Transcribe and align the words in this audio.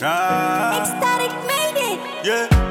Ah, 0.00 0.78
Ecstatic 0.80 1.32
made 1.46 1.76
it. 1.92 2.26
yeah. 2.26 2.67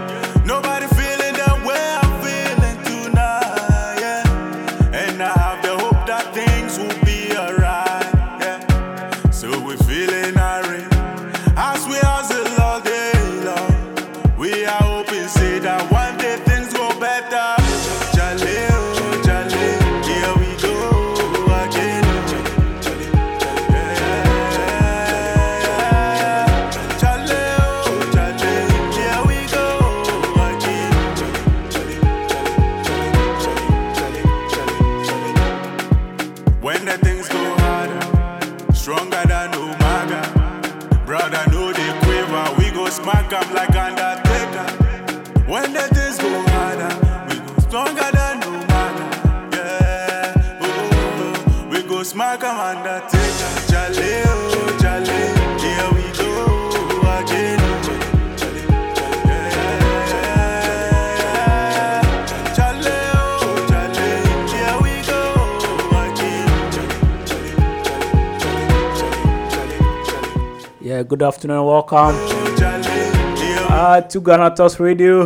Good 71.08 71.24
afternoon, 71.24 71.64
welcome 71.66 72.14
Jale, 72.58 72.84
here 72.84 73.14
we 73.14 73.68
uh, 73.70 74.02
to 74.02 74.20
Ghana 74.20 74.54
Talks 74.54 74.78
Radio. 74.78 75.22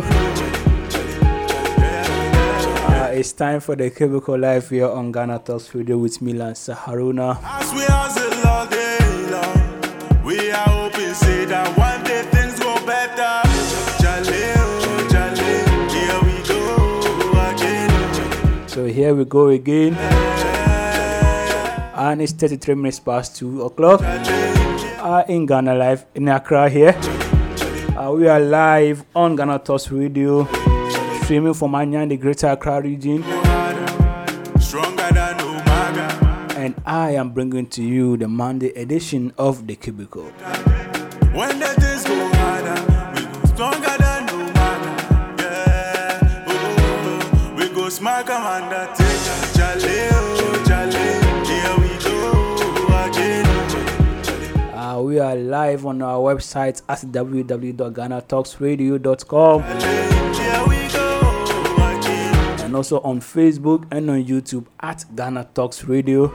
Uh, 2.86 3.10
it's 3.12 3.32
time 3.32 3.58
for 3.58 3.74
the 3.74 3.90
Cubicle 3.90 4.38
Live 4.38 4.68
here 4.68 4.88
on 4.88 5.10
Ghana 5.10 5.40
Talks 5.40 5.74
Radio 5.74 5.98
with 5.98 6.22
Milan 6.22 6.52
Saharuna. 6.54 7.36
As 7.42 7.72
we 7.74 7.80
hustle 7.82 8.48
all 8.48 8.66
day 8.68 8.98
long, 9.32 10.24
we 10.24 10.52
are 10.52 10.68
hoping, 10.68 11.14
say 11.14 11.46
that 11.46 11.76
one 11.76 12.04
day 12.04 12.22
things 12.30 12.60
go 12.60 12.76
better. 12.86 13.42
Jale, 13.98 14.54
oh, 14.54 15.08
jale, 15.10 15.34
here 15.90 16.20
we 16.22 16.34
go 16.46 16.68
again. 17.50 18.68
So 18.68 18.86
here 18.86 19.14
we 19.16 19.24
go 19.24 19.48
again. 19.48 19.94
And 21.96 22.22
it's 22.22 22.32
33 22.32 22.76
minutes 22.76 23.00
past 23.00 23.36
2 23.36 23.62
o'clock 23.62 24.00
uh, 25.02 25.24
in 25.28 25.46
Ghana 25.46 25.74
Live 25.74 26.06
in 26.14 26.28
Accra 26.28 26.68
here. 26.70 26.94
Uh, 27.96 28.12
we 28.16 28.28
are 28.28 28.40
live 28.40 29.04
on 29.14 29.36
Ghana 29.36 29.58
Talks 29.58 29.90
Radio, 29.90 30.46
streaming 31.22 31.54
from 31.54 31.74
in 31.74 32.08
the 32.08 32.16
Greater 32.16 32.48
Accra 32.48 32.80
region. 32.80 33.22
Stronger 34.60 35.10
than 35.12 35.36
Umaga. 35.38 36.56
And 36.56 36.74
I 36.86 37.10
am 37.10 37.30
bringing 37.30 37.66
to 37.70 37.82
you 37.82 38.16
the 38.16 38.28
Monday 38.28 38.68
edition 38.68 39.32
of 39.36 39.66
The 39.66 39.76
Cubicle. 39.76 40.30
When 41.34 41.58
the 41.58 41.66
things 41.80 42.04
go 42.04 42.30
harder, 42.34 42.80
we 43.14 43.26
go 43.26 43.44
stronger 43.46 43.96
than 43.98 44.26
Umaga. 44.28 45.40
Yeah, 45.40 46.44
oh, 46.48 47.54
we 47.58 47.68
go 47.74 47.88
smack 47.88 48.30
'em 48.30 49.01
are 55.32 55.36
live 55.36 55.86
on 55.86 56.02
our 56.02 56.18
website 56.18 56.82
at 56.90 56.98
www.ghanatalksradio.com 56.98 59.62
and 62.62 62.76
also 62.76 63.00
on 63.00 63.18
Facebook 63.20 63.86
and 63.90 64.10
on 64.10 64.22
YouTube 64.22 64.66
at 64.80 65.06
Ghana 65.16 65.48
Talks 65.54 65.84
Radio. 65.84 66.30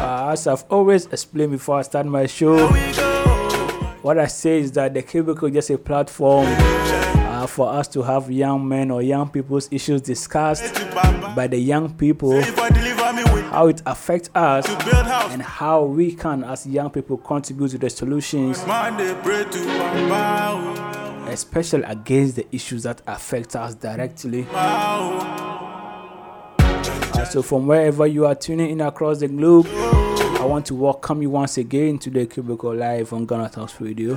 Uh, 0.00 0.30
as 0.32 0.46
I've 0.46 0.64
always 0.70 1.06
explained 1.06 1.50
before 1.50 1.80
I 1.80 1.82
start 1.82 2.06
my 2.06 2.26
show, 2.26 2.68
what 4.02 4.18
I 4.18 4.26
say 4.26 4.60
is 4.60 4.70
that 4.72 4.92
the 4.94 5.02
cubicle 5.02 5.48
is 5.48 5.54
just 5.54 5.70
a 5.70 5.78
platform 5.78 6.46
for 7.48 7.68
us 7.70 7.88
to 7.88 8.02
have 8.02 8.30
young 8.30 8.66
men 8.68 8.90
or 8.90 9.02
young 9.02 9.28
people's 9.28 9.68
issues 9.70 10.00
discussed 10.02 10.74
by 11.34 11.46
the 11.46 11.58
young 11.58 11.92
people, 11.94 12.32
If 12.32 12.58
I 12.58 12.68
deliver 12.70 13.12
me 13.12 13.22
with 13.32 13.44
how 13.46 13.68
it 13.68 13.82
affects 13.86 14.30
us, 14.34 14.66
to 14.66 14.76
build 14.84 15.06
house, 15.06 15.32
and 15.32 15.42
how 15.42 15.84
we 15.84 16.12
can, 16.14 16.44
as 16.44 16.66
young 16.66 16.90
people, 16.90 17.16
contribute 17.18 17.68
to 17.70 17.78
the 17.78 17.90
solutions, 17.90 18.66
man, 18.66 18.96
they 18.96 19.14
pray 19.22 19.44
to 19.44 19.64
Baba. 20.08 21.26
especially 21.30 21.82
against 21.84 22.36
the 22.36 22.46
issues 22.54 22.82
that 22.84 23.00
affect 23.06 23.54
us 23.56 23.74
directly. 23.74 24.46
Uh, 24.52 25.44
so, 27.24 27.42
from 27.42 27.66
wherever 27.66 28.06
you 28.06 28.26
are 28.26 28.34
tuning 28.34 28.70
in 28.70 28.80
across 28.80 29.18
the 29.18 29.28
globe, 29.28 29.66
I 29.68 30.44
want 30.44 30.66
to 30.66 30.74
welcome 30.74 31.20
you 31.22 31.30
once 31.30 31.58
again 31.58 31.98
to 31.98 32.10
the 32.10 32.26
Cubicle 32.26 32.74
Live 32.74 33.12
on 33.12 33.26
Ghana 33.26 33.50
Talks 33.50 33.80
Radio. 33.80 34.16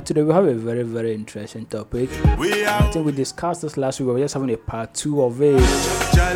Uh, 0.00 0.02
today, 0.02 0.22
we 0.22 0.32
have 0.32 0.46
a 0.46 0.54
very, 0.54 0.82
very 0.82 1.12
interesting 1.12 1.66
topic. 1.66 2.08
We 2.38 2.64
I 2.64 2.90
think 2.90 3.04
we 3.04 3.12
discussed 3.12 3.60
this 3.60 3.76
last 3.76 4.00
week, 4.00 4.08
we're 4.08 4.20
just 4.20 4.32
having 4.32 4.50
a 4.50 4.56
part 4.56 4.94
two 4.94 5.22
of 5.22 5.42
it. 5.42 5.60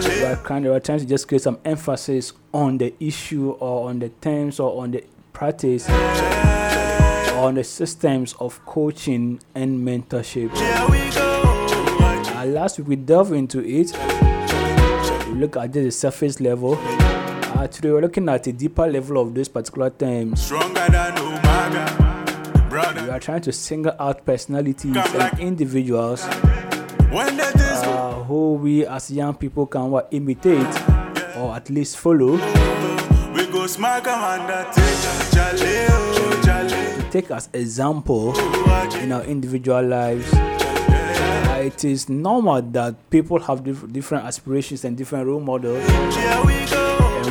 We're 0.04 0.38
kind 0.44 0.66
of 0.66 0.82
trying 0.82 0.98
to 0.98 1.06
just 1.06 1.26
create 1.26 1.40
some 1.40 1.58
emphasis 1.64 2.34
on 2.52 2.76
the 2.76 2.92
issue 3.00 3.52
or 3.52 3.88
on 3.88 4.00
the 4.00 4.10
terms 4.10 4.60
or 4.60 4.82
on 4.82 4.90
the 4.90 5.02
practice 5.32 5.88
or 5.88 7.38
on 7.38 7.54
the 7.54 7.64
systems 7.64 8.34
of 8.34 8.62
coaching 8.66 9.40
and 9.54 9.80
mentorship. 9.80 10.54
here 10.54 10.86
we 10.90 11.10
go 11.14 11.40
again. 11.96 12.36
Uh, 12.36 12.44
last 12.44 12.78
week 12.78 12.88
we 12.88 12.96
delved 12.96 13.32
into 13.32 13.60
it. 13.60 13.92
We 15.26 15.40
look 15.40 15.56
at 15.56 15.72
just 15.72 15.84
the 15.84 15.90
surface 15.90 16.38
level. 16.38 16.76
Uh, 16.78 17.66
today 17.68 17.92
we're 17.92 18.02
looking 18.02 18.28
at 18.28 18.46
a 18.46 18.52
deeper 18.52 18.86
level 18.86 19.22
of 19.22 19.34
those 19.34 19.48
particular 19.48 19.88
terms. 19.88 20.52
Umaga, 22.74 23.04
We 23.04 23.10
are 23.10 23.20
trying 23.20 23.42
to 23.42 23.52
single 23.52 23.92
out 23.98 24.24
personalities 24.24 24.96
and 24.96 25.38
individuals 25.38 26.24
When 27.10 27.36
the 27.36 27.52
uh, 27.86 28.24
who 28.24 28.54
we 28.54 28.86
as 28.86 29.10
young 29.10 29.34
people 29.34 29.66
can 29.66 29.90
what, 29.90 30.08
imitate 30.10 30.66
or 31.36 31.54
at 31.54 31.70
least 31.70 31.96
follow. 31.98 32.32
we 33.34 33.46
go 33.46 33.66
smack. 33.66 34.04
Jale, 34.04 35.88
oh, 35.90 37.08
Take 37.10 37.30
as 37.30 37.48
example 37.52 38.34
in 38.98 39.12
our 39.12 39.22
individual 39.24 39.82
lives. 39.82 40.32
Uh, 40.34 41.62
it 41.64 41.84
is 41.84 42.08
normal 42.08 42.60
that 42.62 42.94
people 43.10 43.38
have 43.40 43.62
dif- 43.62 43.92
different 43.92 44.24
aspirations 44.24 44.84
and 44.84 44.96
different 44.96 45.26
role 45.26 45.40
models. 45.40 45.84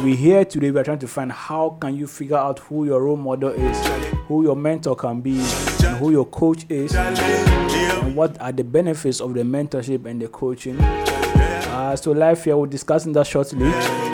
We 0.04 0.18
here 0.18 0.44
today 0.44 0.70
we 0.70 0.80
are 0.80 0.84
trying 0.84 1.00
to 1.00 1.08
find 1.08 1.32
how 1.32 1.78
can 1.80 1.96
you 1.96 2.06
figure 2.08 2.36
out 2.36 2.60
who 2.60 2.86
your 2.86 3.02
role 3.04 3.16
model 3.16 3.52
is, 3.52 3.88
who 4.28 4.44
your 4.44 4.56
mentor 4.56 4.98
can 4.98 5.22
be, 5.22 5.40
and 5.40 5.98
who 5.98 6.12
your 6.12 6.26
coach 6.26 6.66
is, 6.68 6.94
and 6.94 8.14
what 8.14 8.40
are 8.42 8.52
the 8.52 8.66
benefits 8.66 9.22
of 9.22 9.34
the 9.34 9.42
mentorship 9.44 10.06
and 10.06 10.22
the 10.22 10.28
coaching. 10.28 10.78
Uh, 10.82 11.96
so 11.96 12.12
live 12.12 12.44
here 12.44 12.58
we're 12.58 12.68
discussing 12.68 13.14
that 13.14 13.26
shortly. 13.26 14.13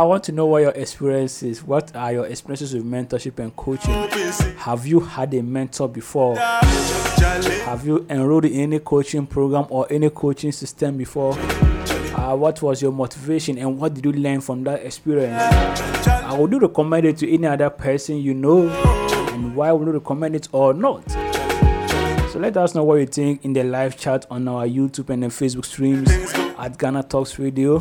I 0.00 0.02
want 0.04 0.24
to 0.24 0.32
know 0.32 0.46
what 0.46 0.62
your 0.62 0.70
experience 0.70 1.42
is. 1.42 1.62
What 1.62 1.94
are 1.94 2.10
your 2.10 2.26
experiences 2.26 2.72
with 2.72 2.86
mentorship 2.86 3.38
and 3.38 3.54
coaching? 3.54 3.92
Have 4.56 4.86
you 4.86 5.00
had 5.00 5.34
a 5.34 5.42
mentor 5.42 5.90
before? 5.90 6.38
Have 6.38 7.84
you 7.84 8.06
enrolled 8.08 8.46
in 8.46 8.54
any 8.54 8.78
coaching 8.78 9.26
program 9.26 9.66
or 9.68 9.86
any 9.90 10.08
coaching 10.08 10.52
system 10.52 10.96
before? 10.96 11.34
Uh, 12.14 12.34
what 12.34 12.62
was 12.62 12.80
your 12.80 12.92
motivation 12.92 13.58
and 13.58 13.78
what 13.78 13.92
did 13.92 14.06
you 14.06 14.12
learn 14.12 14.40
from 14.40 14.64
that 14.64 14.80
experience? 14.86 15.36
Uh, 15.38 16.34
would 16.40 16.50
you 16.50 16.60
recommend 16.60 17.04
it 17.04 17.18
to 17.18 17.30
any 17.30 17.46
other 17.46 17.68
person 17.68 18.16
you 18.16 18.32
know? 18.32 18.70
And 19.34 19.54
why 19.54 19.70
would 19.70 19.86
you 19.86 19.92
recommend 19.92 20.34
it 20.34 20.48
or 20.52 20.72
not? 20.72 21.10
So 22.30 22.38
let 22.38 22.56
us 22.56 22.74
know 22.74 22.84
what 22.84 22.94
you 22.94 23.06
think 23.06 23.44
in 23.44 23.52
the 23.52 23.64
live 23.64 23.98
chat 23.98 24.24
on 24.30 24.48
our 24.48 24.66
YouTube 24.66 25.10
and 25.10 25.24
the 25.24 25.26
Facebook 25.26 25.66
streams 25.66 26.10
at 26.58 26.78
Ghana 26.78 27.02
Talks 27.02 27.38
Radio. 27.38 27.80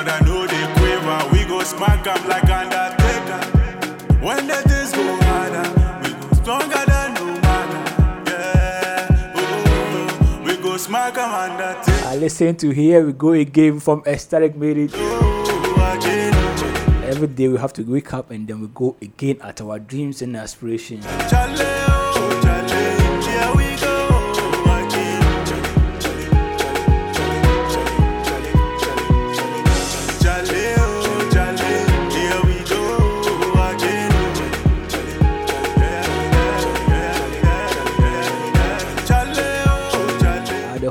Umaga. 0.00 0.24
Brother, 0.24 0.24
know 0.24 0.46
the 0.46 0.72
quiver. 0.78 1.28
We 1.32 1.44
go 1.44 1.62
smack 1.62 2.06
'em 2.06 2.28
like 2.28 2.48
Undertaker. 2.50 3.40
When 4.20 4.46
the 4.46 4.56
things 4.68 4.92
go 4.92 5.16
harder, 5.22 5.68
we 6.02 6.10
go 6.14 6.34
stronger 6.34 6.84
than 6.86 7.14
Umaga. 7.16 7.78
Yeah. 8.28 9.32
Oh, 9.36 10.42
we 10.44 10.56
go 10.56 10.76
smack 10.76 11.18
'em 11.18 11.30
Undertaker. 11.30 12.06
Uh, 12.06 12.14
listen 12.16 12.56
to 12.56 12.70
Here 12.70 13.04
We 13.04 13.12
Go 13.12 13.32
Again 13.32 13.80
from 13.80 14.02
Ecstatic 14.06 14.54
It. 14.60 14.90
Oh. 14.94 15.26
Every 17.10 17.26
day 17.26 17.48
we 17.48 17.58
have 17.58 17.72
to 17.72 17.82
wake 17.82 18.14
up 18.14 18.30
and 18.30 18.46
then 18.46 18.60
we 18.60 18.68
go 18.72 18.94
again 19.02 19.38
at 19.42 19.60
our 19.60 19.80
dreams 19.80 20.22
and 20.22 20.36
aspirations. 20.36 21.04
Chale, 21.28 21.56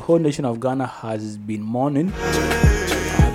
whole 0.10 0.18
nation 0.18 0.44
of 0.44 0.60
Ghana 0.60 0.88
has 0.88 1.38
been 1.38 1.62
mourning. 1.62 2.12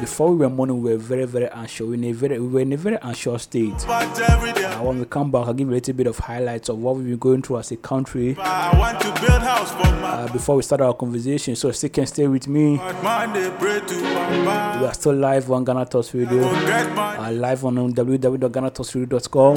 Before 0.05 0.29
we 0.33 0.37
were 0.37 0.51
mourning, 0.51 0.83
we 0.83 0.91
were 0.93 0.99
very, 0.99 1.25
very 1.25 1.47
unsure. 1.51 1.87
We, 1.87 1.97
were 1.97 2.03
in 2.03 2.11
a 2.11 2.12
very, 2.12 2.39
we 2.39 2.47
were 2.49 2.61
in 2.61 2.73
a 2.75 2.77
very 2.77 2.99
unsure 3.01 3.39
state. 3.39 3.73
But 3.87 4.21
every 4.29 4.53
day 4.53 4.65
Uh, 4.65 4.83
when 4.83 4.99
we 4.99 5.06
come 5.06 5.31
back, 5.31 5.47
I'll 5.47 5.55
give 5.55 5.67
you 5.69 5.73
a 5.73 5.77
little 5.77 5.95
bit 5.95 6.06
of 6.06 6.19
highlights 6.19 6.69
of 6.69 6.77
what 6.79 6.97
we've 6.97 7.06
been 7.06 7.17
going 7.17 7.41
through 7.41 7.59
as 7.61 7.73
a 7.73 7.77
country 7.79 8.37
I 8.39 8.79
want 8.79 9.01
to 9.01 9.06
build 9.23 9.41
house 9.43 9.71
for 9.73 9.91
my 10.03 10.09
uh, 10.25 10.29
before 10.33 10.56
we 10.56 10.62
start 10.62 10.83
our 10.83 10.93
conversation. 10.93 11.56
So 11.56 11.71
still 11.73 11.89
can 11.89 12.06
stay 12.06 12.27
with 12.27 12.47
me. 12.49 12.77
man. 13.03 13.33
They 13.33 13.49
pray 13.59 13.81
to 13.81 13.95
We 14.81 14.87
are 14.87 14.93
still 14.93 15.15
live 15.15 15.51
on 15.51 15.65
Ghana 15.65 15.87
Talks 15.87 16.12
Radio, 16.15 16.43
uh, 16.45 17.31
live 17.33 17.65
on 17.65 17.75
www.ghanatalksradio.com, 17.95 19.56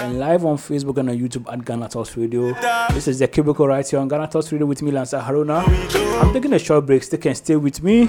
and 0.00 0.18
live 0.18 0.44
on 0.46 0.56
Facebook 0.56 0.96
and 0.96 1.10
on 1.10 1.18
YouTube 1.18 1.52
at 1.52 1.62
Ghana 1.62 1.88
Talks 1.90 2.16
Radio. 2.16 2.54
This 2.94 3.08
is 3.08 3.18
the 3.18 3.28
cubicle 3.28 3.68
right 3.68 3.86
here 3.86 3.98
on 4.00 4.08
Ghana 4.08 4.28
Talks 4.28 4.50
Radio 4.52 4.64
with 4.66 4.80
me, 4.80 4.90
Lanza 4.90 5.20
Haruna. 5.20 5.62
I'm 6.22 6.32
taking 6.32 6.54
a 6.54 6.58
short 6.58 6.86
break. 6.86 7.02
Still 7.02 7.18
can 7.20 7.34
stay 7.34 7.56
with 7.56 7.82
me. 7.82 8.08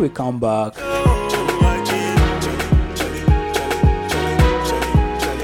We 0.00 0.08
come 0.08 0.40
back, 0.40 0.72
uh, 0.78 1.10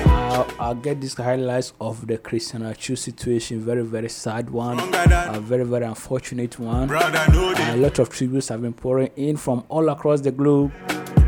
I'll, 0.08 0.48
I'll 0.58 0.74
get 0.74 0.98
these 1.02 1.12
highlights 1.12 1.74
of 1.78 2.06
the 2.06 2.16
Christian 2.16 2.62
Atsu 2.62 2.96
situation. 2.96 3.60
Very, 3.60 3.82
very 3.82 4.08
sad 4.08 4.48
one. 4.48 4.78
A 4.80 5.40
very, 5.40 5.64
very 5.64 5.84
unfortunate 5.84 6.58
one. 6.58 6.90
A 6.90 7.76
lot 7.76 7.98
of 7.98 8.08
tributes 8.08 8.48
have 8.48 8.62
been 8.62 8.72
pouring 8.72 9.10
in 9.16 9.36
from 9.36 9.62
all 9.68 9.90
across 9.90 10.22
the 10.22 10.32
globe. 10.32 10.72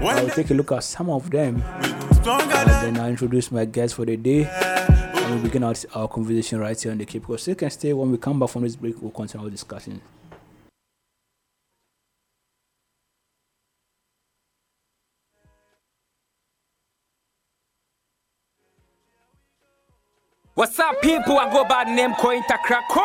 I'll 0.01 0.31
take 0.31 0.51
a 0.51 0.55
look 0.55 0.73
at 0.73 0.85
some 0.85 1.11
of 1.11 1.31
them. 1.31 1.63
And 1.63 2.97
then 2.97 2.97
I'll 2.99 3.11
introduce 3.11 3.53
my 3.53 3.67
guest 3.67 3.97
for 3.97 4.07
the 4.07 4.17
day. 4.17 4.47
And 4.47 5.35
we'll 5.35 5.43
begin 5.43 5.65
our, 5.65 5.75
our 5.95 6.09
conversation 6.09 6.61
right 6.61 6.81
here 6.81 6.93
on 6.93 6.99
the 6.99 7.05
Cape 7.05 7.25
Coast. 7.25 7.45
So 7.45 7.51
you 7.51 7.57
can 7.57 7.69
stay 7.69 7.93
when 7.93 8.11
we 8.11 8.17
come 8.17 8.41
back 8.41 8.49
from 8.49 8.63
this 8.63 8.75
break, 8.75 9.03
we'll 9.03 9.11
continue 9.11 9.45
our 9.45 9.51
discussion. 9.51 10.01
What's 20.59 20.77
up, 20.81 21.01
people? 21.03 21.39
I 21.39 21.49
go 21.53 21.65
by 21.65 21.85
the 21.85 21.93
name 21.93 22.15
Coin 22.15 22.43
Takra. 22.43 22.81
Coin, 22.91 23.05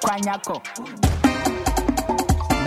kwanyako. 0.00 1.31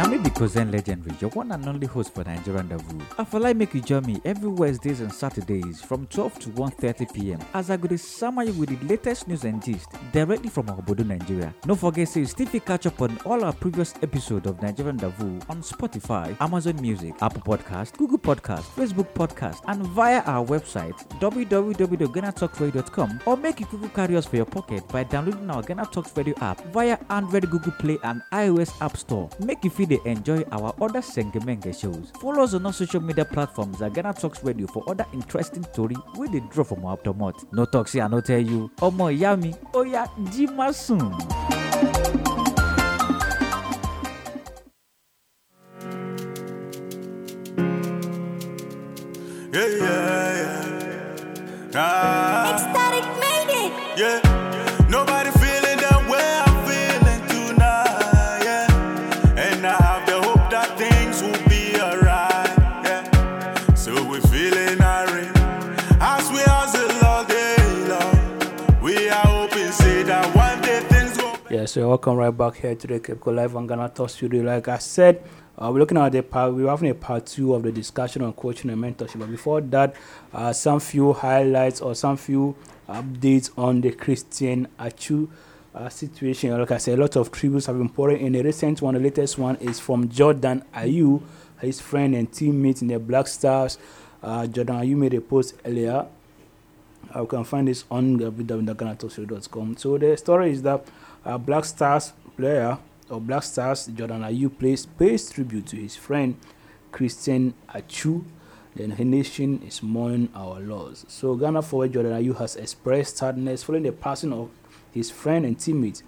Maybe 0.04 0.30
Cousin 0.30 0.72
Legendary, 0.72 1.16
your 1.20 1.30
one 1.32 1.52
and 1.52 1.68
only 1.68 1.88
host 1.88 2.14
for 2.14 2.24
Nigerian 2.24 2.68
Rendezvous. 2.70 3.00
I 3.18 3.24
feel 3.24 3.40
like 3.42 3.56
make 3.58 3.74
you 3.74 3.82
join 3.82 4.06
me 4.06 4.22
every 4.26 4.50
Wednesdays 4.50 5.00
and 5.02 5.12
Saturdays 5.12 5.82
from 5.82 6.06
12 6.08 6.40
to 6.40 6.50
1.30 6.50 7.14
p.m. 7.14 7.40
as 7.54 7.70
I 7.70 7.78
go 7.78 7.88
to 7.88 7.98
summer 7.98 8.46
with 8.46 8.70
the 8.70 8.78
latest 8.88 9.28
news 9.28 9.44
and 9.46 9.64
gist 9.64 9.88
directly 10.12 10.50
from 10.50 10.68
Obodo, 10.68 11.06
Nigeria. 11.06 11.54
Don't 11.64 11.80
forget 11.80 12.16
you 12.16 12.26
still 12.26 12.48
catch 12.60 12.86
up 12.86 13.02
on 13.02 13.18
all 13.26 13.44
our 13.44 13.54
previous 13.54 13.94
episodes 14.04 14.48
of 14.48 14.62
Nigerian 14.62 14.98
Rendezvous 14.98 15.40
on 15.50 15.62
Spotify, 15.62 16.36
Amazon 16.40 16.80
Music, 16.82 17.14
Apple 17.22 17.42
Podcast, 17.42 17.98
Google 17.98 18.20
Podcast, 18.20 18.64
Facebook 18.76 19.12
Podcast, 19.14 19.62
and 19.68 19.86
via 19.88 20.22
our 20.22 20.46
website 20.46 20.94
www.ghanatalkradio.com 21.20 23.20
or 23.26 23.38
make 23.38 23.60
you 23.60 23.66
Google 23.66 23.90
carry 23.90 24.16
us 24.18 24.26
for 24.26 24.36
your 24.36 24.46
pocket 24.46 24.88
by 24.90 25.04
downloading 25.04 25.50
our 25.50 25.64
Ghana 25.64 25.88
Radio 26.16 26.36
app 26.42 26.62
via 26.74 26.98
Android, 27.10 27.50
Google 27.50 27.72
Play, 27.74 27.98
and 28.04 28.22
iOS 28.32 28.80
App 28.82 28.98
Store. 28.98 29.30
Make 29.40 29.64
you 29.64 29.70
feel 29.70 29.85
they 29.86 30.00
enjoy 30.06 30.42
our 30.52 30.74
other 30.82 31.02
Sengemenge 31.02 31.80
shows. 31.80 32.12
Follow 32.22 32.44
us 32.44 32.54
on 32.54 32.66
our 32.66 32.74
social 32.74 33.02
media 33.02 33.26
platforms 33.26 33.82
at 33.82 33.94
Ghana 33.94 34.14
Talks 34.14 34.44
Radio 34.44 34.68
for 34.68 34.84
other 34.90 35.06
interesting 35.14 35.64
story 35.64 35.96
with 36.16 36.32
the 36.32 36.42
draw 36.52 36.64
from 36.64 36.86
our 36.86 36.98
Optomot. 36.98 37.34
No 37.54 37.66
talk, 37.66 37.88
see, 37.88 38.02
I 38.02 38.08
no 38.08 38.22
tell 38.22 38.40
you. 38.40 38.70
Omo 38.78 39.16
yami, 39.18 39.56
oya, 39.76 40.10
jima 40.32 40.74
soon. 40.74 41.14
Yeah, 49.54 49.68
yeah, 49.68 50.36
yeah. 50.42 51.76
Ah, 51.76 52.56
Ecstatic 52.56 53.06
made 53.24 53.52
it. 53.56 53.72
yeah. 54.00 54.35
Yeah, 71.66 71.70
so 71.70 71.90
welcome 71.90 72.18
right 72.18 72.30
back 72.30 72.58
here 72.58 72.76
to 72.76 72.86
the 72.86 73.00
Coast 73.00 73.26
Live 73.26 73.56
on 73.56 73.66
Ghana 73.66 73.90
Talk 73.90 74.12
Studio. 74.12 74.44
Like 74.44 74.68
I 74.68 74.78
said, 74.78 75.24
uh, 75.58 75.72
we're 75.74 75.80
looking 75.80 75.98
at 75.98 76.12
the 76.12 76.22
part, 76.22 76.54
we're 76.54 76.70
having 76.70 76.92
a 76.92 76.94
part 76.94 77.26
two 77.26 77.56
of 77.56 77.64
the 77.64 77.72
discussion 77.72 78.22
on 78.22 78.34
coaching 78.34 78.70
and 78.70 78.80
mentorship. 78.80 79.18
But 79.18 79.32
before 79.32 79.62
that, 79.62 79.96
uh, 80.32 80.54
some 80.54 80.80
few 80.80 81.14
highlights 81.14 81.82
or 81.82 81.96
some 81.96 82.18
few 82.18 82.56
updates 82.88 83.50
on 83.58 83.82
the 83.82 83.92
Christian 83.94 84.68
Atsu 84.78 85.28
uh, 85.74 85.90
situation. 85.90 86.56
Like 86.56 86.70
I 86.70 86.78
said, 86.78 87.00
a 87.00 87.02
lot 87.02 87.16
of 87.16 87.32
tributes 87.32 87.66
have 87.66 87.80
been 87.80 87.90
pouring 87.90 88.24
in. 88.24 88.34
The 88.34 88.44
recent 88.44 88.84
one, 88.84 88.94
the 88.94 89.00
latest 89.00 89.40
one, 89.40 89.56
is 89.56 89.80
from 89.80 90.08
Jordan 90.08 90.64
Ayew, 90.72 91.24
his 91.62 91.82
friend 91.82 92.14
and 92.14 92.32
teammate 92.32 92.84
in 92.84 92.90
the 92.90 93.00
Black 93.00 93.26
Stars. 93.26 93.80
Uh, 94.22 94.46
Jordan 94.46 94.76
Ayew 94.76 94.98
made 94.98 95.16
a 95.16 95.22
post 95.22 95.56
earlier. 95.66 96.06
Uh, 97.16 97.22
you 97.22 97.28
can 97.28 97.44
find 97.44 97.68
this 97.68 97.86
on 97.90 98.20
www.ghanatalkshow.com. 98.20 99.78
So 99.78 99.98
the 99.98 100.16
story 100.16 100.52
is 100.52 100.62
that 100.62 100.86
uh, 101.26 101.38
Black 101.38 101.66
Stars 101.66 102.14
player 102.38 102.78
or 103.10 103.20
Black 103.20 103.44
Stars 103.44 103.88
Jordan 103.88 104.22
Ayew 104.22 104.58
plays 104.58 104.86
pays 104.86 105.30
tribute 105.30 105.68
to 105.68 105.76
his 105.78 105.96
friend 105.96 106.38
Christian 106.92 107.54
Atsu. 107.74 108.24
Then 108.76 108.90
the 108.90 109.06
nation 109.06 109.62
is 109.66 109.82
mourning 109.82 110.30
our 110.36 110.60
loss. 110.60 111.06
So 111.08 111.36
Ghana 111.36 111.62
forward 111.62 111.94
Jordan 111.94 112.12
Ayew 112.12 112.38
has 112.38 112.56
expressed 112.56 113.18
sadness 113.18 113.64
following 113.64 113.84
the 113.84 113.92
passing 113.92 114.34
of 114.34 114.50
his 114.94 115.10
friend 115.10 115.46
and 115.46 115.58
teammate 115.58 116.04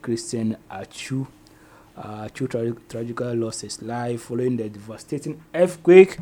Christian 0.00 0.56
Atsu. 0.70 1.26
Uh, 1.96 2.22
Atsu 2.26 2.48
tra- 2.48 2.72
tragically 2.88 3.36
lost 3.36 3.62
his 3.62 3.82
life 3.82 4.22
following 4.22 4.56
the 4.56 4.68
devastating 4.68 5.42
earthquake 5.54 6.18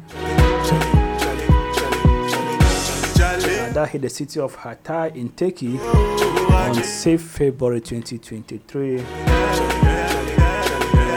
that 3.74 3.88
hit 3.90 4.02
the 4.02 4.08
city 4.08 4.40
of 4.40 4.56
Hatay 4.56 5.14
in 5.16 5.28
Turkey 5.30 5.78
on 5.78 6.74
6 6.74 7.22
February 7.22 7.80
2023. 7.80 9.00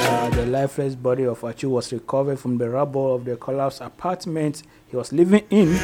Uh, 0.06 0.30
the 0.30 0.46
lifeless 0.46 0.96
body 0.96 1.26
of 1.26 1.44
Atsu 1.44 1.70
was 1.70 1.92
recovered 1.92 2.40
from 2.40 2.58
the 2.58 2.70
rubble 2.70 3.16
of 3.16 3.26
the 3.26 3.36
collapsed 3.38 3.82
apartment 3.82 4.64
he 4.88 4.96
was 4.96 5.12
living 5.12 5.44
in. 5.50 5.76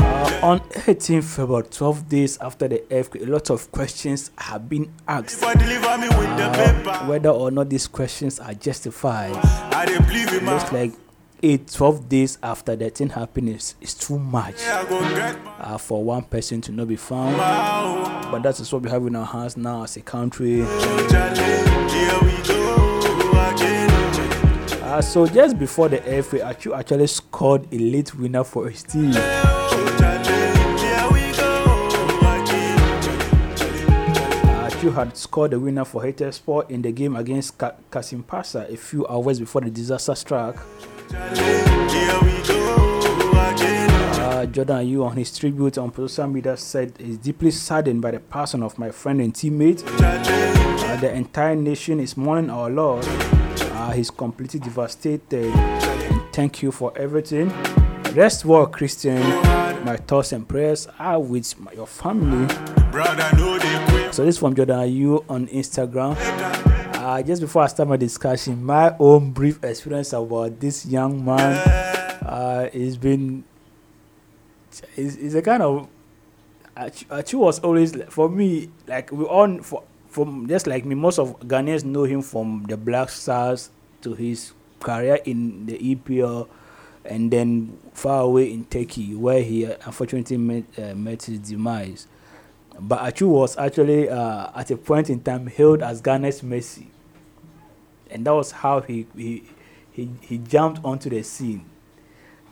Uh, 0.00 0.40
on 0.42 0.60
18 0.86 1.22
February, 1.22 1.64
12 1.70 2.08
days 2.08 2.38
after 2.38 2.66
the 2.68 2.82
earthquake, 2.90 3.22
a 3.22 3.26
lot 3.26 3.50
of 3.50 3.70
questions 3.72 4.30
have 4.38 4.68
been 4.68 4.90
asked. 5.06 5.42
If 5.42 5.44
I 5.44 5.54
deliver 5.54 5.98
me 5.98 6.08
with 6.08 6.36
the 6.36 6.48
Uh, 6.88 7.06
whether 7.06 7.30
or 7.30 7.50
not 7.50 7.68
these 7.68 7.86
questions 7.86 8.40
are 8.40 8.54
justified. 8.54 9.34
I 9.74 9.86
dey 9.86 9.98
believe 9.98 10.32
in 10.32 10.46
Looks 10.46 10.72
like 10.72 10.92
8, 11.42 11.68
12 11.70 12.08
days 12.08 12.38
after 12.42 12.74
the 12.74 12.90
thing 12.90 13.10
happened 13.10 13.48
is, 13.50 13.76
is 13.80 13.94
too 13.94 14.18
much 14.18 14.60
I 14.66 14.84
go 14.88 15.00
get 15.14 15.36
uh, 15.58 15.78
for 15.78 16.02
one 16.02 16.24
person 16.24 16.60
to 16.62 16.72
not 16.72 16.88
be 16.88 16.96
found. 16.96 17.36
But 17.36 18.42
that 18.42 18.58
is 18.58 18.72
what 18.72 18.82
we 18.82 18.90
have 18.90 19.06
in 19.06 19.14
our 19.14 19.24
hands 19.24 19.56
now 19.56 19.84
as 19.84 19.96
a 19.96 20.00
country. 20.00 20.58
challenge. 21.08 21.38
Here 21.92 22.18
we 22.22 22.42
go 22.46 23.30
again. 23.54 23.88
Uh, 24.82 25.00
so 25.00 25.26
just 25.26 25.56
before 25.58 25.88
the 25.88 26.02
earthquake, 26.08 26.42
Atsu 26.42 26.74
actually 26.74 27.06
scored 27.06 27.72
a 27.72 27.78
late 27.78 28.14
winner 28.16 28.42
for 28.42 28.68
his 28.68 28.82
team. 28.82 29.12
Challenge. 29.12 30.26
Here 30.80 31.08
we 31.12 31.20
go 31.36 32.18
again. 32.42 32.78
Atsu 34.66 34.90
had 34.90 35.16
scored 35.16 35.52
the 35.52 35.60
winner 35.60 35.84
for 35.84 36.02
Hatayspor 36.02 36.68
in 36.68 36.82
the 36.82 36.90
game 36.90 37.14
against 37.14 37.56
Ka- 37.58 37.74
Kasimpasa 37.92 38.68
a 38.72 38.76
few 38.76 39.06
hours 39.06 39.38
before 39.38 39.60
the 39.60 39.70
disaster 39.70 40.16
struck. 40.16 40.56
Here 41.10 42.18
we 42.22 42.42
go 42.46 43.30
again. 43.50 43.90
Uh, 44.20 44.46
Jordan 44.46 44.76
Ayew 44.86 45.04
on 45.06 45.16
his 45.16 45.36
tribute 45.36 45.78
on 45.78 45.94
social 45.94 46.26
media 46.26 46.56
said 46.56 46.92
is 47.00 47.16
deeply 47.16 47.50
saddened 47.50 48.02
by 48.02 48.10
the 48.10 48.20
passing 48.20 48.62
of 48.62 48.78
my 48.78 48.90
friend 48.90 49.20
and 49.20 49.32
teammate. 49.32 49.82
Uh, 49.86 50.96
the 50.96 51.12
entire 51.12 51.56
nation 51.56 52.00
is 52.00 52.16
mourning 52.16 52.50
our 52.50 52.68
loss. 52.68 53.06
Uh, 53.08 53.92
he's 53.92 54.10
completely 54.10 54.60
devastated. 54.60 55.46
And 55.54 56.22
thank 56.32 56.62
you 56.62 56.70
for 56.72 56.92
everything. 56.96 57.48
Rest 58.14 58.44
well, 58.44 58.66
Christian. 58.66 59.20
My 59.84 59.96
thoughts 59.96 60.32
and 60.32 60.46
prayers 60.46 60.88
are 60.98 61.20
with 61.20 61.58
my, 61.58 61.72
your 61.72 61.86
family. 61.86 62.46
Brother, 62.90 63.36
know 63.36 63.58
they 63.58 63.84
quit. 63.88 64.14
So 64.14 64.24
this 64.24 64.34
is 64.34 64.38
from 64.38 64.54
Jordan 64.54 64.80
Ayew 64.80 65.24
on 65.28 65.46
Instagram. 65.48 66.16
Uh, 67.08 67.22
just 67.22 67.40
before 67.40 67.62
I 67.62 67.68
start 67.68 67.88
my 67.88 67.96
discussion, 67.96 68.62
my 68.62 68.94
own 68.98 69.30
brief 69.30 69.64
experience 69.64 70.12
about 70.12 70.60
this 70.60 70.84
young 70.84 71.24
man 71.24 71.56
uh, 72.20 72.68
has 72.68 72.98
been 72.98 73.44
is 74.94 75.16
is 75.16 75.34
a 75.34 75.40
kind 75.40 75.62
of 75.62 75.88
Atsu 76.76 77.38
was 77.38 77.60
always 77.60 77.96
for 78.10 78.28
me 78.28 78.68
like 78.86 79.10
we 79.10 79.24
all 79.24 79.56
for 79.62 79.84
from 80.10 80.46
just 80.48 80.66
like 80.66 80.84
me 80.84 80.94
most 80.94 81.18
of 81.18 81.40
Ghanaians 81.40 81.82
know 81.82 82.04
him 82.04 82.20
from 82.20 82.66
the 82.68 82.76
Black 82.76 83.08
Stars 83.08 83.70
to 84.02 84.12
his 84.12 84.52
career 84.78 85.18
in 85.24 85.64
the 85.64 85.78
EPL 85.78 86.46
and 87.06 87.30
then 87.30 87.78
far 87.94 88.20
away 88.20 88.52
in 88.52 88.66
Turkey 88.66 89.14
where 89.14 89.40
he 89.42 89.64
unfortunately 89.64 90.36
met, 90.36 90.64
uh, 90.76 90.94
met 90.94 91.22
his 91.22 91.38
demise. 91.38 92.06
But 92.78 93.00
Atsu 93.00 93.28
was 93.28 93.56
actually 93.56 94.10
uh, 94.10 94.50
at 94.54 94.70
a 94.70 94.76
point 94.76 95.08
in 95.08 95.20
time 95.20 95.46
hailed 95.46 95.82
as 95.82 96.02
Ghana's 96.02 96.42
Messi, 96.42 96.88
and 98.10 98.24
that 98.26 98.34
was 98.34 98.50
how 98.52 98.80
he 98.80 99.06
he 99.16 99.42
he, 99.92 100.10
he 100.20 100.38
jumped 100.38 100.84
onto 100.84 101.10
the 101.10 101.22
scene. 101.22 101.64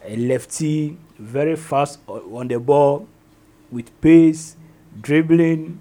A 0.05 0.17
lefty, 0.17 0.99
very 1.19 1.57
fast 1.57 2.01
on 2.09 2.49
the 2.49 2.59
ball, 2.59 3.09
with 3.71 4.01
pace, 4.01 4.57
dribbling, 5.01 5.81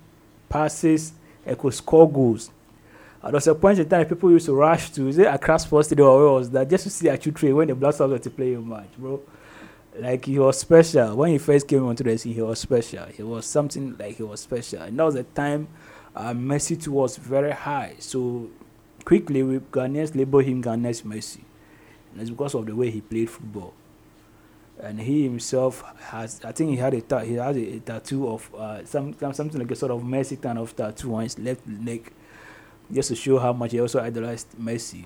passes, 0.50 1.14
and 1.46 1.58
could 1.58 1.74
score 1.74 2.12
goals. 2.12 2.52
And 3.22 3.34
there 3.34 3.38
was 3.38 3.48
a 3.48 3.56
point 3.56 3.80
in 3.80 3.90
time 3.90 4.06
people 4.06 4.32
used 4.32 4.46
to 4.46 4.54
rush 4.54 4.92
to 4.92 5.08
is 5.08 5.18
it 5.18 5.26
Accra 5.26 5.58
Sports 5.58 5.92
or 5.92 5.96
where 5.96 6.34
was 6.34 6.50
that 6.52 6.70
just 6.70 6.84
to 6.84 6.90
see 6.92 7.10
Atsu 7.10 7.32
train 7.32 7.56
when 7.56 7.68
the 7.68 7.76
Black 7.76 7.96
Stars 7.96 8.12
were 8.12 8.20
to 8.20 8.30
play 8.30 8.54
a 8.54 8.62
match, 8.62 8.90
bro. 8.98 9.22
Like 9.98 10.26
he 10.26 10.38
was 10.38 10.60
special 10.60 11.16
when 11.16 11.32
he 11.32 11.38
first 11.38 11.68
came 11.68 11.86
onto 11.86 12.04
the 12.04 12.18
scene. 12.18 12.34
He 12.34 12.42
was 12.42 12.60
special. 12.60 13.06
He 13.08 13.24
was 13.24 13.46
something 13.46 13.96
like 13.98 14.18
he 14.18 14.24
was 14.24 14.42
special, 14.42 14.82
and 14.84 15.00
that 15.00 15.04
was 15.04 15.16
the 15.16 15.24
time 15.24 15.68
uh, 16.16 16.34
Messi 16.34 16.82
too 16.82 16.92
was 16.92 17.18
very 17.18 17.52
high. 17.52 17.96
So 18.00 18.50
quickly, 19.06 19.44
we 19.44 19.60
Ghanaians 19.60 20.16
label 20.16 20.40
him 20.40 20.62
Ghana's 20.62 21.04
Messi, 21.04 21.42
and 22.12 22.22
it's 22.22 22.30
because 22.30 22.56
of 22.56 22.66
the 22.66 22.76
way 22.76 22.90
he 22.92 23.02
played 23.02 23.30
football. 23.30 23.74
And 24.82 25.00
he 25.00 25.24
himself 25.24 25.84
has, 26.12 26.42
I 26.44 26.52
think 26.52 26.72
he 26.72 26.76
had 26.76 26.94
a 26.94 27.02
ta- 27.02 27.20
he 27.20 27.36
has 27.36 27.56
a, 27.56 27.76
a 27.78 27.80
tattoo 27.80 28.28
of 28.28 28.54
uh, 28.56 28.84
some 28.86 29.14
some- 29.18 29.34
something 29.34 29.62
like 29.62 29.72
a 29.72 29.76
sort 29.76 29.92
of 29.92 30.02
Messi 30.02 30.42
kind 30.42 30.60
of 30.60 30.76
tattoo 30.76 31.16
on 31.16 31.24
his 31.24 31.40
left 31.40 31.62
leg, 31.86 32.12
just 32.92 33.10
to 33.10 33.16
show 33.16 33.40
how 33.40 33.54
much 33.54 33.72
he 33.72 33.80
also 33.80 34.02
idolized 34.02 34.48
Messi. 34.60 35.06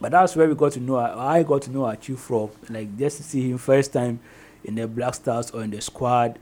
But 0.00 0.12
that's 0.12 0.34
where 0.34 0.48
we 0.48 0.54
got 0.54 0.72
to 0.72 0.80
know. 0.80 0.96
I 0.96 1.42
got 1.42 1.62
to 1.62 1.70
know 1.70 1.86
Atsu 1.86 2.16
from, 2.16 2.50
like 2.70 2.96
just 2.98 3.18
to 3.18 3.22
see 3.22 3.50
him 3.50 3.58
first 3.58 3.92
time 3.92 4.20
in 4.64 4.74
the 4.74 4.88
Black 4.88 5.14
Stars 5.14 5.50
or 5.50 5.62
in 5.62 5.70
the 5.70 5.80
squad. 5.80 6.38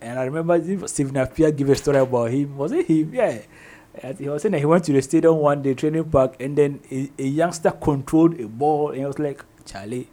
And 0.00 0.18
I 0.18 0.24
remember 0.24 0.58
Stephen 0.88 1.14
Appiah 1.14 1.56
gave 1.56 1.70
a 1.70 1.76
story 1.76 1.98
about 1.98 2.30
him. 2.32 2.56
Was 2.58 2.72
it 2.72 2.86
him? 2.86 3.14
Yeah. 3.14 3.42
He 4.18 4.28
was 4.28 4.42
saying 4.42 4.52
that 4.52 4.58
he 4.58 4.64
went 4.64 4.84
to 4.84 4.92
the 4.92 5.02
stadium 5.02 5.36
one 5.36 5.62
day, 5.62 5.74
training 5.74 6.04
park, 6.04 6.36
and 6.40 6.56
then 6.56 6.80
a, 6.90 7.10
a 7.18 7.26
youngster 7.26 7.70
controlled 7.70 8.40
a 8.40 8.48
ball, 8.48 8.88
and 8.88 8.98
he 8.98 9.04
was 9.04 9.18
like, 9.18 9.44
"Charlie, 9.66 10.08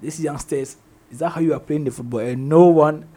these 0.00 0.20
youngsters, 0.20 0.76
is 1.12 1.20
that 1.20 1.30
how 1.30 1.40
you 1.40 1.54
are 1.54 1.60
playing 1.60 1.84
the 1.84 1.92
football?" 1.92 2.20
And 2.20 2.48
no 2.48 2.66
one, 2.66 3.08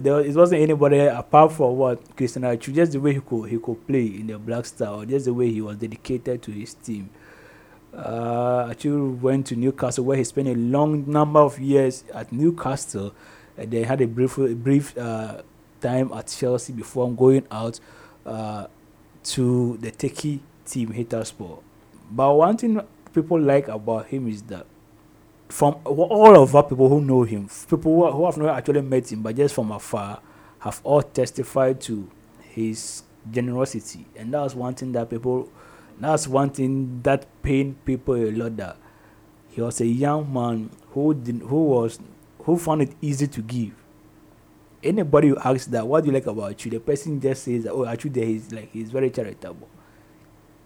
there 0.00 0.14
was, 0.14 0.26
it 0.26 0.34
wasn't 0.36 0.60
anybody 0.60 0.98
apart 0.98 1.52
from 1.52 1.78
what 1.78 2.14
Christian 2.14 2.44
Atsu, 2.44 2.72
just 2.72 2.92
the 2.92 3.00
way 3.00 3.14
he 3.14 3.20
could 3.20 3.48
he 3.48 3.58
could 3.58 3.86
play 3.86 4.04
in 4.06 4.26
the 4.26 4.38
Black 4.38 4.66
Star, 4.66 4.94
or 4.94 5.06
just 5.06 5.24
the 5.24 5.32
way 5.32 5.50
he 5.50 5.62
was 5.62 5.78
dedicated 5.78 6.42
to 6.42 6.50
his 6.50 6.74
team. 6.74 7.08
Uh, 7.94 8.68
Atsu 8.70 9.12
went 9.22 9.46
to 9.46 9.56
Newcastle 9.56 10.04
where 10.04 10.18
he 10.18 10.24
spent 10.24 10.46
a 10.46 10.54
long 10.54 11.10
number 11.10 11.40
of 11.40 11.58
years 11.58 12.04
at 12.12 12.30
Newcastle 12.30 13.14
and 13.56 13.70
then 13.70 13.84
had 13.84 14.02
a 14.02 14.06
brief 14.06 14.36
a 14.36 14.54
brief 14.54 14.96
uh, 14.98 15.40
time 15.80 16.12
at 16.12 16.26
Chelsea 16.26 16.74
before 16.74 17.10
going 17.10 17.46
out 17.50 17.80
uh, 18.26 18.66
to 19.28 19.76
the 19.78 19.90
Turkey 19.90 20.40
team 20.64 20.92
Hatayspor. 20.92 21.62
But 22.10 22.34
one 22.34 22.56
thing 22.56 22.80
people 23.12 23.40
like 23.40 23.68
about 23.68 24.06
him 24.06 24.28
is 24.28 24.42
that 24.42 24.66
from 25.48 25.76
all 25.84 26.42
of 26.42 26.54
our 26.54 26.62
people 26.62 26.88
who 26.88 27.00
know 27.00 27.22
him, 27.22 27.48
people 27.68 27.94
who, 27.94 28.10
who 28.10 28.26
have 28.26 28.36
not 28.36 28.56
actually 28.56 28.82
met 28.82 29.10
him 29.10 29.22
but 29.22 29.36
just 29.36 29.54
from 29.54 29.70
afar, 29.72 30.20
have 30.60 30.80
all 30.84 31.02
testified 31.02 31.80
to 31.82 32.10
his 32.40 33.02
generosity, 33.30 34.06
and 34.16 34.32
that's 34.32 34.54
one 34.54 34.74
thing 34.74 34.92
that 34.92 35.10
people 35.10 35.48
that's 36.00 36.28
one 36.28 36.50
thing 36.50 37.00
that 37.02 37.26
pained 37.42 37.84
people 37.84 38.14
a 38.14 38.30
lot 38.30 38.56
that 38.56 38.76
he 39.50 39.60
was 39.60 39.80
a 39.80 39.86
young 39.86 40.32
man 40.32 40.70
who 40.90 41.12
didn't, 41.14 41.48
who 41.48 41.64
was 41.64 41.98
who 42.44 42.56
found 42.56 42.82
it 42.82 42.92
easy 43.02 43.26
to 43.26 43.42
give 43.42 43.74
anybody 44.82 45.28
who 45.28 45.36
asks 45.38 45.66
that 45.66 45.86
what 45.86 46.02
do 46.02 46.08
you 46.08 46.14
like 46.14 46.26
about 46.26 46.64
you 46.64 46.70
the 46.70 46.78
person 46.78 47.20
just 47.20 47.44
says 47.44 47.66
oh 47.66 47.84
actually 47.84 48.24
he's 48.24 48.52
like 48.52 48.70
he's 48.72 48.90
very 48.90 49.10
charitable. 49.10 49.68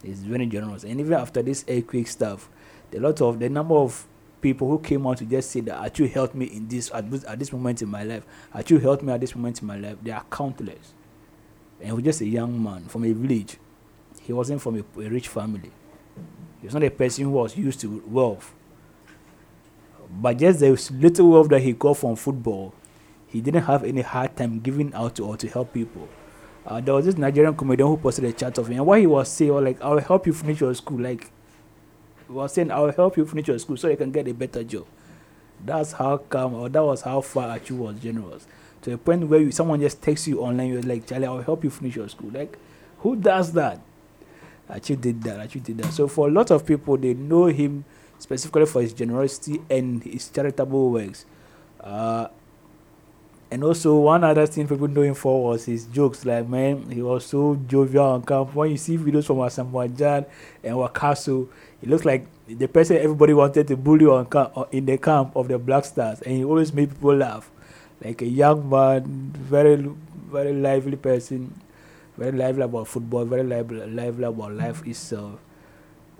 He's 0.02 0.20
very 0.24 0.46
generous. 0.46 0.82
And 0.82 0.98
even 0.98 1.12
after 1.12 1.42
this 1.42 1.64
earthquake 1.68 2.08
stuff 2.08 2.48
the 2.90 3.00
lot 3.00 3.20
of 3.20 3.38
the 3.38 3.48
number 3.48 3.74
of 3.74 4.06
people 4.40 4.68
who 4.68 4.78
came 4.78 5.06
out 5.06 5.18
to 5.18 5.24
just 5.24 5.50
say 5.50 5.60
that 5.60 5.82
actually 5.84 6.08
helped 6.08 6.34
me 6.34 6.46
in 6.46 6.68
this 6.68 6.90
at 6.92 7.10
this, 7.10 7.24
at 7.24 7.38
this 7.38 7.52
moment 7.52 7.80
in 7.80 7.88
my 7.88 8.02
life 8.02 8.24
actually 8.54 8.80
helped 8.80 9.02
me 9.02 9.12
at 9.12 9.20
this 9.20 9.34
moment 9.34 9.60
in 9.60 9.66
my 9.66 9.76
life 9.76 9.96
they 10.02 10.10
are 10.10 10.24
countless. 10.30 10.92
And 11.78 11.88
he 11.88 11.92
was 11.92 12.04
just 12.04 12.20
a 12.20 12.26
young 12.26 12.62
man 12.62 12.84
from 12.84 13.04
a 13.04 13.12
village. 13.12 13.56
He 14.20 14.32
wasn't 14.32 14.60
from 14.60 14.76
a, 14.76 15.00
a 15.00 15.08
rich 15.08 15.28
family. 15.28 15.72
He 16.60 16.66
was 16.66 16.74
not 16.74 16.84
a 16.84 16.90
person 16.90 17.24
who 17.24 17.30
was 17.30 17.56
used 17.56 17.80
to 17.80 18.02
wealth. 18.06 18.54
But 20.08 20.38
just 20.38 20.60
the 20.60 20.70
little 20.92 21.30
wealth 21.30 21.48
that 21.48 21.60
he 21.60 21.72
got 21.72 21.96
from 21.96 22.14
football, 22.16 22.74
he 23.32 23.40
didn't 23.40 23.62
have 23.62 23.82
any 23.84 24.02
hard 24.02 24.36
time 24.36 24.60
giving 24.60 24.92
out 24.94 25.16
to, 25.16 25.24
or 25.24 25.36
to 25.38 25.48
help 25.48 25.72
people. 25.72 26.08
Uh, 26.66 26.80
there 26.80 26.94
was 26.94 27.06
this 27.06 27.16
Nigerian 27.16 27.56
comedian 27.56 27.88
who 27.88 27.96
posted 27.96 28.24
a 28.24 28.32
chat 28.32 28.58
of 28.58 28.68
him, 28.68 28.76
and 28.76 28.86
what 28.86 29.00
he 29.00 29.06
was 29.06 29.28
saying 29.28 29.52
was 29.52 29.64
like, 29.64 29.80
"I 29.82 29.88
will 29.88 30.00
help 30.00 30.26
you 30.26 30.32
finish 30.32 30.60
your 30.60 30.74
school." 30.74 31.00
Like, 31.00 31.30
he 32.26 32.32
was 32.32 32.52
saying, 32.52 32.70
"I 32.70 32.78
will 32.80 32.92
help 32.92 33.16
you 33.16 33.26
finish 33.26 33.48
your 33.48 33.58
school 33.58 33.76
so 33.76 33.88
you 33.88 33.96
can 33.96 34.12
get 34.12 34.28
a 34.28 34.34
better 34.34 34.62
job." 34.62 34.86
That's 35.64 35.92
how 35.92 36.18
come, 36.18 36.54
or 36.54 36.68
that 36.68 36.84
was 36.84 37.02
how 37.02 37.20
far 37.20 37.50
Atsu 37.50 37.76
was 37.76 37.96
generous 38.00 38.46
to 38.82 38.90
the 38.90 38.98
point 38.98 39.28
where 39.28 39.40
you, 39.40 39.50
someone 39.50 39.80
just 39.80 40.02
texts 40.02 40.28
you 40.28 40.40
online. 40.40 40.68
You're 40.68 40.82
like, 40.82 41.06
"Charlie, 41.06 41.26
I 41.26 41.30
will 41.30 41.42
help 41.42 41.64
you 41.64 41.70
finish 41.70 41.96
your 41.96 42.08
school." 42.08 42.30
Like, 42.30 42.58
who 42.98 43.16
does 43.16 43.52
that? 43.52 43.80
Atsu 44.68 44.96
did 44.96 45.22
that. 45.22 45.40
Atsu 45.40 45.60
did 45.60 45.78
that. 45.78 45.92
So 45.92 46.06
for 46.06 46.28
a 46.28 46.30
lot 46.30 46.50
of 46.50 46.64
people, 46.66 46.96
they 46.96 47.14
know 47.14 47.46
him 47.46 47.84
specifically 48.18 48.66
for 48.66 48.82
his 48.82 48.92
generosity 48.92 49.60
and 49.68 50.02
his 50.02 50.28
charitable 50.28 50.90
works. 50.90 51.24
Uh, 51.80 52.28
and 53.52 53.62
also 53.62 53.94
one 53.96 54.24
other 54.24 54.46
thing 54.46 54.66
people 54.66 54.88
know 54.88 55.02
him 55.02 55.12
for 55.12 55.44
was 55.44 55.66
his 55.66 55.84
jokes. 55.84 56.24
Like 56.24 56.48
man, 56.48 56.90
he 56.90 57.02
was 57.02 57.26
so 57.26 57.60
jovial 57.66 58.06
on 58.06 58.22
camp. 58.22 58.54
When 58.54 58.70
you 58.70 58.78
see 58.78 58.96
videos 58.96 59.26
from 59.26 59.36
Asamoah 59.36 60.24
and 60.64 60.76
Wakaso, 60.76 61.48
it 61.82 61.90
looks 61.90 62.06
like 62.06 62.26
the 62.48 62.66
person 62.66 62.96
everybody 62.96 63.34
wanted 63.34 63.68
to 63.68 63.76
bully 63.76 64.06
on 64.06 64.24
camp, 64.24 64.56
uh, 64.56 64.64
in 64.72 64.86
the 64.86 64.96
camp 64.96 65.36
of 65.36 65.48
the 65.48 65.58
Black 65.58 65.84
Stars, 65.84 66.22
and 66.22 66.34
he 66.34 66.44
always 66.44 66.72
made 66.72 66.88
people 66.88 67.14
laugh. 67.14 67.50
Like 68.02 68.22
a 68.22 68.26
young 68.26 68.70
man, 68.70 69.04
very 69.36 69.76
very 70.30 70.54
lively 70.54 70.96
person, 70.96 71.52
very 72.16 72.32
lively 72.32 72.62
about 72.62 72.88
football, 72.88 73.26
very 73.26 73.42
lively, 73.42 73.86
lively 73.86 74.24
about 74.24 74.52
life 74.52 74.86
itself. 74.86 75.38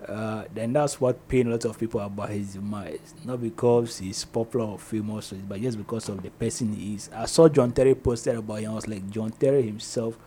Uh, 0.07 0.43
then 0.53 0.73
that's 0.73 0.99
what 0.99 1.27
pain 1.27 1.47
a 1.47 1.51
lot 1.51 1.65
of 1.65 1.79
people 1.79 1.99
about 1.99 2.29
his 2.29 2.53
demise. 2.53 3.13
Not 3.23 3.41
because 3.41 3.99
he's 3.99 4.25
popular 4.25 4.65
or 4.65 4.79
famous, 4.79 5.31
but 5.31 5.61
just 5.61 5.77
because 5.77 6.09
of 6.09 6.21
the 6.21 6.29
person 6.29 6.73
he 6.73 6.95
is. 6.95 7.09
I 7.15 7.25
saw 7.25 7.47
John 7.47 7.71
Terry 7.71 7.95
posted 7.95 8.35
about 8.35 8.59
him. 8.59 8.71
I 8.71 8.75
was 8.75 8.87
like, 8.87 9.09
John 9.09 9.31
Terry 9.31 9.63
himself 9.63 10.17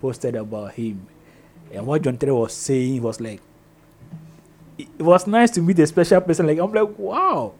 posted 0.00 0.36
about 0.36 0.72
him. 0.74 1.06
And 1.72 1.86
what 1.86 2.02
John 2.02 2.16
Terry 2.16 2.32
was 2.32 2.52
saying 2.52 3.02
was 3.02 3.20
like, 3.20 3.40
it 4.78 5.02
was 5.02 5.26
nice 5.26 5.50
to 5.52 5.62
meet 5.62 5.78
a 5.78 5.86
special 5.86 6.20
person. 6.20 6.46
Like, 6.46 6.58
I'm 6.58 6.72
like, 6.72 6.98
wow. 6.98 7.54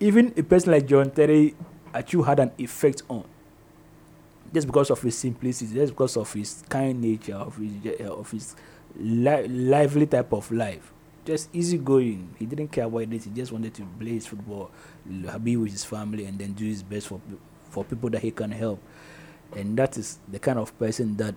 Even 0.00 0.32
a 0.36 0.42
person 0.42 0.72
like 0.72 0.86
John 0.86 1.10
Terry 1.10 1.54
actually 1.94 2.24
had 2.24 2.40
an 2.40 2.52
effect 2.58 3.02
on. 3.08 3.24
Just 4.52 4.66
because 4.66 4.90
of 4.90 5.00
his 5.00 5.16
simplicity, 5.16 5.74
just 5.74 5.92
because 5.92 6.16
of 6.16 6.32
his 6.32 6.64
kind 6.68 7.00
nature, 7.00 7.36
of 7.36 7.56
his, 7.56 8.00
of 8.00 8.30
his 8.30 8.56
li- 8.96 9.48
lively 9.48 10.06
type 10.06 10.32
of 10.32 10.50
life. 10.50 10.92
Just 11.24 11.54
easygoing. 11.54 12.34
He 12.38 12.46
didn't 12.46 12.68
care 12.68 12.84
about 12.84 13.02
it. 13.02 13.24
He 13.24 13.30
just 13.30 13.52
wanted 13.52 13.74
to 13.74 13.82
play 13.98 14.12
his 14.12 14.26
football, 14.26 14.70
be 15.42 15.56
with 15.56 15.72
his 15.72 15.84
family, 15.84 16.24
and 16.24 16.38
then 16.38 16.52
do 16.52 16.64
his 16.64 16.82
best 16.82 17.08
for 17.08 17.20
for 17.70 17.84
people 17.84 18.10
that 18.10 18.22
he 18.22 18.30
can 18.30 18.50
help. 18.50 18.82
And 19.54 19.76
that 19.76 19.96
is 19.96 20.18
the 20.28 20.38
kind 20.38 20.58
of 20.58 20.76
person 20.78 21.16
that 21.18 21.34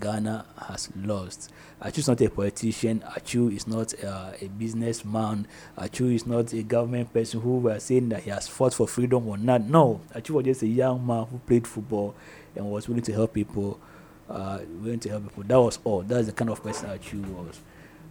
Ghana 0.00 0.44
has 0.68 0.90
lost. 0.96 1.50
Atsu 1.80 2.00
is 2.00 2.08
not 2.08 2.20
a 2.20 2.28
politician. 2.30 3.02
Atsu 3.16 3.48
is 3.48 3.66
not 3.66 3.92
uh, 4.04 4.32
a 4.40 4.48
businessman. 4.48 5.46
Atsu 5.78 6.08
is 6.08 6.26
not 6.26 6.52
a 6.52 6.62
government 6.62 7.12
person 7.12 7.40
who 7.40 7.58
were 7.58 7.78
saying 7.80 8.08
that 8.10 8.22
he 8.22 8.30
has 8.30 8.48
fought 8.48 8.74
for 8.74 8.86
freedom 8.86 9.26
or 9.28 9.38
not. 9.38 9.62
No, 9.62 10.00
Atsu 10.14 10.34
was 10.34 10.44
just 10.44 10.62
a 10.62 10.66
young 10.66 11.06
man 11.06 11.24
who 11.26 11.38
played 11.38 11.66
football 11.66 12.14
and 12.54 12.70
was 12.70 12.88
willing 12.88 13.02
to 13.04 13.12
help 13.12 13.34
people 13.34 13.80
uh, 14.28 14.58
willing 14.80 15.00
to 15.00 15.08
help 15.08 15.24
people. 15.24 15.42
That 15.44 15.60
was 15.60 15.78
all. 15.84 16.02
That's 16.02 16.26
the 16.26 16.32
kind 16.32 16.50
of 16.50 16.62
person 16.62 16.88
that 16.88 17.12
you 17.12 17.20
was. 17.22 17.60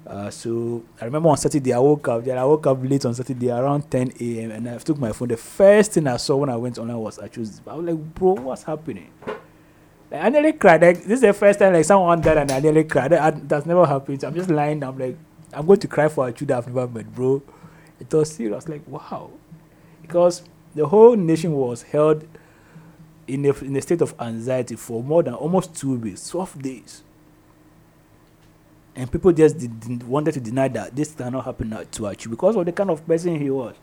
Uh, 0.07 0.29
so 0.29 0.83
I 1.01 1.05
remember 1.05 1.29
on 1.29 1.37
Saturday 1.37 1.73
I 1.73 1.79
woke 1.79 2.07
up. 2.07 2.23
Then 2.23 2.37
I 2.37 2.45
woke 2.45 2.67
up 2.67 2.77
late 2.81 3.05
on 3.05 3.13
Saturday 3.15 3.49
around 3.49 3.89
10 3.89 4.13
a.m. 4.19 4.51
and 4.51 4.69
I 4.69 4.77
took 4.77 4.97
my 4.99 5.11
phone. 5.11 5.29
The 5.29 5.37
first 5.37 5.93
thing 5.93 6.07
I 6.07 6.17
saw 6.17 6.37
when 6.37 6.49
I 6.49 6.55
went 6.55 6.77
online 6.77 6.99
was 6.99 7.19
actually. 7.19 7.49
I 7.67 7.73
was 7.73 7.85
like, 7.85 8.15
bro, 8.15 8.33
what's 8.33 8.63
happening? 8.63 9.09
Like, 10.11 10.23
I 10.23 10.29
nearly 10.29 10.53
cried. 10.53 10.81
Like, 10.81 10.97
this 10.97 11.13
is 11.13 11.21
the 11.21 11.33
first 11.33 11.59
time 11.59 11.73
like 11.73 11.85
someone 11.85 12.21
died 12.21 12.37
and 12.37 12.51
I 12.51 12.59
nearly 12.59 12.83
cried. 12.83 13.11
That, 13.11 13.49
that's 13.49 13.65
never 13.65 13.85
happened. 13.85 14.21
So 14.21 14.27
I'm 14.27 14.35
just 14.35 14.49
lying. 14.49 14.83
I'm 14.83 14.97
like, 14.97 15.17
I'm 15.53 15.65
going 15.65 15.79
to 15.79 15.87
cry 15.87 16.07
for 16.07 16.27
a 16.27 16.31
child 16.31 16.51
I've 16.51 16.67
never 16.67 16.87
met, 16.87 17.13
bro. 17.13 17.41
It 17.99 18.13
was 18.13 18.31
serious. 18.31 18.67
Like, 18.67 18.87
wow, 18.87 19.31
because 20.01 20.43
the 20.75 20.85
whole 20.85 21.15
nation 21.15 21.53
was 21.53 21.81
held 21.81 22.27
in 23.27 23.45
a, 23.45 23.53
in 23.63 23.75
a 23.75 23.81
state 23.81 24.01
of 24.01 24.13
anxiety 24.19 24.75
for 24.75 25.03
more 25.03 25.23
than 25.23 25.33
almost 25.33 25.75
two 25.75 25.95
weeks, 25.97 26.29
12 26.29 26.61
days. 26.61 27.03
And 28.95 29.11
people 29.11 29.31
just 29.33 29.57
did, 29.57 29.79
didn't 29.79 30.03
wanted 30.07 30.33
to 30.35 30.39
deny 30.39 30.67
that 30.69 30.95
this 30.95 31.13
cannot 31.13 31.43
happen 31.43 31.69
to 31.91 32.07
Atsu 32.07 32.29
because 32.29 32.55
of 32.55 32.65
the 32.65 32.71
kind 32.71 32.89
of 32.89 33.05
person 33.05 33.39
he 33.39 33.49
was. 33.49 33.75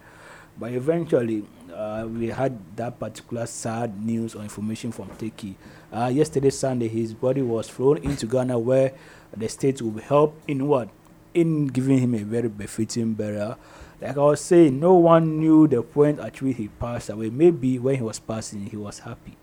But 0.58 0.72
eventually, 0.72 1.44
uh, 1.74 2.06
we 2.08 2.28
had 2.28 2.58
that 2.76 2.98
particular 2.98 3.46
sad 3.46 4.04
news 4.04 4.34
or 4.34 4.42
information 4.42 4.92
from 4.92 5.08
Turkey. 5.18 5.56
Uh, 5.92 6.10
yesterday, 6.12 6.50
Sunday, 6.50 6.88
his 6.88 7.14
body 7.14 7.42
was 7.42 7.68
flown 7.68 7.98
into 7.98 8.26
Ghana, 8.26 8.58
where 8.58 8.92
the 9.36 9.48
state 9.48 9.82
will 9.82 10.00
help 10.00 10.38
in 10.46 10.66
what? 10.66 10.88
In 11.34 11.66
giving 11.66 11.98
him 11.98 12.14
a 12.14 12.22
very 12.22 12.48
befitting 12.48 13.14
burial. 13.14 13.56
Like 14.02 14.16
I 14.16 14.20
was 14.20 14.40
saying, 14.40 14.80
no 14.80 14.94
one 14.94 15.38
knew 15.38 15.68
the 15.68 15.80
point 15.80 16.18
at 16.18 16.42
which 16.42 16.56
he 16.56 16.66
passed 16.66 17.08
away. 17.08 17.30
Maybe 17.30 17.78
when 17.78 17.94
he 17.94 18.02
was 18.02 18.18
passing, 18.18 18.66
he 18.66 18.76
was 18.76 18.98
happy, 18.98 19.36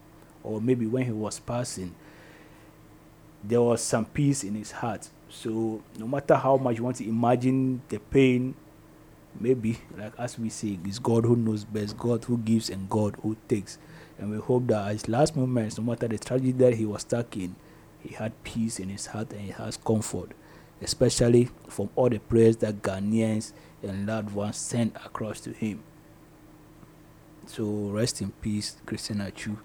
or 0.43 0.59
maybe 0.59 0.85
when 0.85 1.05
he 1.05 1.11
was 1.13 1.39
passing, 1.39 1.95
there 3.41 3.61
was 3.61 3.81
some 3.81 4.03
peace 4.05 4.43
in 4.43 4.55
his 4.55 4.71
heart. 4.71 5.07
So 5.29 5.81
no 5.97 6.07
matter 6.07 6.35
how 6.35 6.57
much 6.57 6.77
you 6.77 6.83
want 6.83 6.97
to 6.97 7.07
imagine 7.07 7.81
the 7.87 7.99
pain, 7.99 8.53
maybe 9.39 9.79
like 9.97 10.11
as 10.19 10.37
we 10.37 10.49
say, 10.49 10.77
it's 10.83 10.99
God 10.99 11.23
who 11.23 11.37
knows 11.37 11.63
best, 11.63 11.97
God 11.97 12.25
who 12.25 12.37
gives 12.37 12.69
and 12.69 12.89
God 12.89 13.15
who 13.23 13.37
takes. 13.47 13.77
And 14.17 14.29
we 14.29 14.39
hope 14.39 14.67
that 14.67 14.87
at 14.87 14.91
his 14.91 15.07
last 15.07 15.37
moments, 15.37 15.77
no 15.77 15.85
matter 15.85 16.09
the 16.09 16.17
tragedy 16.17 16.51
that 16.53 16.73
he 16.73 16.85
was 16.85 17.03
stuck 17.03 17.37
in, 17.37 17.55
he 18.01 18.13
had 18.13 18.43
peace 18.43 18.77
in 18.77 18.89
his 18.89 19.05
heart 19.05 19.31
and 19.31 19.39
he 19.39 19.51
has 19.51 19.77
comfort, 19.77 20.31
especially 20.81 21.49
from 21.69 21.89
all 21.95 22.09
the 22.09 22.19
prayers 22.19 22.57
that 22.57 22.81
Ghanaians 22.81 23.53
and 23.83 24.05
loved 24.05 24.33
ones 24.33 24.57
sent 24.57 24.95
across 24.97 25.39
to 25.41 25.51
him. 25.51 25.83
So 27.47 27.63
rest 27.65 28.21
in 28.21 28.31
peace, 28.31 28.75
Christian 28.85 29.21
Atsu. 29.21 29.57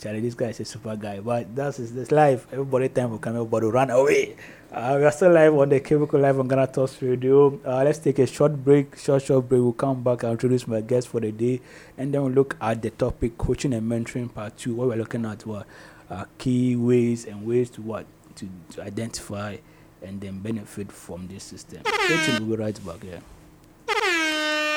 Charlie, 0.00 0.20
this 0.20 0.34
guy 0.34 0.46
is 0.46 0.60
a 0.60 0.64
super 0.64 0.94
guy, 0.94 1.18
but 1.18 1.54
that's 1.56 1.78
his 1.78 1.92
this 1.92 2.12
life. 2.12 2.46
Everybody 2.52 2.88
time 2.88 3.10
will 3.10 3.18
come, 3.18 3.34
everybody 3.34 3.66
run 3.66 3.90
away. 3.90 4.36
Uh, 4.72 4.96
we 4.98 5.04
are 5.04 5.10
still 5.10 5.32
live 5.32 5.54
on 5.54 5.68
the 5.70 5.80
Chemical 5.80 6.20
Live 6.20 6.38
on 6.38 6.46
Ghana 6.46 6.68
Talks 6.68 7.02
Radio. 7.02 7.58
Uh, 7.64 7.82
let's 7.82 7.98
take 7.98 8.18
a 8.20 8.26
short 8.26 8.52
break, 8.64 8.96
short, 8.96 9.22
short 9.22 9.48
break. 9.48 9.60
We'll 9.60 9.72
come 9.72 10.02
back 10.04 10.22
and 10.22 10.32
introduce 10.32 10.68
my 10.68 10.82
guest 10.82 11.08
for 11.08 11.20
the 11.20 11.32
day, 11.32 11.60
and 11.96 12.14
then 12.14 12.22
we'll 12.22 12.32
look 12.32 12.56
at 12.60 12.80
the 12.80 12.90
topic 12.90 13.36
coaching 13.38 13.74
and 13.74 13.90
mentoring 13.90 14.32
part 14.32 14.56
two, 14.56 14.74
What 14.74 14.88
we're 14.88 14.96
looking 14.96 15.24
at 15.24 15.44
what 15.44 15.66
uh, 16.10 16.26
key 16.38 16.76
ways 16.76 17.24
and 17.24 17.44
ways 17.44 17.68
to 17.70 17.82
what 17.82 18.06
to, 18.36 18.48
to 18.72 18.82
identify 18.82 19.56
and 20.02 20.20
then 20.20 20.38
benefit 20.38 20.90
from 20.92 21.26
this 21.28 21.44
system. 21.44 21.82
We'll 21.84 22.56
be 22.56 22.56
right 22.56 22.86
back. 22.86 23.04
Yeah. 23.04 23.20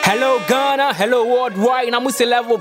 Hello 0.03 0.41
Ghana, 0.47 0.93
hello 0.93 1.25
worldwide, 1.25 1.93
I'm 1.93 2.07
Level 2.07 2.57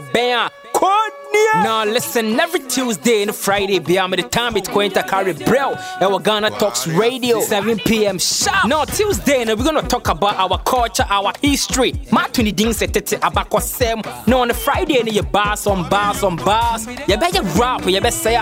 Bam. 1.53 1.63
Now 1.63 1.85
listen, 1.85 2.39
every 2.39 2.61
Tuesday 2.61 3.23
and 3.23 3.35
Friday, 3.35 3.79
beyond 3.79 4.15
the 4.15 4.23
time 4.23 4.57
it's 4.57 4.69
going 4.69 4.93
to 4.93 5.03
carry 5.03 5.33
bro. 5.33 5.75
Our 6.01 6.21
Ghana 6.21 6.51
Talks 6.51 6.87
Radio, 6.87 7.41
7 7.41 7.79
p.m. 7.79 8.19
sharp. 8.19 8.67
Now 8.69 8.85
Tuesday, 8.85 9.43
and 9.43 9.59
we're 9.59 9.65
gonna 9.65 9.83
talk 9.83 10.09
about 10.09 10.37
our 10.37 10.59
culture, 10.63 11.05
our 11.09 11.33
history. 11.43 11.93
20 12.33 12.53
things 12.53 12.77
set 12.79 12.97
it 12.97 13.13
about 13.23 13.63
Sem. 13.63 14.03
No, 14.27 14.41
on 14.41 14.49
the 14.49 14.55
Friday, 14.55 14.99
and 14.99 15.13
you 15.13 15.23
bars 15.23 15.67
on 15.67 15.89
bars 15.89 16.23
on 16.23 16.37
bars. 16.37 16.87
You 16.87 17.17
better 17.17 17.43
rap, 17.59 17.87
you 17.87 18.01
better 18.01 18.11
say. 18.11 18.37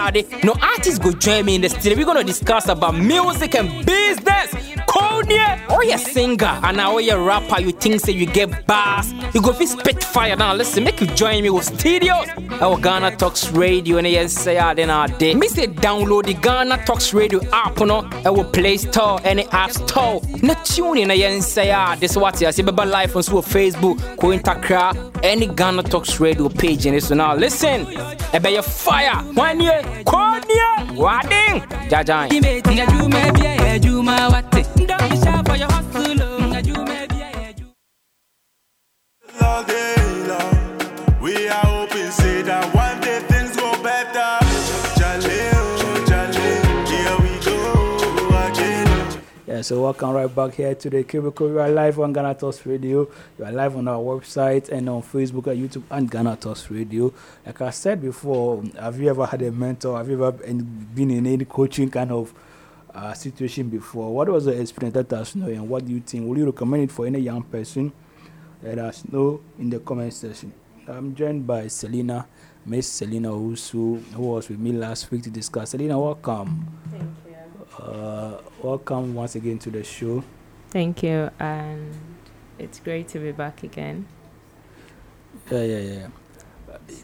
No 0.44 0.54
artists 0.60 0.98
go 0.98 1.12
join 1.12 1.46
me 1.46 1.54
in 1.56 1.62
the 1.62 1.68
studio. 1.68 1.96
We're 1.96 2.04
gonna 2.04 2.24
discuss 2.24 2.68
about 2.68 2.96
music 2.96 3.54
and 3.54 3.84
business. 3.84 4.54
Konya, 4.88 5.68
or 5.70 5.78
oh, 5.78 5.82
you 5.82 5.98
singer, 5.98 6.60
and 6.62 6.76
now 6.76 6.96
you 6.98 7.16
rapper, 7.16 7.60
you 7.60 7.72
think 7.72 8.00
say 8.00 8.12
you 8.12 8.26
get 8.26 8.66
bars. 8.66 9.12
You 9.34 9.42
go 9.42 9.52
fit 9.52 9.68
spit 9.68 10.02
fire 10.02 10.36
now. 10.36 10.54
Listen, 10.54 10.84
make 10.84 11.00
you 11.00 11.06
join 11.08 11.42
me 11.42 11.50
with 11.50 11.64
studios. 11.64 12.26
Our 12.60 12.78
Ghana 12.88 13.16
Talks 13.16 13.50
Radio, 13.50 13.98
out 14.56 14.78
in 14.78 14.88
our 14.88 15.08
day. 15.08 15.34
Me 15.34 15.46
say 15.46 15.66
download 15.66 16.24
the 16.24 16.32
Ghana 16.32 16.86
Talks 16.86 17.12
Radio 17.12 17.38
app, 17.52 17.78
no, 17.80 18.08
our 18.24 18.44
Play 18.44 18.78
Store 18.78 19.20
and 19.24 19.40
App 19.52 19.72
Store. 19.72 20.22
No 20.42 20.54
tune 20.64 20.96
say 21.42 21.70
ah, 21.70 21.96
this 21.96 22.12
is 22.12 22.16
what 22.16 22.40
you 22.40 22.50
see. 22.50 22.62
Baba 22.62 22.84
live 22.88 23.14
on 23.14 23.22
so 23.22 23.42
Facebook, 23.42 23.98
Cointakra, 24.16 25.20
any 25.22 25.48
Ghana 25.48 25.82
Talks 25.82 26.18
Radio 26.18 26.48
page, 26.48 26.86
and 26.86 26.96
this 26.96 27.10
now. 27.10 27.34
Listen, 27.34 27.86
you 28.48 28.62
fire. 28.62 29.22
Jajan. 31.90 32.30
all 39.42 39.64
day 39.64 39.94
long. 40.26 41.20
We 41.20 41.48
are 41.48 41.67
that 42.16 42.72
oh. 42.74 42.88
Yes, 49.46 49.66
so 49.66 49.82
welcome 49.82 50.10
right 50.10 50.34
back 50.34 50.54
here 50.54 50.74
to 50.74 50.90
the 50.90 51.04
Cubicle. 51.04 51.48
You 51.48 51.58
are 51.60 51.68
live 51.68 51.98
on 52.00 52.12
Ghana 52.12 52.36
Radio. 52.64 53.08
You 53.38 53.44
are 53.44 53.52
live 53.52 53.76
on 53.76 53.88
our 53.88 53.98
website 53.98 54.70
and 54.70 54.88
on 54.88 55.02
Facebook 55.02 55.48
and 55.48 55.68
YouTube 55.68 55.82
and 55.90 56.10
Ghana 56.10 56.38
Radio. 56.70 57.12
Like 57.44 57.60
I 57.60 57.70
said 57.70 58.00
before, 58.00 58.62
have 58.80 58.98
you 58.98 59.10
ever 59.10 59.26
had 59.26 59.42
a 59.42 59.50
mentor? 59.50 59.98
Have 59.98 60.08
you 60.08 60.24
ever 60.24 60.32
been 60.32 61.10
in 61.10 61.26
any 61.26 61.44
coaching 61.44 61.90
kind 61.90 62.12
of 62.12 62.32
uh, 62.94 63.12
situation 63.12 63.68
before? 63.68 64.14
What 64.14 64.28
was 64.28 64.46
the 64.46 64.58
experience? 64.58 64.96
Let 64.96 65.12
us 65.12 65.34
know 65.34 65.48
and 65.48 65.68
what 65.68 65.84
do 65.84 65.92
you 65.92 66.00
think? 66.00 66.26
Would 66.26 66.38
you 66.38 66.46
recommend 66.46 66.84
it 66.84 66.90
for 66.90 67.06
any 67.06 67.18
young 67.18 67.42
person? 67.42 67.92
Let 68.62 68.78
us 68.78 69.04
know 69.10 69.40
in 69.58 69.68
the 69.70 69.80
comment 69.80 70.14
section. 70.14 70.52
I'm 70.88 71.14
joined 71.14 71.46
by 71.46 71.66
Selena, 71.68 72.26
Miss 72.64 72.86
Selena 72.86 73.36
Usu, 73.36 73.96
who 74.14 74.22
was 74.22 74.48
with 74.48 74.58
me 74.58 74.72
last 74.72 75.10
week 75.10 75.22
to 75.24 75.30
discuss. 75.30 75.70
Selena, 75.70 76.00
welcome. 76.00 76.66
Thank 76.90 77.02
you. 77.26 77.84
Uh, 77.84 78.40
welcome 78.62 79.14
once 79.14 79.34
again 79.34 79.58
to 79.58 79.70
the 79.70 79.84
show. 79.84 80.24
Thank 80.70 81.02
you, 81.02 81.30
and 81.38 81.94
it's 82.58 82.80
great 82.80 83.06
to 83.08 83.18
be 83.18 83.32
back 83.32 83.62
again. 83.62 84.06
Yeah, 85.50 85.62
yeah, 85.62 85.78
yeah. 85.78 86.06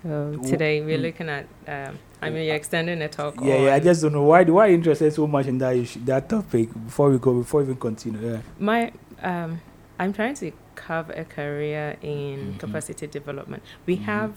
So 0.03 0.41
today 0.43 0.81
we're 0.81 0.99
looking 0.99 1.29
at. 1.29 1.47
Um, 1.69 1.99
I 2.23 2.31
mean, 2.31 2.47
you're 2.47 2.57
extending 2.57 3.01
the 3.01 3.09
talk. 3.09 3.35
Yeah, 3.43 3.57
yeah. 3.57 3.75
I 3.75 3.81
just 3.81 4.01
don't 4.01 4.13
know 4.13 4.23
why. 4.23 4.45
Why 4.45 4.67
are 4.67 4.69
you 4.69 4.77
interested 4.77 5.13
so 5.13 5.27
much 5.27 5.47
in 5.47 5.59
that 5.59 5.77
issue, 5.77 6.01
that 6.07 6.27
topic? 6.27 6.73
Before 6.73 7.11
we 7.11 7.19
go, 7.19 7.35
before 7.35 7.61
we 7.61 7.67
even 7.67 7.77
continue. 7.77 8.33
Yeah. 8.33 8.41
my. 8.59 8.93
Um, 9.23 9.61
I'm 9.99 10.13
trying 10.13 10.35
to 10.37 10.53
carve 10.75 11.11
a 11.11 11.25
career 11.25 11.97
in 12.03 12.55
Mhm. 12.55 12.59
capacity 12.59 13.07
development. 13.07 13.63
We 13.87 13.97
Mhm. 13.97 14.03
have 14.05 14.33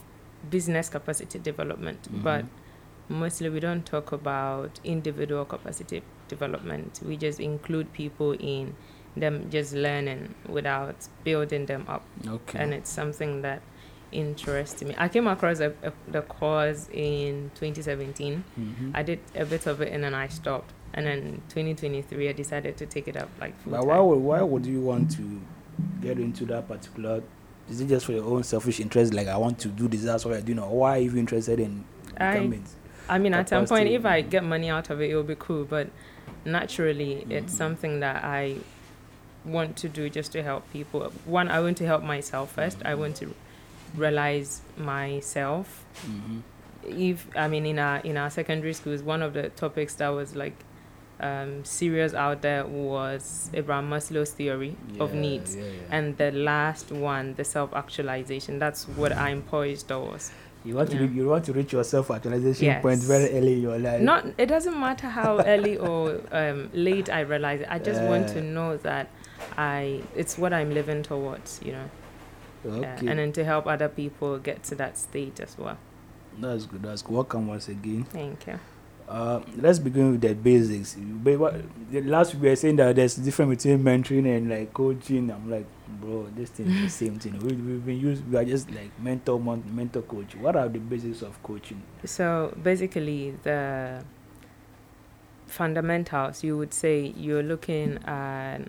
business 0.49 0.89
capacity 0.89 1.39
development, 1.39 2.07
but 2.23 2.45
Mhm. 2.45 2.49
mostly 3.09 3.49
we 3.49 3.59
don't 3.59 3.85
talk 3.85 4.11
about 4.11 4.79
individual 4.83 5.45
capacity 5.45 6.01
development. 6.27 6.99
We 7.05 7.17
just 7.17 7.39
include 7.39 7.91
people 7.93 8.33
in 8.39 8.75
them 9.15 9.49
just 9.49 9.73
learning 9.73 10.35
without 10.47 11.07
building 11.23 11.65
them 11.65 11.85
up. 11.87 12.03
Okay. 12.27 12.59
and 12.59 12.73
it's 12.73 12.89
something 12.89 13.41
that 13.41 13.61
interests 14.11 14.81
me. 14.83 14.93
I 14.97 15.09
came 15.09 15.27
across 15.27 15.59
a, 15.59 15.73
a, 15.83 15.91
the 16.07 16.21
course 16.21 16.87
in 16.93 17.51
2017. 17.55 18.43
Mhm. 18.59 18.91
I 18.93 19.03
did 19.03 19.19
a 19.35 19.43
bit 19.45 19.65
of 19.67 19.81
it 19.81 19.91
and 19.91 20.03
then 20.03 20.13
I 20.13 20.27
stopped. 20.27 20.73
And 20.93 21.05
then 21.05 21.41
2023, 21.49 22.29
I 22.29 22.31
decided 22.33 22.77
to 22.77 22.85
take 22.85 23.07
it 23.07 23.17
up 23.17 23.29
like 23.39 23.57
full 23.59 23.71
But 23.73 23.85
why 23.85 23.99
would 23.99 24.19
why 24.19 24.41
would 24.41 24.65
you 24.65 24.81
want 24.81 25.11
to 25.17 25.41
get 26.01 26.19
into 26.19 26.45
that 26.45 26.67
particular? 26.67 27.21
Is 27.69 27.81
it 27.81 27.87
just 27.87 28.05
for 28.05 28.13
your 28.13 28.23
own 28.25 28.43
selfish 28.43 28.79
interest? 28.79 29.13
Like 29.13 29.27
I 29.27 29.37
want 29.37 29.59
to 29.59 29.67
do 29.69 29.87
this. 29.87 30.03
That's 30.03 30.23
what 30.25 30.33
I 30.35 30.41
do. 30.41 30.57
Or 30.59 30.77
why 30.79 30.97
are 30.97 31.01
you 31.01 31.17
interested 31.17 31.59
in 31.59 31.83
I- 32.19 32.49
I 33.09 33.17
mean, 33.19 33.33
at 33.33 33.47
some 33.49 33.65
point, 33.65 33.87
if 33.89 34.05
I 34.05 34.21
get 34.21 34.43
money 34.43 34.69
out 34.69 34.89
of 34.89 34.99
it, 35.01 35.09
it'll 35.11 35.23
be 35.23 35.35
cool. 35.37 35.63
But 35.65 35.87
naturally, 36.43 37.25
it's 37.29 37.53
Mm. 37.53 37.57
something 37.57 37.99
that 38.01 38.23
I 38.23 38.55
want 39.45 39.77
to 39.77 39.87
do 39.89 40.09
just 40.09 40.31
to 40.33 40.43
help 40.43 40.69
people. 40.73 41.11
One, 41.25 41.47
I 41.49 41.61
want 41.61 41.77
to 41.77 41.85
help 41.85 42.03
myself 42.03 42.51
first. 42.53 42.79
I 42.83 42.95
want 42.95 43.15
to 43.17 43.33
realize 43.95 44.61
myself 44.77 45.85
Mhm. 46.05 46.41
if 46.85 47.27
I 47.35 47.47
mean 47.47 47.65
in 47.65 47.79
our 47.79 47.99
in 47.99 48.17
our 48.17 48.29
secondary 48.29 48.73
schools, 48.73 49.01
one 49.01 49.21
of 49.21 49.33
the 49.33 49.49
topics 49.49 49.93
that 49.95 50.09
was 50.09 50.35
like 50.35 50.55
um, 51.19 51.65
serious 51.65 52.13
out 52.13 52.41
there 52.41 52.65
was 52.65 53.49
Abraham 53.53 53.89
Maslow's 53.89 54.31
theory 54.31 54.75
of 54.99 55.13
needs, 55.13 55.55
yeah, 55.55 55.63
yeah. 55.63 55.71
and 55.97 56.17
the 56.17 56.31
last 56.31 56.91
one, 56.91 57.33
the 57.35 57.43
self 57.43 57.73
actualization. 57.73 58.59
That's 58.59 58.87
what 58.89 59.11
I'm 59.13 59.41
poised 59.41 59.87
towards. 59.87 60.31
you 60.63 60.75
want 60.75 60.89
to 60.89 60.95
yeah. 60.97 61.01
re- 61.03 61.13
you 61.15 61.27
want 61.27 61.45
to 61.45 61.53
reach 61.53 61.71
your 61.71 61.83
self 61.83 62.11
actualization 62.11 62.65
Yes. 62.65 62.81
point 62.81 62.99
very 63.01 63.29
early 63.37 63.53
in 63.53 63.61
your 63.61 63.79
life. 63.79 64.01
Not 64.01 64.25
it 64.37 64.47
doesn't 64.47 64.77
matter 64.79 65.07
how 65.07 65.39
early 65.45 65.77
or 65.77 66.21
um, 66.31 66.69
late 66.73 67.09
I 67.09 67.21
realize 67.21 67.61
it. 67.61 67.67
I 67.69 67.79
just 67.79 68.01
want 68.03 68.27
to 68.29 68.41
know 68.41 68.77
that 68.77 69.09
I 69.57 70.01
it's 70.15 70.37
what 70.37 70.51
I'm 70.53 70.73
living 70.73 71.03
towards, 71.03 71.61
you 71.63 71.71
know, 71.71 71.89
yeah, 72.65 72.71
okay. 72.95 73.07
and 73.07 73.17
then 73.19 73.31
to 73.33 73.43
help 73.45 73.65
other 73.67 73.87
people 73.87 74.37
get 74.39 74.63
to 74.65 74.75
that 74.75 74.97
state 74.97 75.39
as 75.39 75.57
well. 75.57 75.77
that's 76.39 76.65
good. 76.65 76.83
That's 76.83 77.01
good. 77.01 77.13
Welcome 77.15 77.47
once 77.47 77.67
again. 77.69 78.03
Thank 78.03 78.47
you. 78.47 78.59
Uh, 79.07 79.41
let's 79.55 79.79
begin 79.79 80.11
with 80.11 80.21
the 80.21 80.35
basics. 80.35 80.97
But 80.99 81.39
what, 81.39 81.55
the 81.91 82.01
last 82.01 82.35
we 82.35 82.49
were 82.49 82.55
saying 82.55 82.75
that 82.75 82.95
there's 82.95 83.17
a 83.17 83.21
difference 83.21 83.63
between 83.63 83.83
mentoring 83.83 84.25
and 84.35 84.49
like 84.49 84.73
coaching. 84.73 85.31
I'm 85.31 85.49
like, 85.49 85.65
bro, 86.01 86.27
this 86.35 86.49
thing 86.49 86.67
is 86.67 86.81
the 86.81 86.89
same 86.89 87.17
thing. 87.17 87.39
We, 87.39 87.53
we've 87.53 87.85
been 87.85 87.99
used. 87.99 88.29
We 88.29 88.37
are 88.37 88.43
just 88.43 88.69
like 88.71 88.91
mentor, 88.99 89.39
mentor, 89.39 90.01
coach. 90.01 90.35
What 90.35 90.57
are 90.57 90.67
the 90.67 90.79
basics 90.79 91.21
of 91.21 91.41
coaching? 91.41 91.81
So 92.03 92.53
basically, 92.61 93.31
the 93.43 94.03
fundamentals 95.45 96.43
you 96.43 96.57
would 96.57 96.73
say 96.73 97.13
you're 97.15 97.43
looking 97.43 98.03
at 98.03 98.59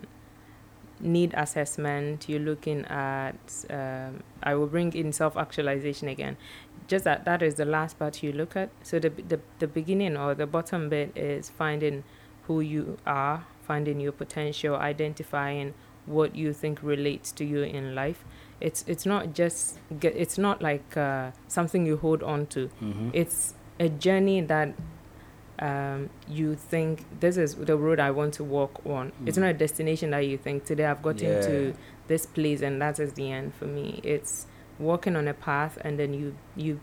need 1.01 1.33
assessment, 1.35 2.27
you're 2.27 2.39
looking 2.39 2.85
at, 2.85 3.35
um, 3.69 4.23
I 4.43 4.55
will 4.55 4.67
bring 4.67 4.93
in 4.93 5.13
self 5.13 5.37
actualization 5.37 6.07
again. 6.07 6.37
Just 6.89 7.05
that 7.05 7.23
that 7.25 7.41
is 7.41 7.55
the 7.55 7.65
last 7.65 7.97
part 7.99 8.21
you 8.23 8.31
look 8.33 8.55
at. 8.57 8.69
So 8.83 8.99
the, 8.99 9.09
the, 9.09 9.39
the 9.59 9.67
beginning 9.67 10.17
or 10.17 10.35
the 10.35 10.47
bottom 10.47 10.89
bit 10.89 11.15
is 11.15 11.49
finding 11.49 12.03
who 12.47 12.59
you 12.61 12.97
are, 13.05 13.45
finding 13.61 13.99
your 14.01 14.11
potential, 14.11 14.75
identifying 14.75 15.73
what 16.05 16.35
you 16.35 16.51
think 16.53 16.81
relates 16.83 17.31
to 17.33 17.45
you 17.45 17.61
in 17.63 17.93
life. 17.95 18.25
It's 18.59 18.83
it's 18.87 19.05
not 19.05 19.33
just 19.33 19.77
it's 20.01 20.37
not 20.37 20.61
like 20.61 20.97
uh, 20.97 21.31
something 21.47 21.85
you 21.85 21.97
hold 21.97 22.21
on 22.23 22.47
to 22.47 22.69
Mm-hmm. 22.81 23.09
it's 23.13 23.53
a 23.79 23.87
journey 23.87 24.41
that 24.41 24.73
um, 25.59 26.09
you 26.27 26.55
think 26.55 27.05
this 27.19 27.37
is 27.37 27.55
the 27.55 27.77
road 27.77 27.99
I 27.99 28.11
want 28.11 28.33
to 28.35 28.43
walk 28.43 28.81
on. 28.85 29.11
It's 29.25 29.37
Mm. 29.37 29.41
not 29.41 29.49
a 29.51 29.53
destination 29.53 30.09
that 30.11 30.25
you 30.25 30.37
think 30.37 30.65
today 30.65 30.85
I've 30.85 31.01
gotten 31.03 31.27
Yeah. 31.33 31.41
to 31.41 31.73
this 32.07 32.25
place 32.25 32.61
and 32.61 32.81
that 32.81 32.99
is 32.99 33.13
the 33.13 33.31
end 33.31 33.53
for 33.53 33.65
me. 33.65 33.99
It's 34.03 34.47
walking 34.79 35.15
on 35.15 35.27
a 35.27 35.33
path 35.33 35.77
and 35.81 35.99
then 35.99 36.13
you 36.13 36.35
you 36.55 36.79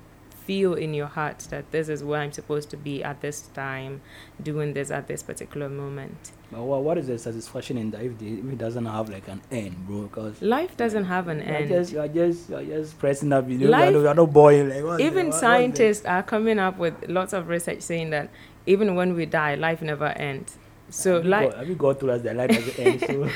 feel 0.46 0.74
in 0.74 0.94
your 0.94 1.08
heart 1.08 1.40
that 1.50 1.72
this 1.72 1.88
is 1.88 2.04
where 2.04 2.20
I'm 2.20 2.30
supposed 2.30 2.70
to 2.70 2.76
be 2.76 3.02
at 3.02 3.20
this 3.20 3.40
time, 3.52 4.00
doing 4.40 4.74
this 4.74 4.92
at 4.92 5.08
this 5.08 5.20
particular 5.22 5.68
moment. 5.68 6.30
But 6.52 6.62
what, 6.62 6.84
what 6.84 6.98
is 6.98 7.08
the 7.08 7.18
satisfaction 7.18 7.76
in 7.76 7.90
that 7.90 8.02
if, 8.02 8.16
the, 8.18 8.38
if 8.38 8.44
it 8.52 8.58
doesn't 8.58 8.86
have 8.86 9.08
like 9.08 9.26
an 9.26 9.42
end, 9.50 9.86
bro? 9.88 10.02
Because 10.02 10.40
Life 10.40 10.76
doesn't 10.76 11.06
have 11.06 11.26
an 11.26 11.40
end. 11.40 11.68
just 11.68 11.92
you're 11.92 12.06
just 12.06 12.48
you're 12.48 12.62
just 12.62 12.96
pressing 13.00 13.32
up. 13.32 13.48
You 13.48 13.58
know, 13.58 13.70
Life- 13.70 13.92
you're, 13.92 14.14
not, 14.14 14.32
boring. 14.32 14.68
Like 14.68 14.98
the- 14.98 15.04
even 15.04 15.26
what- 15.30 15.34
scientists 15.34 16.06
are 16.06 16.22
coming 16.22 16.60
up 16.60 16.78
with 16.78 16.94
lots 17.08 17.32
of 17.32 17.48
research 17.48 17.80
saying 17.82 18.10
that 18.10 18.30
even 18.66 18.94
when 18.94 19.14
we 19.14 19.26
die, 19.26 19.56
life 19.56 19.82
never 19.82 20.06
ends. 20.06 20.56
So, 20.88 21.14
have 21.16 21.24
you 21.24 21.30
like, 21.30 21.50
got, 21.50 21.58
have 21.58 21.68
you 21.68 21.74
got 21.74 22.00
to 22.00 22.10
us 22.12 22.22
that 22.22 22.36
life 22.36 22.50
doesn't 22.50 22.78
end? 22.78 23.00
So, 23.00 23.28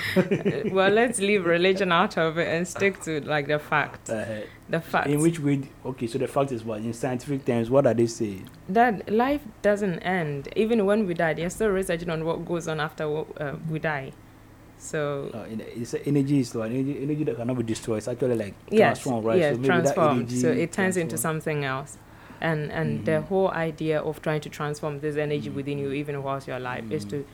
well, 0.75 0.91
let's 0.91 1.19
leave 1.19 1.45
religion 1.45 1.91
out 1.93 2.17
of 2.17 2.39
it 2.39 2.49
and 2.49 2.67
stick 2.67 3.01
to 3.03 3.21
like 3.23 3.47
the 3.49 3.59
fact. 3.59 4.09
uh, 4.09 4.25
The 4.69 4.81
fact 4.81 5.09
in 5.09 5.21
which 5.21 5.41
way? 5.41 5.63
Okay, 5.85 6.07
so 6.07 6.19
the 6.19 6.29
fact 6.29 6.53
is 6.53 6.63
what 6.65 6.79
in 6.81 6.93
scientific 6.93 7.45
terms, 7.45 7.69
what 7.71 7.87
are 7.87 7.95
they 7.95 8.07
saying? 8.07 8.49
that 8.69 9.11
life 9.13 9.43
doesn't 9.63 9.99
end. 10.01 10.49
Even 10.55 10.87
when 10.87 11.05
we 11.07 11.13
die, 11.15 11.35
they're 11.35 11.51
still 11.51 11.71
researching 11.71 12.09
on 12.09 12.25
what 12.25 12.45
goes 12.45 12.69
on 12.69 12.79
after 12.79 13.05
uh, 13.41 13.57
we 13.69 13.81
die. 13.81 14.13
So 14.79 15.31
Uh, 15.35 15.45
it's 15.77 15.95
energy 16.07 16.41
is 16.41 16.55
like 16.55 16.71
energy, 16.71 17.03
energy 17.03 17.25
that 17.25 17.37
cannot 17.37 17.57
be 17.59 17.65
destroyed. 17.65 17.99
It's 17.99 18.09
actually 18.09 18.37
like 18.37 18.55
yes, 18.71 19.01
transform, 19.03 19.25
right? 19.25 19.39
yes, 19.39 19.57
so 19.57 19.61
maybe 19.61 19.81
that 19.83 19.99
energy 19.99 20.41
So 20.41 20.49
it 20.53 20.73
turns 20.73 20.97
into 20.97 21.19
something 21.19 21.65
else. 21.65 21.99
And 22.41 22.71
and 22.73 23.05
the 23.05 23.13
Mhm. 23.21 23.25
whole 23.27 23.51
idea 23.51 24.01
of 24.01 24.23
trying 24.23 24.41
to 24.43 24.49
transform 24.49 25.01
this 25.01 25.17
energy 25.17 25.51
within 25.51 25.79
you, 25.79 25.91
even 25.93 26.23
whilst 26.23 26.47
you're 26.49 26.57
alive, 26.57 26.85
is 26.91 27.05
Mhm. 27.05 27.11
to 27.11 27.25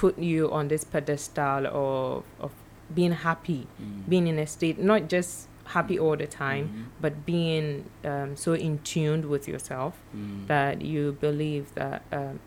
put 0.00 0.18
you 0.18 0.50
on 0.58 0.68
this 0.72 0.84
pedestal 0.92 1.62
of 1.66 2.24
of 2.44 2.52
being 2.98 3.12
happy, 3.28 3.62
Mm. 3.80 4.08
being 4.12 4.26
in 4.32 4.38
a 4.38 4.46
state 4.46 4.78
not 4.92 5.02
just 5.14 5.46
happy 5.74 5.96
all 6.04 6.16
the 6.16 6.26
time, 6.26 6.64
Mhm. 6.66 6.84
but 7.04 7.12
being 7.26 7.66
um, 8.10 8.30
so 8.42 8.50
in 8.66 8.78
tuned 8.92 9.24
with 9.32 9.44
yourself 9.52 9.92
Mm. 10.16 10.46
that 10.52 10.74
you 10.92 11.02
believe 11.26 11.64
that 11.80 12.00
um, 12.18 12.40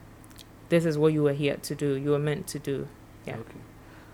this 0.69 0.83
is 0.89 0.97
what 0.97 1.13
you 1.13 1.23
were 1.27 1.37
here 1.43 1.57
to 1.69 1.73
do, 1.75 1.89
you 2.03 2.09
were 2.15 2.25
meant 2.29 2.45
to 2.55 2.59
do. 2.71 2.77
yeah. 3.27 3.37
Okay. 3.39 3.61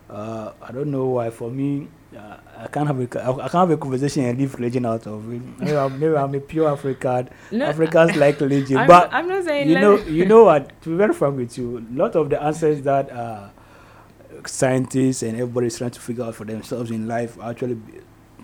Uh, 0.10 0.52
I 0.62 0.72
don't 0.72 0.90
know 0.90 1.06
why. 1.06 1.30
For 1.30 1.52
me, 1.52 1.88
uh, 2.18 2.38
I 2.58 2.68
can't 2.68 2.88
have 2.88 3.00
a 3.00 3.04
I 3.04 3.48
can't 3.48 3.52
have 3.54 3.70
a 3.72 3.78
conversation 3.78 4.24
and 4.26 4.40
leave 4.40 4.56
religion 4.56 4.86
out 4.86 5.06
of 5.06 5.32
it. 5.32 5.42
Maybe 5.60 5.78
I'm, 5.78 6.00
maybe 6.00 6.16
I'm 6.16 6.34
a 6.34 6.40
pure 6.40 6.68
African. 6.70 7.30
No, 7.52 7.66
Africans 7.66 8.16
like 8.16 8.40
religion, 8.42 8.78
I'm, 8.78 8.88
but 8.88 9.14
I'm 9.14 9.28
not 9.28 9.44
saying 9.46 9.70
you 9.70 9.80
know, 9.80 9.98
you 9.98 10.26
know 10.26 10.46
what? 10.46 10.82
To 10.82 10.90
be 10.90 10.96
very 10.96 11.14
frank 11.14 11.38
with 11.38 11.58
you, 11.58 11.78
a 11.78 11.96
lot 11.96 12.16
of 12.16 12.30
the 12.32 12.42
answers 12.42 12.82
that 12.82 13.12
uh, 13.12 13.50
scientists 14.46 15.22
and 15.22 15.34
everybody 15.34 15.68
is 15.68 15.78
trying 15.78 15.92
to 15.92 16.00
figure 16.00 16.24
out 16.24 16.36
for 16.36 16.46
themselves 16.46 16.90
in 16.90 17.08
life 17.08 17.38
actually 17.42 17.78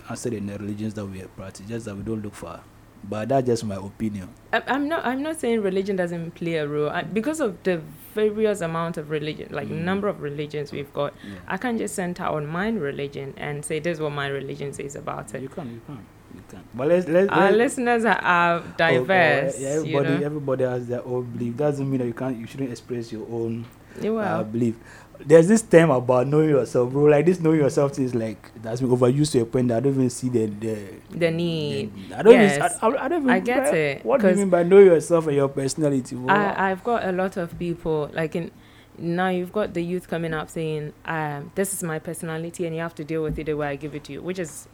answered 0.10 0.34
in 0.34 0.46
the 0.46 0.58
religions 0.60 0.94
that 0.94 1.06
we 1.06 1.20
practice. 1.36 1.66
Just 1.68 1.86
that 1.86 1.96
we 1.96 2.04
don't 2.04 2.22
look 2.22 2.36
far. 2.36 2.62
But 3.08 3.30
that's 3.30 3.46
just 3.46 3.64
my 3.66 3.76
opinion. 3.76 4.30
I- 4.54 4.64
I'm 4.68 4.88
not. 4.88 5.06
I'm 5.06 5.22
not 5.22 5.40
saying 5.40 5.62
religion 5.62 5.96
doesn't 5.96 6.32
play 6.36 6.56
a 6.56 6.68
role 6.68 6.90
I, 6.90 7.04
because 7.04 7.40
of 7.40 7.62
the 7.64 7.82
various 8.14 8.62
amount 8.62 8.98
of 8.98 9.10
religion, 9.10 9.50
like 9.52 9.68
Mm. 9.68 9.84
number 9.84 10.08
of 10.08 10.22
religions 10.22 10.72
we've 10.72 10.92
got. 10.94 11.14
Yeah. 11.24 11.36
I 11.48 11.58
can't 11.58 11.78
just 11.78 11.94
center 11.96 12.24
on 12.24 12.48
my 12.48 12.70
religion 12.70 13.34
and 13.38 13.64
say 13.64 13.80
this 13.80 13.98
is 13.98 14.02
what 14.02 14.12
my 14.14 14.28
religion 14.28 14.74
says 14.74 14.96
about 14.96 15.34
it. 15.36 15.42
You 15.42 15.50
can, 15.50 15.74
you 15.74 15.82
can, 15.86 16.00
you 16.34 16.42
can. 16.50 16.64
But 16.74 16.88
let's 16.88 17.08
let's. 17.08 17.30
Our 17.30 17.52
let's 17.52 17.58
listeners 17.58 18.06
are, 18.06 18.20
are 18.24 18.60
Oh, 18.60 18.74
diverse. 18.78 19.56
oh, 19.58 19.62
yeah, 19.62 19.74
you 19.74 19.80
everybody, 19.80 20.10
know? 20.10 20.26
everybody 20.26 20.64
has 20.64 20.88
their 20.88 21.06
own 21.06 21.24
belief. 21.26 21.58
Doesn't 21.58 21.90
mean 21.90 22.00
that 22.00 22.08
you 22.08 22.14
can't, 22.14 22.38
you 22.38 22.48
shouldn't 22.48 22.72
express 22.72 23.12
your 23.12 23.28
own 23.30 23.66
Yeah, 24.02 24.12
well, 24.12 24.40
I 24.40 24.44
believe. 24.44 24.76
There's 25.20 25.48
this 25.48 25.62
term 25.62 25.92
about 25.92 26.28
knowing 26.28 26.50
yourself, 26.50 26.92
bro. 26.92 27.04
Like 27.06 27.26
this 27.26 27.40
knowing 27.40 27.60
yourself 27.60 27.98
is 28.00 28.16
like 28.16 28.52
that's 28.62 28.82
been 28.82 28.90
overused 28.90 29.32
to 29.34 29.42
a 29.42 29.46
point 29.46 29.68
that 29.70 29.78
I 29.78 29.80
don't 29.82 29.94
even 29.94 30.10
see 30.10 30.30
the 30.30 30.46
the. 30.48 30.88
the 31.12 31.32
need. 31.32 31.92
I 32.16 32.22
don't 32.24 32.34
Yes. 32.34 32.58
even. 32.58 32.72
I, 32.82 33.06
I, 33.06 33.08
don't 33.08 33.22
even. 33.22 33.30
I 33.30 33.40
get 33.40 33.74
it, 33.74 34.06
What 34.06 34.22
do 34.22 34.30
you 34.30 34.36
mean 34.36 34.50
by 34.50 34.64
know 34.64 34.80
yourself 34.80 35.28
and 35.28 35.36
your 35.36 35.50
personality? 35.50 36.16
bro? 36.16 36.34
I, 36.34 36.72
I've 36.72 36.84
got 36.84 37.06
a 37.06 37.12
lot 37.12 37.38
of 37.38 37.58
people 37.60 38.10
like 38.14 38.36
in 38.36 38.52
now 38.98 39.30
you've 39.30 39.52
got 39.52 39.74
the 39.74 39.84
youth 39.84 40.08
coming 40.08 40.34
up 40.34 40.50
saying 40.50 40.94
um, 41.06 41.52
this 41.56 41.74
is 41.74 41.84
my 41.84 42.00
personality 42.00 42.66
and 42.66 42.76
you 42.76 42.82
have 42.82 42.96
to 42.96 43.04
deal 43.04 43.24
with 43.24 43.38
it 43.38 43.46
the 43.46 43.54
way 43.54 43.68
I 43.68 43.76
give 43.76 43.96
it 43.96 44.06
to 44.06 44.14
you, 44.14 44.22
which 44.22 44.40
is 44.40 44.68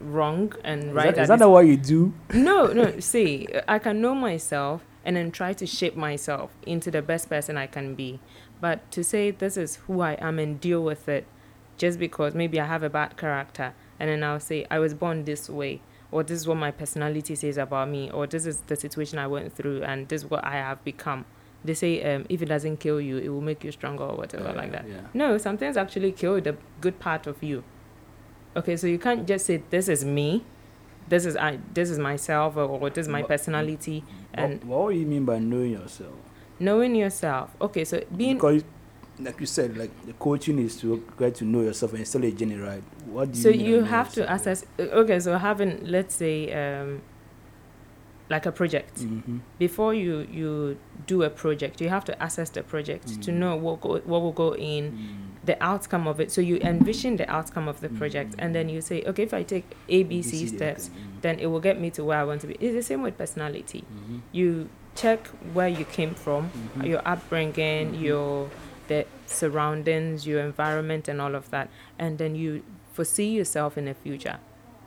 wrong 0.00 0.52
and 0.64 0.84
is 0.84 0.92
right. 0.92 1.06
that, 1.06 1.18
at 1.18 1.22
is 1.22 1.28
that 1.28 1.38
not 1.40 1.50
what 1.50 1.66
you 1.66 1.76
do? 1.76 2.12
no, 2.32 2.66
no. 2.72 2.98
See, 3.00 3.48
I 3.66 3.78
can 3.78 4.00
know 4.00 4.14
myself 4.14 4.82
and 5.04 5.16
then 5.16 5.30
try 5.30 5.52
to 5.52 5.66
shape 5.66 5.96
myself 5.96 6.50
into 6.66 6.90
the 6.90 7.02
best 7.02 7.28
person 7.28 7.56
I 7.56 7.66
can 7.66 7.94
be. 7.94 8.20
But 8.64 8.90
to 8.92 9.04
say 9.04 9.30
this 9.30 9.58
is 9.58 9.76
who 9.84 10.00
I 10.00 10.12
am 10.12 10.38
and 10.38 10.58
deal 10.58 10.82
with 10.82 11.06
it 11.06 11.26
just 11.76 11.98
because 11.98 12.34
maybe 12.34 12.58
I 12.58 12.64
have 12.64 12.82
a 12.82 12.88
bad 12.88 13.18
character 13.18 13.74
and 14.00 14.08
then 14.08 14.24
I'll 14.24 14.40
say 14.40 14.66
I 14.70 14.78
was 14.78 14.94
born 14.94 15.24
this 15.24 15.50
way 15.50 15.82
or 16.10 16.22
this 16.22 16.40
is 16.40 16.48
what 16.48 16.56
my 16.56 16.70
personality 16.70 17.34
says 17.34 17.58
about 17.58 17.90
me 17.90 18.10
or 18.10 18.26
this 18.26 18.46
is 18.46 18.62
the 18.62 18.74
situation 18.74 19.18
I 19.18 19.26
went 19.26 19.54
through 19.54 19.82
and 19.82 20.08
this 20.08 20.22
is 20.22 20.30
what 20.30 20.42
I 20.46 20.52
have 20.52 20.82
become. 20.82 21.26
They 21.62 21.74
say 21.74 22.02
um, 22.10 22.24
if 22.30 22.40
it 22.40 22.46
doesn't 22.46 22.78
kill 22.78 23.02
you, 23.02 23.18
it 23.18 23.28
will 23.28 23.42
make 23.42 23.62
you 23.64 23.70
stronger 23.70 24.04
or 24.04 24.16
whatever 24.16 24.50
like 24.54 24.72
that. 24.72 24.88
Yeah. 24.88 25.00
No, 25.12 25.36
some 25.36 25.58
things 25.58 25.76
actually 25.76 26.12
kill 26.12 26.40
the 26.40 26.56
good 26.80 26.98
part 26.98 27.26
of 27.26 27.42
you. 27.42 27.64
Okay, 28.56 28.78
so 28.78 28.86
you 28.86 28.98
can't 28.98 29.28
just 29.28 29.44
say 29.44 29.62
this 29.68 29.90
is 29.90 30.06
me, 30.06 30.42
this 31.06 31.26
is 31.26 31.36
I, 31.36 31.58
this 31.74 31.90
is 31.90 31.98
myself, 31.98 32.56
or, 32.56 32.62
or 32.62 32.88
this 32.88 33.04
is 33.04 33.08
my 33.10 33.24
personality, 33.24 34.04
and 34.32 34.64
what, 34.64 34.84
what 34.84 34.92
do 34.92 34.98
you 35.00 35.06
mean 35.06 35.26
by 35.26 35.38
knowing 35.38 35.72
yourself? 35.72 36.14
Knowing 36.64 36.94
yourself. 36.94 37.48
Okay, 37.60 37.84
so 37.84 38.02
being 38.16 38.36
because, 38.36 38.64
like 39.18 39.38
you 39.40 39.46
said, 39.46 39.76
like 39.76 39.92
the 40.06 40.12
coaching 40.14 40.58
is 40.58 40.76
to 40.80 40.88
get 41.18 41.34
to 41.36 41.44
know 41.44 41.60
yourself 41.62 41.92
and 41.94 42.06
still 42.06 42.24
a 42.24 42.30
general. 42.32 42.80
What 43.06 43.32
do 43.32 43.38
you 43.38 43.42
so 43.42 43.48
you 43.50 43.82
have 43.84 44.12
to 44.14 44.20
yourself? 44.20 44.40
assess. 44.40 44.66
uh, 44.78 44.82
Okay, 45.02 45.20
so 45.20 45.36
having 45.38 45.72
let's 45.84 46.14
say 46.16 46.36
um, 46.52 47.02
like 48.30 48.46
a 48.46 48.52
project. 48.52 48.94
Mhm. 49.00 49.40
Before 49.58 49.92
you 49.94 50.26
you 50.32 50.76
do 51.06 51.22
a 51.22 51.30
project, 51.30 51.80
you 51.80 51.88
have 51.90 52.04
to 52.06 52.14
assess 52.24 52.48
the 52.50 52.62
project 52.62 53.04
to 53.24 53.30
Mm. 53.30 53.34
know 53.42 53.56
what 53.56 53.80
go, 53.82 53.98
what 54.10 54.20
will 54.22 54.32
go 54.32 54.54
in, 54.56 54.84
Mm. 54.92 55.46
the 55.46 55.56
outcome 55.62 56.08
of 56.08 56.18
it. 56.20 56.30
So 56.32 56.40
you 56.40 56.56
envision 56.62 57.16
the 57.16 57.28
outcome 57.30 57.68
of 57.68 57.80
the 57.80 57.90
project, 57.90 58.34
and 58.38 58.54
then 58.54 58.68
you 58.70 58.80
say, 58.80 59.02
okay, 59.06 59.24
if 59.24 59.34
I 59.34 59.42
take 59.42 59.66
A, 59.90 60.02
B, 60.04 60.22
C 60.22 60.38
You 60.38 60.48
steps. 60.48 60.88
Mm. 60.88 61.20
then 61.20 61.38
it 61.38 61.46
will 61.46 61.60
get 61.60 61.78
me 61.80 61.90
to 61.90 62.02
where 62.04 62.18
I 62.18 62.24
want 62.24 62.40
to 62.42 62.46
be. 62.46 62.54
It's 62.60 62.74
the 62.74 62.82
same 62.82 63.02
with 63.02 63.16
personality. 63.18 63.84
Mhm. 63.84 64.20
You 64.32 64.68
check 64.94 65.26
where 65.52 65.68
you 65.68 65.84
came 65.84 66.14
from, 66.14 66.50
Mhm. 66.50 66.86
your 66.86 67.02
upbringing, 67.04 67.92
Mhm. 67.94 68.00
your 68.02 68.50
the 68.86 69.06
surroundings, 69.26 70.26
your 70.26 70.40
environment, 70.40 71.08
and 71.08 71.18
all 71.20 71.34
of 71.34 71.50
that, 71.50 71.68
and 71.98 72.18
then 72.18 72.34
you 72.34 72.62
foresee 72.92 73.30
yourself 73.30 73.78
in 73.78 73.86
the 73.86 73.94
future. 73.94 74.36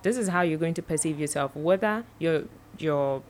This 0.04 0.17
is 0.17 0.28
how 0.30 0.41
you're 0.41 0.60
going 0.60 0.76
to 0.76 0.84
perceive 0.84 1.20
yourself, 1.20 1.56
whether 1.56 2.04
your 2.20 2.43
your 2.78 3.24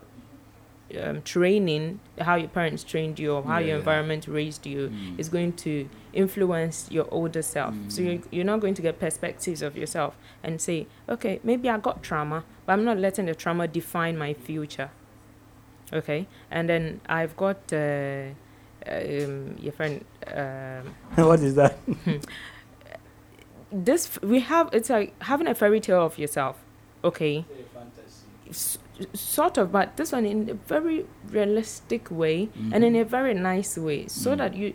um, 1.04 1.22
training, 1.24 2.00
how 2.20 2.36
your 2.36 2.48
parents 2.48 2.82
trained 2.82 3.20
you, 3.20 3.34
or 3.34 3.44
how 3.44 3.58
Yeah, 3.60 3.60
your 3.60 3.68
yeah. 3.76 3.76
environment 3.80 4.26
raised 4.26 4.66
you, 4.66 4.88
Mm. 4.90 5.20
is 5.20 5.28
going 5.28 5.52
to 5.54 5.90
influence 6.14 6.88
your 6.90 7.06
older 7.12 7.42
self. 7.42 7.76
So 7.90 8.02
Mm. 8.02 8.06
you're, 8.06 8.22
you're 8.32 8.46
not 8.46 8.62
going 8.62 8.74
to 8.74 8.82
get 8.82 8.98
perspectives 8.98 9.62
of 9.62 9.76
yourself 9.78 10.16
and 10.44 10.62
say, 10.62 10.88
okay, 11.10 11.42
maybe 11.44 11.70
I 11.70 11.78
got 11.78 12.04
trauma, 12.04 12.46
but 12.66 12.72
I'm 12.74 12.86
not 12.86 12.98
letting 12.98 13.26
the 13.26 13.36
trauma 13.36 13.68
define 13.68 14.18
my 14.18 14.34
future. 14.34 14.90
Okay, 15.94 16.28
and 16.52 16.68
then 16.70 17.00
I've 17.08 17.36
got 17.38 17.58
uh, 17.72 18.28
um, 18.86 19.56
your 19.60 19.72
friend. 19.74 20.04
Um, 20.28 20.94
what 21.28 21.40
is 21.40 21.56
that? 21.56 21.78
this 23.72 24.08
f- 24.08 24.24
we 24.24 24.40
have 24.42 24.70
it's 24.74 24.90
like 24.90 25.14
having 25.24 25.48
a 25.48 25.56
fairy 25.56 25.80
tale 25.80 26.06
of 26.06 26.18
yourself. 26.18 26.58
Okay, 27.04 27.46
S- 28.50 28.78
sort 29.14 29.58
of, 29.58 29.72
but 29.72 29.98
this 29.98 30.12
one 30.12 30.26
in 30.26 30.50
a 30.50 30.54
very 30.54 31.06
realistic 31.30 32.10
way 32.10 32.50
and 32.72 32.84
in 32.84 32.96
a 32.96 33.04
very 33.04 33.34
nice 33.34 33.78
way, 33.78 34.08
so 34.08 34.32
Mm. 34.34 34.38
that 34.38 34.56
you. 34.56 34.74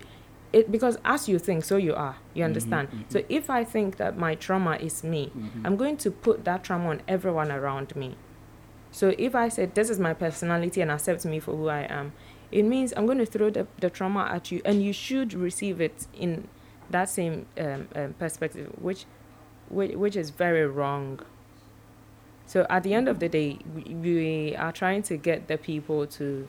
It, 0.53 0.71
because 0.71 0.99
as 1.03 1.27
you 1.27 1.39
think, 1.39 1.63
so 1.63 1.77
you 1.77 1.95
are. 1.95 2.15
You 2.35 2.43
Mhm, 2.43 2.45
understand? 2.45 2.87
mhm. 2.89 3.11
So 3.11 3.23
if 3.27 3.49
I 3.49 3.63
think 3.63 3.97
that 3.97 4.17
my 4.19 4.35
trauma 4.35 4.75
is 4.75 5.03
me, 5.03 5.31
Mhm. 5.35 5.65
I'm 5.65 5.75
going 5.75 5.97
to 5.97 6.11
put 6.11 6.45
that 6.45 6.63
trauma 6.63 6.89
on 6.89 7.01
everyone 7.07 7.51
around 7.51 7.95
me. 7.95 8.15
So 8.93 9.13
if 9.17 9.33
I 9.35 9.49
said 9.49 9.73
this 9.73 9.89
is 9.89 9.99
my 9.99 10.13
personality 10.13 10.79
and 10.79 10.91
accept 10.91 11.25
me 11.25 11.39
for 11.39 11.55
who 11.55 11.67
I 11.67 11.81
am, 11.89 12.13
it 12.51 12.61
means 12.63 12.93
I'm 12.95 13.05
going 13.07 13.17
to 13.17 13.25
throw 13.25 13.49
the, 13.49 13.65
the 13.79 13.89
trauma 13.89 14.29
at 14.31 14.51
you 14.51 14.61
and 14.63 14.83
you 14.83 14.93
should 14.93 15.33
receive 15.33 15.81
it 15.81 16.05
in 16.13 16.47
that 16.91 17.09
same 17.09 17.47
um, 17.59 17.87
um, 17.95 18.13
perspective, 18.19 18.71
which, 18.79 19.05
which 19.69 19.95
which 19.95 20.15
is 20.15 20.29
very 20.29 20.67
wrong. 20.67 21.19
So 22.45 22.67
at 22.69 22.83
the 22.83 22.93
end 22.93 23.07
of 23.07 23.17
the 23.19 23.27
day, 23.29 23.57
we, 23.73 23.83
we 23.95 24.55
are 24.55 24.71
trying 24.71 25.01
to 25.03 25.17
get 25.17 25.47
the 25.47 25.57
people 25.57 26.05
to 26.19 26.47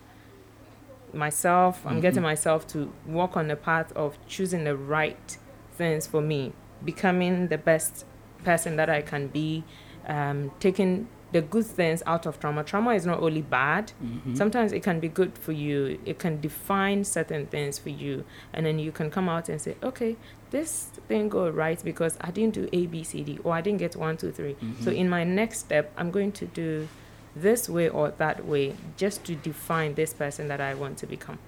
myself. 1.14 1.86
I'm 1.86 2.00
getting 2.00 2.20
Mhm. 2.20 2.24
myself 2.32 2.66
to 2.68 2.92
walk 3.06 3.36
on 3.36 3.48
the 3.48 3.56
path 3.56 3.90
of 3.96 4.18
choosing 4.26 4.64
the 4.64 4.76
right 4.76 5.38
things 5.78 6.06
for 6.06 6.20
me, 6.20 6.52
becoming 6.84 7.48
the 7.48 7.58
best 7.58 8.04
person 8.44 8.76
that 8.76 8.90
I 8.90 9.00
can 9.00 9.28
be, 9.28 9.64
um, 10.06 10.50
taking 10.60 11.08
the 11.34 11.42
good 11.42 11.66
things 11.66 12.00
out 12.06 12.26
of 12.26 12.38
trauma. 12.38 12.62
Trauma 12.62 12.92
is 12.94 13.04
not 13.04 13.18
only 13.20 13.42
bad. 13.42 13.90
Mhm. 14.00 14.36
Sometimes 14.36 14.72
it 14.72 14.84
can 14.84 15.00
be 15.00 15.08
good 15.08 15.32
for 15.36 15.50
you. 15.50 15.98
It 16.06 16.20
can 16.20 16.40
define 16.40 17.02
certain 17.02 17.46
things 17.46 17.76
for 17.76 17.88
you, 17.90 18.24
and 18.52 18.64
then 18.64 18.78
you 18.78 18.92
can 18.92 19.10
come 19.10 19.28
out 19.28 19.48
and 19.48 19.60
say, 19.60 19.74
"Okay, 19.82 20.16
this 20.52 20.90
thing 21.08 21.28
go 21.28 21.48
right 21.50 21.82
because 21.84 22.16
I 22.20 22.30
didn't 22.30 22.54
do 22.54 22.68
A, 22.72 22.86
B, 22.86 23.02
C, 23.02 23.24
D, 23.24 23.40
or 23.42 23.52
I 23.52 23.60
didn't 23.62 23.80
get 23.80 23.96
one, 23.96 24.16
two, 24.16 24.30
three. 24.30 24.54
So 24.84 24.90
Mhm. 24.92 24.96
in 24.96 25.08
my 25.08 25.24
next 25.24 25.58
step, 25.58 25.90
I'm 25.98 26.12
going 26.12 26.30
to 26.40 26.46
do 26.46 26.86
this 27.34 27.68
way 27.68 27.88
or 27.88 28.12
that 28.18 28.46
way, 28.46 28.74
just 28.96 29.24
to 29.24 29.34
define 29.34 29.94
this 29.94 30.14
person 30.14 30.46
that 30.48 30.60
I 30.60 30.74
want 30.74 30.98
to 30.98 31.06
become." 31.06 31.38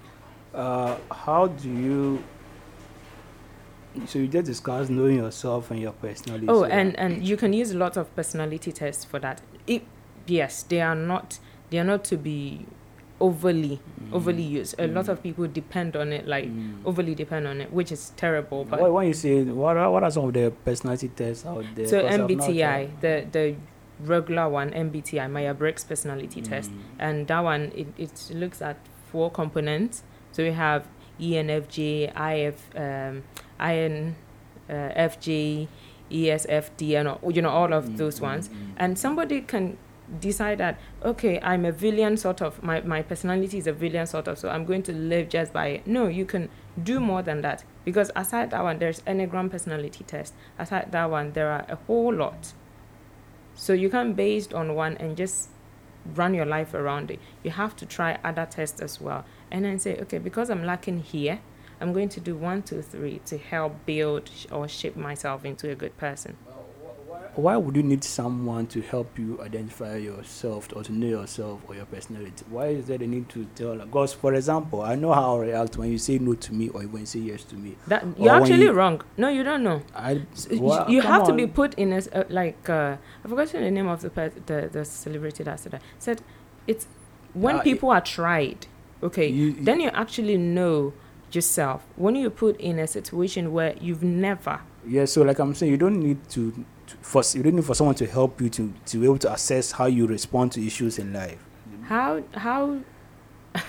Uh, 0.52 0.96
how 1.12 1.46
do 1.46 1.70
you? 1.70 2.24
So 4.06 4.18
you 4.18 4.26
just 4.26 4.46
discuss 4.46 4.90
knowing 4.90 5.18
yourself 5.18 5.70
and 5.70 5.80
your 5.80 5.92
personality. 5.92 6.46
Oh, 6.48 6.64
and 6.64 6.98
and 6.98 7.22
you 7.30 7.36
can 7.36 7.52
use 7.52 7.70
a 7.70 7.78
lot 7.78 7.96
of 7.96 8.04
personality 8.16 8.72
tests 8.72 9.04
for 9.04 9.20
that. 9.20 9.40
It, 9.66 9.82
yes, 10.26 10.62
they 10.64 10.80
are 10.80 10.94
not 10.94 11.38
they 11.70 11.78
are 11.78 11.84
not 11.84 12.04
to 12.04 12.16
be 12.16 12.64
overly 13.20 13.80
overly 14.12 14.42
used. 14.42 14.74
A 14.78 14.86
lot 14.86 15.06
Mm. 15.06 15.08
of 15.08 15.22
people 15.22 15.46
depend 15.48 15.96
on 15.96 16.12
it, 16.12 16.26
like 16.28 16.46
Mm. 16.48 16.84
overly 16.84 17.14
depend 17.14 17.46
on 17.46 17.60
it, 17.60 17.72
which 17.72 17.90
is 17.90 18.12
terrible. 18.16 18.64
But 18.64 18.80
What, 18.80 18.92
when 18.92 19.06
you 19.08 19.14
say 19.14 19.42
what 19.42 19.76
are, 19.76 19.90
what 19.90 20.02
are 20.04 20.10
some 20.10 20.26
of 20.26 20.32
the 20.34 20.52
personality 20.64 21.08
tests 21.08 21.44
out 21.46 21.64
there? 21.74 21.86
so 21.86 22.02
'Cause 22.02 22.10
I've 22.12 22.20
not 22.20 22.30
MBTI, 22.30 22.88
the 23.00 23.26
the 23.32 23.54
regular 24.04 24.48
one, 24.48 24.70
MBTI, 24.74 25.26
Myers 25.28 25.56
Briggs 25.56 25.82
personality 25.84 26.42
test, 26.42 26.70
Mm. 26.70 26.76
and 26.98 27.26
that 27.28 27.40
one 27.40 27.72
it, 27.74 27.86
it 27.96 28.30
looks 28.34 28.60
at 28.60 28.76
four 29.10 29.30
components. 29.30 30.02
So 30.32 30.42
we 30.44 30.50
have 30.52 30.84
ENFJ, 31.18 32.12
IF, 32.14 32.68
um, 32.76 33.22
IN, 33.58 34.14
uh, 34.68 34.90
FJ, 34.94 35.66
ESFD, 36.10 36.94
and 36.96 37.08
all- 37.08 37.30
you 37.32 37.42
know 37.42 37.50
all 37.50 37.72
of 37.72 37.84
Mm, 37.86 37.96
those 37.96 38.18
mm, 38.20 38.22
ones. 38.22 38.48
mm. 38.48 38.54
And 38.76 38.98
somebody 38.98 39.40
can 39.40 39.76
decide 40.20 40.58
that 40.58 40.78
okay, 41.04 41.40
I'm 41.42 41.64
a 41.64 41.72
villain 41.72 42.16
sort 42.16 42.40
of. 42.42 42.62
My 42.62 42.80
my 42.82 43.02
personality 43.02 43.58
is 43.58 43.66
a 43.66 43.72
villain 43.72 44.06
sort 44.06 44.28
of. 44.28 44.38
So 44.38 44.48
I'm 44.48 44.64
going 44.64 44.82
to 44.84 44.92
live 44.92 45.28
just 45.28 45.52
by 45.52 45.66
it. 45.68 45.86
No, 45.86 46.06
you 46.06 46.24
can 46.24 46.48
do 46.82 47.00
more 47.00 47.22
than 47.22 47.40
that 47.42 47.64
because 47.84 48.10
aside 48.14 48.50
that 48.50 48.62
one, 48.62 48.78
there's 48.78 49.00
Enneagram 49.00 49.50
personality 49.50 50.04
test. 50.04 50.34
Aside 50.58 50.92
that 50.92 51.10
one, 51.10 51.32
there 51.32 51.50
are 51.50 51.64
a 51.68 51.76
whole 51.86 52.12
lot. 52.14 52.52
So 53.54 53.72
you 53.72 53.88
can't 53.90 54.14
based 54.14 54.52
on 54.54 54.74
one 54.74 54.96
and 54.98 55.16
just 55.16 55.48
run 56.14 56.34
your 56.34 56.44
life 56.46 56.74
around 56.74 57.10
it. 57.10 57.18
You 57.42 57.50
have 57.52 57.74
to 57.76 57.86
try 57.86 58.18
other 58.22 58.46
tests 58.46 58.80
as 58.80 59.00
well. 59.00 59.24
And 59.50 59.64
then 59.64 59.78
say, 59.78 59.98
okay, 60.02 60.18
because 60.18 60.50
I'm 60.50 60.64
lacking 60.64 61.00
here, 61.00 61.40
I'm 61.80 61.92
going 61.92 62.08
to 62.10 62.20
do 62.20 62.34
one, 62.36 62.62
two, 62.62 62.82
three 62.82 63.20
to 63.26 63.36
help 63.38 63.84
build 63.86 64.30
or 64.50 64.66
shape 64.68 64.96
myself 64.96 65.44
into 65.44 65.70
a 65.70 65.74
good 65.74 65.96
person. 65.98 66.36
Why 67.34 67.54
would 67.58 67.76
you 67.76 67.82
need 67.82 68.02
someone 68.02 68.66
to 68.68 68.80
help 68.80 69.18
you 69.18 69.38
identify 69.42 69.96
yourself 69.96 70.70
or 70.74 70.82
to 70.84 70.90
know 70.92 71.06
yourself 71.06 71.60
or 71.68 71.74
your 71.74 71.84
personality? 71.84 72.42
Why 72.48 72.68
is 72.68 72.86
there 72.86 72.96
a 72.96 73.06
need 73.06 73.28
to 73.30 73.44
tell? 73.54 73.76
Because, 73.76 74.14
for 74.14 74.32
example, 74.32 74.80
I 74.80 74.94
know 74.94 75.12
how 75.12 75.36
I 75.36 75.40
react 75.40 75.76
when 75.76 75.90
you 75.92 75.98
say 75.98 76.16
no 76.18 76.32
to 76.32 76.54
me 76.54 76.70
or 76.70 76.80
when 76.84 77.00
you 77.02 77.06
say 77.06 77.18
yes 77.18 77.44
to 77.44 77.54
me. 77.56 77.76
That 77.88 78.06
you're 78.18 78.32
actually 78.32 78.62
you- 78.62 78.72
wrong. 78.72 79.02
No, 79.18 79.28
you 79.28 79.42
don't 79.42 79.62
know. 79.64 79.82
I 79.94 80.22
Well, 80.50 80.90
you 80.90 81.02
have 81.02 81.26
to 81.26 81.34
be 81.34 81.46
put 81.46 81.74
in 81.74 81.92
a 81.92 81.98
uh, 82.14 82.24
like 82.30 82.70
uh, 82.70 82.96
I've 83.22 83.30
forgotten 83.30 83.62
the 83.64 83.70
name 83.70 83.88
of 83.88 84.00
the 84.00 84.08
per- 84.08 84.32
the 84.46 84.70
the 84.72 84.84
celebrity 84.86 85.44
that 85.44 85.60
said 85.60 85.72
that 85.72 85.82
said 85.98 86.22
it's 86.66 86.86
when 87.34 87.56
Uh, 87.56 87.62
people 87.62 87.90
are 87.90 88.00
tried. 88.00 88.66
Okay, 89.02 89.28
You- 89.28 89.52
then 89.62 89.80
you 89.80 89.90
actually 89.90 90.38
know 90.38 90.94
yourself. 91.32 91.84
When 91.96 92.14
you 92.14 92.30
put 92.30 92.58
in 92.60 92.78
a 92.78 92.86
situation 92.86 93.52
where 93.52 93.74
you've 93.80 94.02
never 94.02 94.60
Yeah, 94.86 95.04
so 95.06 95.22
like 95.22 95.38
I'm 95.38 95.54
saying, 95.54 95.72
you 95.72 95.78
don't 95.78 96.00
need 96.00 96.28
to, 96.30 96.52
to 96.86 96.96
for 97.00 97.22
you 97.34 97.42
don't 97.42 97.56
need 97.56 97.64
for 97.64 97.74
someone 97.74 97.96
to 97.96 98.06
help 98.06 98.40
you 98.40 98.48
to 98.50 98.72
to 98.86 98.98
be 98.98 99.04
able 99.04 99.18
to 99.18 99.32
assess 99.32 99.72
how 99.72 99.86
you 99.86 100.06
respond 100.06 100.52
to 100.52 100.66
issues 100.66 100.98
in 100.98 101.12
life. 101.12 101.38
how 101.84 102.22
how 102.34 102.78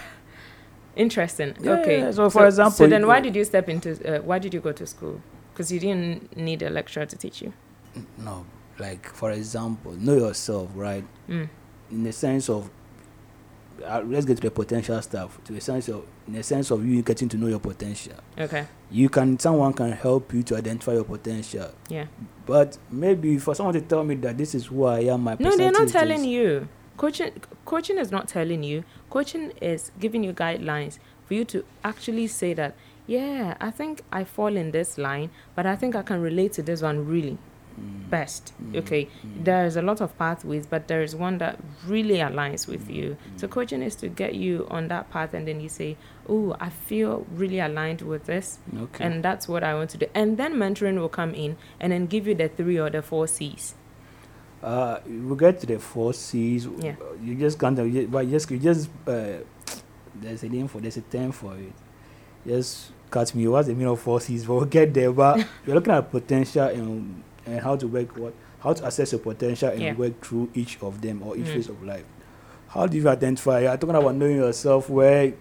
Interesting. 0.96 1.56
Yeah, 1.62 1.72
okay. 1.74 2.12
so 2.12 2.30
for 2.30 2.46
example, 2.46 2.78
so 2.78 2.88
then 2.88 3.06
why 3.08 3.20
did 3.20 3.36
you 3.36 3.44
step 3.46 3.70
into? 3.70 3.92
Uh, 4.04 4.22
why 4.22 4.40
did 4.40 4.54
you 4.54 4.60
go 4.60 4.72
to 4.72 4.86
school? 4.86 5.22
Because 5.54 5.72
you 5.72 5.80
didn't 5.80 6.36
need 6.36 6.62
a 6.62 6.70
lecturer 6.70 7.06
to 7.06 7.16
teach 7.16 7.42
you. 7.42 7.54
no, 8.18 8.46
like 8.80 9.08
for 9.08 9.32
example, 9.32 9.92
know 9.94 10.16
yourself, 10.16 10.70
right? 10.76 11.06
Mm. 11.30 11.50
In 11.92 12.04
the 12.04 12.12
sense 12.12 12.50
of, 12.50 12.70
uh, 13.84 14.02
let's 14.06 14.26
get 14.26 14.36
to 14.38 14.42
the 14.42 14.52
potential 14.52 15.02
stuff. 15.02 15.44
To 15.46 15.56
a 15.56 15.62
sense 15.62 15.88
of, 15.90 16.06
in 16.28 16.34
the 16.34 16.44
sense 16.44 16.72
of 16.72 16.86
you 16.86 17.02
getting 17.02 17.30
to 17.30 17.38
know 17.38 17.48
your 17.48 17.60
potential. 17.60 18.14
Okay. 18.38 18.66
You 18.92 19.10
can, 19.10 19.38
someone 19.40 19.74
can 19.74 19.92
help 19.92 20.34
you 20.34 20.44
to 20.44 20.58
identify 20.58 20.94
your 20.94 21.04
potential. 21.04 21.72
Yeah. 21.90 22.06
But 22.46 22.78
maybe 22.90 23.38
for 23.38 23.56
someone 23.56 23.74
to 23.76 23.82
tell 23.82 24.04
me 24.04 24.16
that 24.16 24.38
this 24.38 24.56
is 24.56 24.68
who 24.68 24.86
I 24.86 25.00
am, 25.02 25.24
my 25.24 25.36
No, 25.40 25.56
they're 25.56 25.72
not 25.72 25.90
telling 25.90 26.24
you. 26.24 26.68
Coaching, 26.98 27.32
coaching 27.66 27.98
is 27.98 28.12
not 28.12 28.28
telling 28.28 28.64
you. 28.64 28.84
Coaching 29.10 29.52
is 29.62 29.92
giving 30.00 30.24
you 30.24 30.34
guidelines 30.34 30.98
for 31.26 31.36
you 31.36 31.46
to 31.46 31.64
actually 31.84 32.28
say 32.28 32.54
that, 32.54 32.76
yeah, 33.06 33.56
I 33.62 33.72
think 33.72 34.02
I 34.12 34.24
fall 34.24 34.56
in 34.56 34.72
this 34.72 34.98
line, 34.98 35.30
but 35.56 35.66
I 35.66 35.76
think 35.76 35.96
I 35.96 36.02
can 36.02 36.22
relate 36.22 36.54
to 36.54 36.64
this 36.64 36.82
one 36.82 37.06
really. 37.08 37.38
Best. 37.78 38.54
Mm-hmm. 38.62 38.78
Okay, 38.78 39.06
mm-hmm. 39.06 39.44
there's 39.44 39.76
a 39.76 39.82
lot 39.82 40.02
of 40.02 40.18
pathways, 40.18 40.66
but 40.66 40.88
there 40.88 41.02
is 41.02 41.16
one 41.16 41.38
that 41.40 41.60
really 41.86 42.18
aligns 42.18 42.68
with 42.68 42.84
mm-hmm. 42.84 42.94
you. 42.94 43.18
So 43.36 43.48
coaching 43.48 43.82
is 43.82 43.96
to 43.96 44.08
get 44.08 44.36
you 44.36 44.68
on 44.70 44.88
that 44.88 45.10
path, 45.10 45.34
and 45.34 45.48
then 45.48 45.60
you 45.60 45.70
say, 45.70 45.98
"Oh, 46.28 46.56
I 46.60 46.70
feel 46.70 47.26
really 47.32 47.60
aligned 47.60 48.02
with 48.02 48.26
this, 48.26 48.60
Okay. 48.76 49.04
and 49.04 49.24
that's 49.24 49.48
what 49.48 49.64
I 49.64 49.74
want 49.74 49.92
to 49.92 49.98
do." 49.98 50.08
And 50.14 50.38
then 50.38 50.56
mentoring 50.56 51.00
will 51.00 51.10
come 51.10 51.34
in, 51.34 51.58
and 51.80 51.92
then 51.92 52.08
give 52.08 52.28
you 52.28 52.36
the 52.36 52.50
three 52.50 52.80
or 52.80 52.90
the 52.90 53.02
four 53.02 53.28
C's. 53.28 53.76
Uh, 54.62 55.00
we 55.06 55.36
get 55.38 55.60
to 55.60 55.68
the 55.68 55.80
four 55.80 56.14
C's. 56.14 56.68
Yeah. 56.80 56.96
You 57.22 57.36
just 57.36 57.60
can't. 57.60 57.78
You, 57.78 58.08
but 58.08 58.30
just 58.30 58.50
you 58.50 58.58
just 58.58 58.90
uh, 59.06 59.40
there's 60.16 60.44
a 60.44 60.50
name 60.50 60.68
for 60.68 60.82
there's 60.82 60.98
a 60.98 61.02
term 61.02 61.32
for 61.32 61.56
it. 61.56 61.74
Just 62.46 62.92
cut 63.12 63.34
me. 63.36 63.48
What's 63.48 63.68
the 63.68 63.74
meaning 63.74 63.90
of 63.92 64.00
four 64.00 64.20
C's? 64.20 64.46
But 64.46 64.56
we'll 64.56 64.66
get 64.66 64.94
there. 64.94 65.12
But 65.12 65.46
you're 65.66 65.76
looking 65.76 65.94
at 65.94 66.10
potential 66.10 66.64
and 66.64 67.24
and 67.48 67.60
how 67.62 67.76
to 67.76 67.88
work 67.88 68.16
what 68.18 68.34
how 68.60 68.74
to 68.74 68.86
assess 68.88 69.12
your 69.12 69.20
potential 69.22 69.70
and 69.70 69.82
Yeah. 69.82 69.94
work 69.96 70.20
through 70.24 70.50
each 70.54 70.78
of 70.82 71.02
them 71.02 71.22
or 71.24 71.38
each 71.38 71.46
Mm. 71.46 71.54
phase 71.54 71.70
of 71.70 71.82
life. 71.84 72.04
How 72.70 72.86
do 72.88 72.98
you 72.98 73.08
identify? 73.08 73.62
You're 73.62 73.78
talking 73.78 73.96
about 73.96 74.16
knowing 74.16 74.38
yourself 74.38 74.90
where 74.90 75.34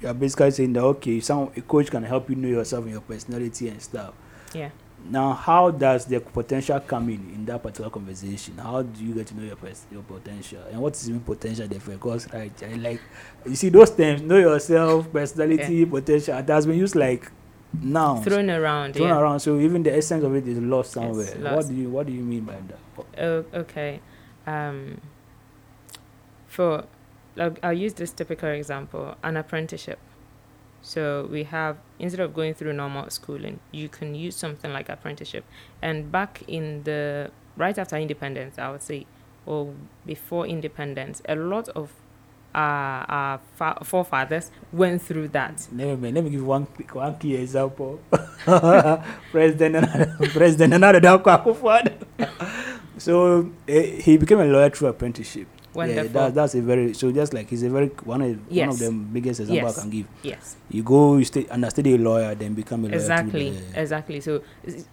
you're 0.00 0.14
basically 0.14 0.50
saying 0.52 0.72
that 0.74 0.82
okay, 0.84 1.20
some 1.20 1.50
a 1.56 1.60
coach 1.60 1.90
can 1.90 2.02
help 2.04 2.30
you 2.30 2.36
know 2.36 2.48
yourself 2.48 2.84
and 2.84 2.92
your 2.92 3.02
personality 3.02 3.68
and 3.68 3.82
stuff. 3.82 4.14
Yeah. 4.54 4.70
Now, 5.10 5.32
how 5.32 5.70
does 5.70 6.04
the 6.04 6.20
potential 6.20 6.78
come 6.80 7.08
in 7.08 7.30
in 7.34 7.44
that 7.46 7.62
particular 7.62 7.88
conversation? 7.90 8.58
How 8.58 8.82
do 8.82 9.02
you 9.04 9.14
get 9.14 9.26
to 9.28 9.34
know 9.36 9.44
your 9.44 9.56
pers- 9.56 9.86
your 9.90 10.02
potential 10.02 10.60
and 10.70 10.80
what 10.80 10.94
is 10.94 11.08
even 11.08 11.20
potential 11.20 11.66
there? 11.68 11.80
Because 11.80 12.28
right, 12.32 12.52
like 12.78 13.00
you 13.46 13.54
see 13.56 13.70
those 13.70 13.90
terms: 13.90 14.20
know 14.22 14.36
yourself, 14.38 15.10
personality, 15.12 15.84
potential. 15.86 16.36
It 16.38 16.48
has 16.48 16.66
been 16.66 16.78
used 16.78 16.96
like 16.96 17.30
nouns 17.72 18.24
Thrown 18.24 18.50
around. 18.50 18.94
thrown 18.94 19.08
yeah. 19.08 19.18
around. 19.18 19.40
So 19.40 19.58
even 19.58 19.82
the 19.82 19.94
essence 19.96 20.24
of 20.24 20.34
it 20.34 20.46
is 20.48 20.58
lost 20.58 20.92
somewhere. 20.92 21.26
It's 21.26 21.36
What 21.36 21.68
do 21.68 21.74
you 21.74 21.90
What 21.90 22.06
do 22.06 22.12
you 22.12 22.22
mean 22.22 22.44
by 22.44 22.56
that? 22.68 23.22
Oh, 23.22 23.44
okay. 23.54 24.00
Um, 24.46 25.00
for, 26.46 26.84
like, 27.36 27.58
I'll 27.62 27.72
use 27.72 27.94
this 27.94 28.12
typical 28.12 28.48
example 28.48 29.16
an 29.22 29.36
apprenticeship. 29.36 29.98
So 30.82 31.28
we 31.30 31.44
have, 31.44 31.76
instead 31.98 32.20
of 32.20 32.34
going 32.34 32.54
through 32.54 32.72
normal 32.72 33.08
schooling, 33.10 33.60
you 33.70 33.88
can 33.88 34.14
use 34.14 34.34
something 34.34 34.72
like 34.72 34.88
apprenticeship. 34.88 35.44
And 35.82 36.10
back 36.10 36.42
in 36.48 36.82
the, 36.84 37.30
right 37.56 37.76
after 37.78 37.96
independence, 37.96 38.58
I 38.58 38.70
would 38.70 38.82
say, 38.82 39.06
or 39.46 39.74
before 40.06 40.46
independence, 40.46 41.22
a 41.28 41.36
lot 41.36 41.68
of 41.70 41.92
our, 42.54 43.04
our 43.08 43.40
fa- 43.56 43.78
forefathers 43.84 44.50
went 44.72 45.02
through 45.02 45.28
that. 45.28 45.66
Let 45.72 45.98
me 45.98 46.10
let 46.12 46.24
me 46.24 46.30
give 46.30 46.44
one 46.44 46.66
quick- 46.66 46.94
one 46.94 47.16
key 47.18 47.36
example. 47.36 48.00
President 49.30 49.86
President 50.32 50.70
Nana 50.70 51.00
Akufo-Addo. 51.00 51.94
So 52.98 53.50
eh, 53.66 53.98
he 54.02 54.18
became 54.18 54.40
a 54.40 54.44
lawyer 54.44 54.68
through 54.68 54.88
apprenticeship. 54.88 55.48
Wonderful. 55.72 56.04
Yeah, 56.04 56.12
that, 56.12 56.34
that's 56.34 56.54
a 56.54 56.60
very 56.60 56.92
so 56.92 57.10
just 57.12 57.32
like 57.32 57.48
he's 57.48 57.62
a 57.62 57.70
very 57.70 57.86
one 58.04 58.20
of 58.20 58.50
one 58.54 58.68
of 58.68 58.78
the 58.78 58.90
biggest 58.90 59.40
example 59.40 59.64
Yes. 59.68 59.78
I 59.78 59.80
can 59.80 59.90
give. 59.90 60.06
yes. 60.22 60.56
You 60.68 60.82
go, 60.82 61.16
you 61.16 61.24
stay 61.24 61.46
understudy 61.48 61.94
a 61.94 61.98
lawyer, 61.98 62.34
then 62.34 62.52
become 62.52 62.84
a 62.84 62.88
lawyer. 62.88 62.96
exactly 62.96 63.50
the- 63.50 63.80
exactly 63.80 64.20
so 64.20 64.42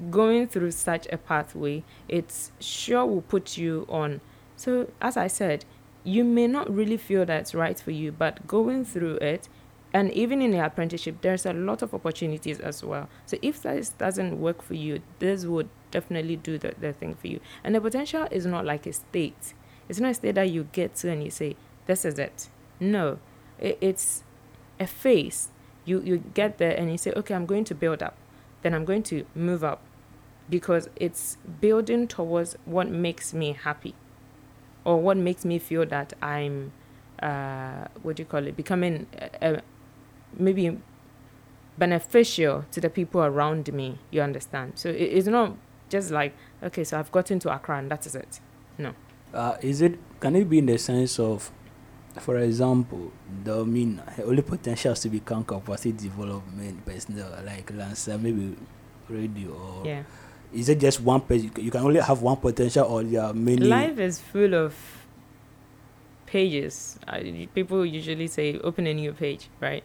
going 0.10 0.48
through 0.48 0.72
such 0.72 1.06
a 1.12 1.18
pathway 1.18 1.84
it's 2.08 2.52
sure 2.62 3.06
will 3.06 3.24
put 3.24 3.58
you 3.58 3.86
on 3.90 4.22
so 4.56 4.88
as 5.02 5.18
i 5.18 5.28
said 5.28 5.66
you 6.08 6.24
may 6.24 6.48
not 6.48 6.74
really 6.74 6.96
feel 6.96 7.26
that's 7.26 7.54
right 7.54 7.78
for 7.82 7.92
you 7.92 8.14
but 8.14 8.48
going 8.48 8.86
through 8.86 9.16
it 9.16 9.50
and 9.94 10.10
even 10.14 10.42
in 10.42 10.52
the 10.52 10.66
apprenticeship 10.66 11.18
there's 11.22 11.46
a 11.46 11.52
lot 11.52 11.82
of 11.82 11.94
opportunities 11.94 12.60
as 12.60 12.84
well. 12.84 13.10
So 13.26 13.38
if 13.42 13.62
this 13.62 13.90
doesn't 13.90 14.40
work 14.40 14.62
for 14.62 14.74
you 14.74 15.02
this 15.20 15.46
would 15.46 15.70
definitely 15.92 16.38
do 16.38 16.58
the, 16.58 16.74
the 16.80 16.94
thing 16.94 17.16
for 17.16 17.28
you. 17.28 17.42
And 17.64 17.76
the 17.76 17.82
potential 17.82 18.28
is 18.32 18.46
not 18.46 18.64
like 18.66 18.86
a 18.86 18.94
state. 18.94 19.54
It's 19.90 20.00
not 20.00 20.12
a 20.12 20.14
state 20.14 20.36
that 20.36 20.50
you 20.50 20.70
get 20.72 20.96
to 20.96 21.12
and 21.12 21.24
you 21.24 21.30
say 21.30 21.58
this 21.88 22.06
is 22.06 22.18
it. 22.18 22.50
No. 22.80 23.20
It, 23.60 23.78
it's 23.82 24.24
a 24.80 24.88
phase. 24.88 25.50
You 25.84 26.02
you 26.02 26.18
get 26.34 26.58
there 26.58 26.78
and 26.78 26.90
you 26.90 26.98
say 26.98 27.12
okay 27.18 27.34
i'm 27.34 27.46
going 27.46 27.66
to 27.66 27.76
build 27.76 28.02
up. 28.02 28.16
Then 28.62 28.74
i'm 28.74 28.86
going 28.86 29.04
to 29.04 29.26
move 29.36 29.62
up. 29.62 29.82
Because 30.50 30.90
it's 30.96 31.38
building 31.60 32.08
towards 32.08 32.56
what 32.64 32.88
makes 32.88 33.34
me 33.34 33.52
happy 33.52 33.94
or 34.88 35.02
what 35.02 35.18
makes 35.18 35.44
me 35.44 35.60
feel 35.60 35.86
that 35.86 36.14
i'm 36.22 36.72
uh 37.22 37.86
what 38.04 38.16
do 38.16 38.22
you 38.22 38.26
call 38.26 38.48
it 38.48 38.56
becoming 38.56 39.06
uh, 39.22 39.46
uh, 39.46 39.60
maybe 40.40 40.78
beneficial 41.78 42.66
to 42.72 42.80
the 42.82 42.90
people 42.90 43.22
around 43.22 43.72
me 43.72 44.00
you 44.10 44.22
understand? 44.22 44.74
So 44.76 44.90
it, 44.90 45.02
it's 45.18 45.28
not 45.28 45.56
just 45.90 46.12
like 46.12 46.34
okay 46.64 46.84
so 46.84 47.00
i've 47.00 47.12
gotten 47.12 47.40
to 47.40 47.54
accra 47.54 47.78
and 47.78 47.92
that 47.92 48.06
is 48.06 48.16
it. 48.16 48.40
No. 48.78 48.94
Uh, 49.34 49.58
is 49.62 49.82
it 49.82 50.00
can 50.20 50.36
it 50.36 50.50
be 50.50 50.60
in 50.60 50.66
the 50.66 50.78
sense 50.78 51.20
of, 51.20 51.52
for 52.20 52.38
example, 52.38 53.12
the 53.44 53.60
I 53.60 53.64
mean 53.64 54.02
only 54.24 54.42
potential 54.42 54.96
to 54.96 55.10
become 55.10 55.44
capacity 55.44 55.92
development 55.92 56.86
personnel 56.86 57.42
like 57.46 57.72
Lancer, 57.74 58.18
maybe 58.18 58.56
radio 59.10 59.52
or 59.52 59.86
yeah 59.86 60.04
is 60.54 60.70
it 60.70 60.80
just 60.80 61.02
one 61.02 61.22
page? 61.22 61.50
You 61.58 61.72
can 61.72 61.82
only 61.82 62.00
have 62.00 62.22
one 62.22 62.38
potential 62.38 62.86
or 62.86 63.04
there 63.04 63.24
are 63.24 63.34
many. 63.34 63.66
Life 63.66 64.00
is 64.00 64.20
full 64.20 64.54
of 64.54 64.76
pages. 66.26 67.00
Uh, 67.08 67.20
people 67.54 67.86
usually 67.86 68.28
say 68.28 68.60
open 68.60 68.88
a 68.88 68.94
new 68.94 69.14
page, 69.14 69.50
right? 69.60 69.84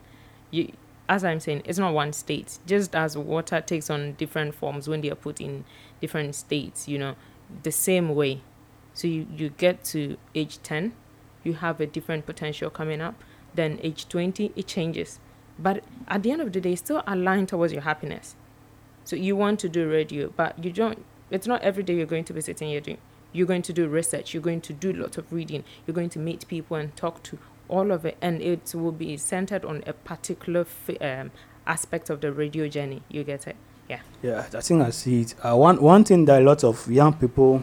You, 0.51 0.73
as 1.09 1.25
I'm 1.25 1.41
saying, 1.41 1.63
it's 1.65 1.79
not 1.79 1.95
one 1.95 2.13
state. 2.13 2.59
Just 2.67 2.95
as 2.95 3.17
water 3.17 3.61
takes 3.61 3.91
on 3.91 4.13
different 4.15 4.55
forms 4.55 4.89
when 4.89 5.01
they 5.01 5.11
are 5.11 5.17
put 5.17 5.41
in 5.41 5.65
different 6.01 6.35
states, 6.35 6.89
you 6.89 6.99
know, 6.99 7.17
the 7.63 7.73
same 7.73 8.15
way. 8.15 8.43
So 8.95 9.09
you, 9.09 9.27
you 9.35 9.51
get 9.51 9.85
to 9.87 10.17
age 10.35 10.63
10, 10.63 10.93
you 11.45 11.55
have 11.55 11.81
a 11.81 11.87
different 11.87 12.27
potential 12.27 12.71
coming 12.71 13.01
up. 13.01 13.15
Then 13.55 13.79
age 13.83 14.09
20, 14.09 14.53
it 14.55 14.67
changes. 14.67 15.19
But 15.59 15.83
at 16.09 16.23
the 16.23 16.31
end 16.31 16.41
of 16.41 16.53
the 16.53 16.61
day, 16.61 16.75
still 16.77 17.03
aligned 17.07 17.49
towards 17.49 17.73
your 17.73 17.83
happiness. 17.83 18.37
So 19.05 19.17
you 19.17 19.37
want 19.37 19.61
to 19.61 19.69
do 19.69 19.89
radio, 19.89 20.33
but 20.37 20.63
you 20.65 20.73
don't. 20.73 21.05
It's 21.31 21.47
not 21.47 21.63
every 21.63 21.83
day 21.83 21.95
you're 21.95 22.07
going 22.07 22.25
to 22.25 22.33
be 22.33 22.41
sitting 22.41 22.69
here 22.69 22.81
doing. 22.81 22.99
You're 23.33 23.47
going 23.47 23.63
to 23.63 23.73
do 23.73 23.89
research. 23.89 24.35
You're 24.35 24.43
going 24.43 24.61
to 24.63 24.73
do 24.73 24.93
lots 24.93 25.17
of 25.17 25.33
reading. 25.33 25.65
You're 25.87 25.95
going 25.95 26.11
to 26.11 26.19
meet 26.19 26.47
people 26.49 26.77
and 26.77 26.95
talk 26.97 27.23
to 27.25 27.39
all 27.69 27.91
of 27.91 28.05
it, 28.05 28.19
and 28.21 28.43
it 28.43 28.75
will 28.75 28.93
be 28.93 29.17
centered 29.17 29.65
on 29.65 29.83
a 29.87 29.93
particular 29.95 30.61
f- 30.61 31.01
um, 31.01 31.31
aspect 31.67 32.11
of 32.11 32.21
the 32.21 32.33
radio 32.33 32.69
journey. 32.69 33.03
You 33.09 33.25
get 33.25 33.47
it? 33.47 33.57
Yeah. 33.89 34.01
Yeah, 34.23 34.47
I 34.55 34.61
think 34.61 34.83
I 34.83 34.91
see 34.91 35.23
it. 35.23 35.35
Uh, 35.43 35.57
one 35.57 35.81
one 35.81 36.05
thing 36.05 36.27
that 36.27 36.43
a 36.43 36.45
lot 36.45 36.65
of 36.65 36.91
young 36.91 37.15
people 37.15 37.63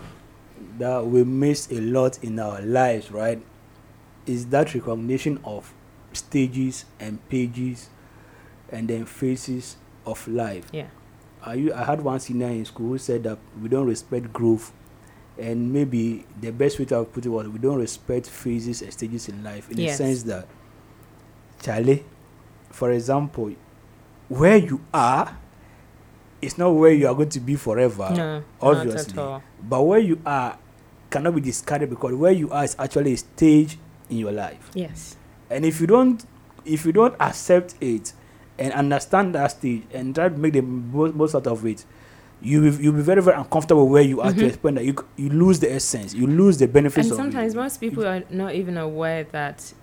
that 0.80 1.06
we 1.06 1.24
miss 1.24 1.72
a 1.72 1.80
lot 1.80 2.24
in 2.24 2.40
our 2.40 2.62
lives, 2.62 3.12
right, 3.12 3.42
is 4.26 4.48
that 4.48 4.74
recognition 4.74 5.40
of 5.44 5.74
stages 6.14 6.86
and 7.00 7.28
pages, 7.30 7.90
and 8.72 8.88
then 8.88 9.06
phases 9.06 9.78
of 10.06 10.28
life. 10.28 10.66
Yeah. 10.72 10.88
I, 11.46 11.72
I 11.74 11.84
had 11.86 12.02
one 12.02 12.20
senior 12.20 12.48
in 12.48 12.66
school 12.66 12.90
who 12.90 12.98
said 12.98 13.24
that 13.24 13.38
we 13.62 13.70
don't 13.70 13.88
respect 13.88 14.32
growth, 14.34 14.72
and 15.38 15.72
maybe 15.72 16.26
the 16.42 16.52
best 16.52 16.80
way 16.80 16.86
to 16.86 17.04
put 17.06 17.26
it 17.26 17.30
was 17.30 17.48
we 17.48 17.60
don't 17.60 17.78
respect 17.80 18.28
phases 18.28 18.82
and 18.82 18.92
stages 18.92 19.30
in 19.30 19.44
life 19.44 19.70
in 19.72 19.78
Yes. 19.78 19.98
the 19.98 20.04
sense 20.04 20.24
that, 20.24 20.48
Charlie, 21.62 22.04
for 22.72 22.92
example, 22.92 23.54
where 24.28 24.58
you 24.58 24.82
are, 24.94 25.38
it's 26.42 26.58
not 26.58 26.70
where 26.72 26.92
you 26.94 27.08
are 27.08 27.16
going 27.16 27.30
to 27.30 27.40
be 27.40 27.56
forever. 27.56 28.10
no, 28.16 28.40
not 28.40 28.44
obviously. 28.62 29.14
at 29.14 29.18
all. 29.18 29.44
But 29.62 29.84
where 29.84 30.00
you 30.00 30.22
are 30.26 30.58
cannot 31.10 31.36
be 31.36 31.42
discarded 31.42 31.90
because 31.90 32.14
where 32.14 32.32
you 32.32 32.52
are 32.52 32.64
is 32.64 32.76
actually 32.80 33.14
a 33.14 33.18
stage 33.18 33.78
in 34.10 34.18
your 34.18 34.32
life. 34.32 34.70
Yes. 34.74 35.18
And 35.50 35.66
if 35.66 35.82
you 35.82 35.88
don't, 35.88 36.24
if 36.66 36.86
you 36.86 36.92
don't 36.92 37.16
accept 37.20 37.76
it 37.82 38.14
and 38.60 38.74
understand 38.74 39.36
that 39.36 39.48
stage 39.52 39.84
and 39.94 40.14
try 40.16 40.30
to 40.30 40.38
make 40.38 40.54
the 40.54 40.62
most, 40.62 41.16
most 41.16 41.36
out 41.36 41.48
of 41.48 41.66
it, 41.66 41.86
you 42.42 42.62
will 42.62 42.74
you'll 42.80 42.94
be 42.94 43.02
very 43.02 43.22
very 43.22 43.38
uncomfortable 43.38 43.88
where 43.88 44.02
you 44.04 44.22
are 44.22 44.32
to 44.32 44.46
Mhm. 44.46 44.54
a 44.54 44.58
point 44.58 44.76
that 44.76 44.86
you 44.86 44.96
you 45.18 45.30
lose 45.30 45.60
the 45.60 45.72
essence, 45.74 46.14
you 46.14 46.28
lose 46.28 46.58
the 46.58 46.68
benefits 46.68 47.08
And 47.10 47.18
sometimes 47.18 47.54
it. 47.54 47.58
most 47.58 47.80
people 47.80 48.06
are 48.06 48.24
not 48.30 48.56
even 48.56 48.78
aware 48.78 49.24
that 49.32 49.74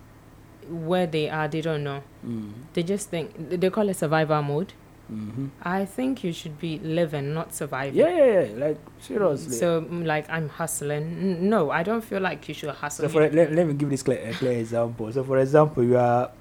where 0.68 1.06
they 1.06 1.28
are, 1.30 1.48
they 1.48 1.60
don't 1.60 1.84
know. 1.84 2.02
Mm. 2.26 2.52
They 2.74 2.82
just 2.82 3.08
think 3.10 3.30
they 3.50 3.70
call 3.70 3.88
it 3.88 3.94
survival 3.96 4.42
mode. 4.42 4.72
Mm-hmm. 5.12 5.46
I 5.62 5.84
think 5.84 6.24
you 6.24 6.32
should 6.32 6.58
be 6.58 6.80
living, 6.80 7.32
not 7.32 7.54
surviving. 7.54 7.94
Yeah, 7.94 8.08
yeah, 8.08 8.40
yeah. 8.40 8.66
Like 8.66 8.78
seriously. 8.98 9.54
So, 9.54 9.82
mm, 9.82 10.04
like, 10.04 10.26
I'm 10.28 10.48
hustling. 10.48 11.48
No, 11.48 11.70
I 11.70 11.84
don't 11.84 12.00
feel 12.02 12.20
like 12.20 12.48
you 12.48 12.54
should 12.54 12.70
hustle. 12.70 13.04
So 13.04 13.08
for 13.12 13.20
let, 13.30 13.52
let 13.52 13.66
me 13.68 13.74
give 13.74 13.88
this 13.88 14.02
clear, 14.02 14.32
clear 14.32 14.58
example. 14.58 15.12
So 15.12 15.22
for 15.22 15.38
example, 15.38 15.84
you 15.84 15.96
are 15.96 16.32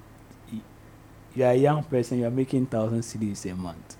you 1.36 1.44
are 1.44 1.52
a 1.52 1.54
young 1.56 1.82
person, 1.84 2.18
you 2.18 2.26
are 2.26 2.30
making 2.30 2.66
thousand 2.66 3.00
cedis 3.00 3.50
a 3.50 3.54
month, 3.54 3.96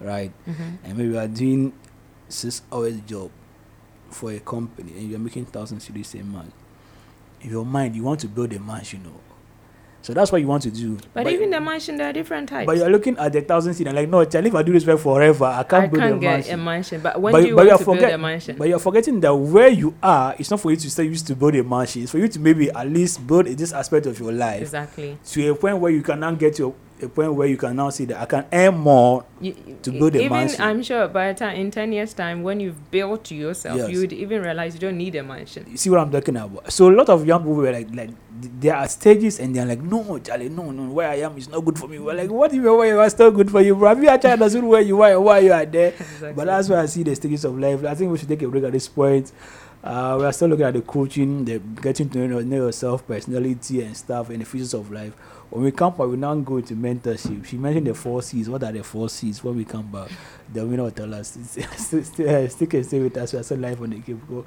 right? 0.00 0.32
Mhm. 0.46 0.78
And 0.84 0.96
maybe 0.98 1.10
you 1.10 1.18
are 1.18 1.28
doing 1.28 1.72
six 2.28 2.62
hours 2.72 2.98
job 3.06 3.30
for 4.10 4.32
a 4.32 4.40
company, 4.40 4.92
and 4.96 5.10
you 5.10 5.16
are 5.16 5.18
making 5.20 5.46
thousand 5.46 5.78
cedis 5.78 6.18
a 6.18 6.24
month. 6.24 6.54
In 7.42 7.50
your 7.50 7.66
mind, 7.66 7.94
you 7.96 8.02
want 8.04 8.20
to 8.20 8.28
build 8.28 8.52
a 8.52 8.58
mansion, 8.60 9.00
you 9.04 9.10
know. 9.10 9.20
So 10.02 10.12
that's 10.12 10.32
what 10.32 10.40
you 10.40 10.48
want 10.48 10.64
to 10.64 10.70
do. 10.70 10.98
But, 11.14 11.28
even 11.30 11.50
the 11.50 11.60
mansion, 11.60 11.96
there 11.96 12.08
are 12.10 12.12
different 12.12 12.48
types. 12.48 12.66
but 12.66 12.76
you 12.76 12.82
are 12.82 12.90
looking 12.90 13.16
at 13.18 13.32
the 13.32 13.40
thousand 13.40 13.74
CD 13.74 13.88
and 13.88 13.96
like, 13.96 14.08
no, 14.08 14.24
Charlie, 14.24 14.48
if 14.48 14.54
I 14.56 14.62
do 14.64 14.72
this 14.72 14.84
work 14.84 14.98
forever, 14.98 15.44
I 15.44 15.62
can't 15.62 15.84
I 15.84 15.86
build 15.86 16.02
can't 16.02 16.14
a 16.16 16.18
get 16.18 16.32
mansion. 16.32 16.54
a 16.54 16.62
mansion. 16.62 17.00
But 17.00 17.20
when 17.20 17.32
But- 17.32 17.40
do 17.42 17.46
you 17.48 17.54
but 17.54 17.66
want 17.68 17.78
to 17.78 17.84
build 17.84 17.96
forget- 17.98 18.12
a 18.14 18.18
mansion? 18.18 18.56
But 18.58 18.68
you're 18.68 18.78
forgetting 18.80 19.20
that 19.20 19.34
where 19.34 19.68
you 19.68 19.94
are, 20.02 20.34
it's 20.38 20.50
not 20.50 20.60
for 20.60 20.70
you 20.72 20.76
to 20.76 20.90
stay 20.90 21.04
used 21.04 21.26
to 21.28 21.36
build 21.36 21.54
a 21.54 21.62
mansion. 21.62 22.02
It's 22.02 22.10
for 22.10 22.18
you 22.18 22.26
to 22.28 22.40
maybe 22.40 22.70
at 22.70 22.88
least 22.88 23.24
build 23.26 23.46
this 23.46 23.72
aspect 23.72 24.06
of 24.06 24.18
your 24.18 24.32
life 24.32 24.62
exactly. 24.62 25.18
to 25.24 25.50
a 25.50 25.54
point 25.54 25.78
where 25.78 25.92
you 25.92 26.02
can 26.02 26.18
now 26.20 26.32
get 26.32 26.56
to 26.56 26.74
a, 27.02 27.08
point 27.08 27.34
where 27.34 27.48
you 27.48 27.56
can 27.56 27.76
now 27.76 27.90
see 27.90 28.04
that 28.06 28.20
I 28.20 28.26
can 28.26 28.46
earn 28.52 28.76
more. 28.78 29.24
You, 29.40 29.54
To 29.82 29.90
build 29.90 30.14
a 30.14 30.18
even 30.20 30.30
mansion. 30.30 30.60
I'm 30.60 30.82
sure 30.82 31.08
by 31.08 31.32
the 31.32 31.38
time 31.38 31.56
in 31.56 31.70
ten 31.70 31.92
years 31.92 32.14
time, 32.14 32.42
when 32.42 32.60
you've 32.60 32.90
built 32.90 33.30
yourself, 33.30 33.76
Yes. 33.78 33.90
you 33.90 34.00
would 34.00 34.12
even 34.12 34.42
realize 34.42 34.74
you 34.74 34.80
don't 34.80 34.96
need 34.96 35.14
a 35.16 35.22
mansion. 35.22 35.66
You 35.68 35.76
see 35.76 35.90
what 35.90 36.00
I'm 36.00 36.10
talking 36.10 36.36
about? 36.36 36.72
So 36.72 36.88
a 36.88 36.94
lot 36.94 37.08
of 37.08 37.26
young 37.26 37.40
people 37.40 37.54
were 37.54 37.72
like, 37.72 37.88
like 37.94 38.10
th- 38.40 38.52
they 38.60 38.70
are 38.70 38.86
stages 38.88 39.40
and 39.40 39.54
they're 39.54 39.66
like, 39.66 39.82
no, 39.82 40.18
Charlie, 40.18 40.48
no, 40.48 40.70
no, 40.70 40.92
where 40.92 41.08
I 41.08 41.16
am 41.16 41.36
is 41.38 41.48
not 41.48 41.64
good 41.64 41.78
for 41.78 41.88
me. 41.88 41.98
We're 41.98 42.14
like, 42.14 42.30
what 42.30 42.52
if 42.54 42.62
where 42.62 42.86
you 42.86 43.00
are 43.00 43.10
still 43.10 43.30
good 43.30 43.50
for 43.50 43.60
you, 43.60 43.74
bro? 43.74 43.88
Have 43.88 44.02
you 44.02 44.08
actually 44.08 44.32
understood 44.32 44.64
where 44.64 44.80
you 44.80 45.00
are 45.02 45.10
and 45.12 45.24
why 45.24 45.38
you 45.40 45.52
are 45.52 45.66
there? 45.66 45.92
Exactly. 46.00 46.32
But 46.34 46.46
that's 46.46 46.68
why 46.68 46.80
I 46.82 46.86
see 46.86 47.02
the 47.02 47.14
stages 47.16 47.44
of 47.44 47.58
life. 47.58 47.84
I 47.84 47.94
think 47.94 48.10
we 48.12 48.18
should 48.18 48.28
take 48.28 48.42
a 48.42 48.48
break 48.48 48.64
at 48.64 48.72
this 48.72 48.88
point. 48.88 49.32
Uh, 49.82 50.16
we 50.20 50.24
are 50.24 50.32
still 50.32 50.46
looking 50.48 50.64
at 50.64 50.74
the 50.74 50.82
coaching, 50.82 51.44
the 51.44 51.58
getting 51.58 52.08
to 52.08 52.28
know, 52.28 52.38
know 52.40 52.56
yourself, 52.66 53.04
personality, 53.04 53.82
and 53.82 53.96
stuff, 53.96 54.30
and 54.30 54.40
the 54.40 54.44
features 54.44 54.74
of 54.74 54.92
life. 54.92 55.12
When 55.52 55.64
we 55.64 55.70
come 55.70 55.92
back, 55.92 56.06
we 56.06 56.16
now 56.16 56.34
go 56.36 56.56
into 56.56 56.74
mentorship. 56.74 57.44
She 57.44 57.58
mentioned 57.58 57.86
the 57.86 57.92
four 57.92 58.22
C's. 58.22 58.48
What 58.48 58.62
are 58.62 58.72
the 58.72 58.82
four 58.82 59.10
C's? 59.10 59.44
When 59.44 59.54
we 59.54 59.66
come 59.66 59.86
back, 59.92 60.10
the 60.52 60.66
winner 60.66 60.84
will 60.84 60.90
tell 60.90 61.12
us. 61.14 61.28
Stick 61.76 62.74
and 62.74 62.86
stay 62.86 63.00
with 63.00 63.16
us. 63.16 63.32
We 63.32 63.38
are 63.38 63.42
still 63.42 63.58
live 63.58 63.80
on 63.82 63.90
the 63.90 64.00
Cape 64.00 64.20
Go. 64.28 64.44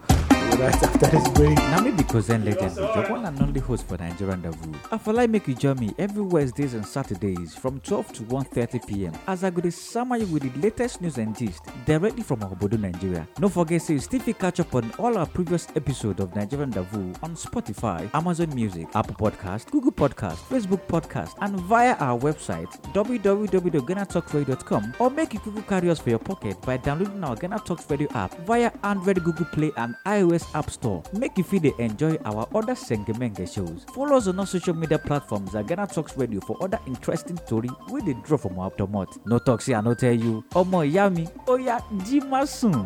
Right 0.56 0.84
after 0.84 1.08
this 1.08 1.28
break. 1.30 1.56
Now 1.58 1.82
maybe 1.82 2.04
Cousin 2.04 2.46
Legend, 2.46 2.76
the 2.76 3.08
one 3.10 3.26
and 3.26 3.42
only 3.42 3.60
host 3.60 3.88
for 3.88 3.98
Nigerian 3.98 4.42
Rendezvous. 4.42 4.74
Like 5.12 5.30
make 5.30 5.48
you 5.48 5.56
join 5.56 5.78
me 5.80 5.94
every 5.98 6.22
Wednesdays 6.24 6.74
and 6.74 6.86
Saturdays 6.86 7.56
from 7.56 7.80
12 7.82 8.14
to 8.14 8.24
1.30 8.24 8.88
p.m. 8.88 9.14
as 9.28 9.44
I 9.44 9.50
go 9.50 9.60
to 9.62 9.72
summer 9.72 10.18
with 10.20 10.44
the 10.44 10.52
latest 10.62 11.02
news 11.02 11.18
and 11.18 11.38
gist 11.38 11.62
directly 11.86 12.24
from 12.24 12.40
Obodo, 12.42 12.80
Nigeria. 12.80 13.28
Don't 13.36 13.52
forget 13.52 13.82
to 13.84 13.94
you 13.94 14.00
still 14.00 14.22
catch 14.34 14.60
up 14.62 14.74
on 14.76 14.92
all 15.00 15.18
our 15.18 15.26
previous 15.26 15.68
episodes 15.76 16.20
of 16.22 16.34
Nigerian 16.36 16.72
Rendezvous 16.72 17.14
on 17.24 17.36
Spotify, 17.36 18.10
Amazon 18.14 18.54
Music, 18.56 18.88
Apple 18.94 19.16
Podcast, 19.16 19.72
Google 19.72 19.92
Podcast, 19.92 20.38
Facebook 20.50 20.86
Podcast, 20.88 21.34
and 21.42 21.60
via 21.62 21.96
our 21.96 22.18
website 22.20 22.68
www.ghanatalkradio.com 22.94 24.94
or 25.00 25.10
make 25.10 25.34
you 25.34 25.40
Google 25.42 25.64
carry 25.64 25.90
for 26.00 26.10
your 26.12 26.20
pocket 26.20 26.60
by 26.62 26.78
downloading 26.78 27.24
our 27.24 27.36
Ghana 27.36 27.60
Talks 27.60 27.90
Radio 27.90 28.08
app 28.14 28.36
via 28.46 28.72
Android, 28.84 29.24
Google 29.24 29.46
Play, 29.46 29.72
and 29.78 29.96
iOS 30.06 30.46
App 30.56 30.70
Store. 30.70 31.04
Make 31.14 31.38
you 31.38 31.44
feel 31.44 31.60
they 31.60 31.74
enjoy 31.80 32.16
our 32.26 32.48
other 32.54 32.74
Sengemenge 32.74 33.54
shows. 33.54 33.86
Follow 33.94 34.18
us 34.18 34.28
on 34.28 34.40
our 34.40 34.46
social 34.48 34.74
media 34.74 35.00
platforms 35.00 35.56
at 35.56 35.68
Ghana 35.68 35.88
Talks 35.88 36.18
Radio 36.18 36.40
for 36.42 36.62
other 36.64 36.80
interesting 36.88 37.38
story 37.38 37.70
where 37.90 38.02
they 38.02 38.14
draw 38.24 38.38
from 38.38 38.60
our 38.60 38.72
tomot. 38.72 39.08
No 39.26 39.40
talks 39.40 39.66
here, 39.66 39.82
no 39.82 39.94
tell 39.94 40.14
you. 40.14 40.44
Omo 40.52 40.90
yami, 40.90 41.30
oya 41.48 41.80
jima 42.04 42.48
soon. 42.48 42.86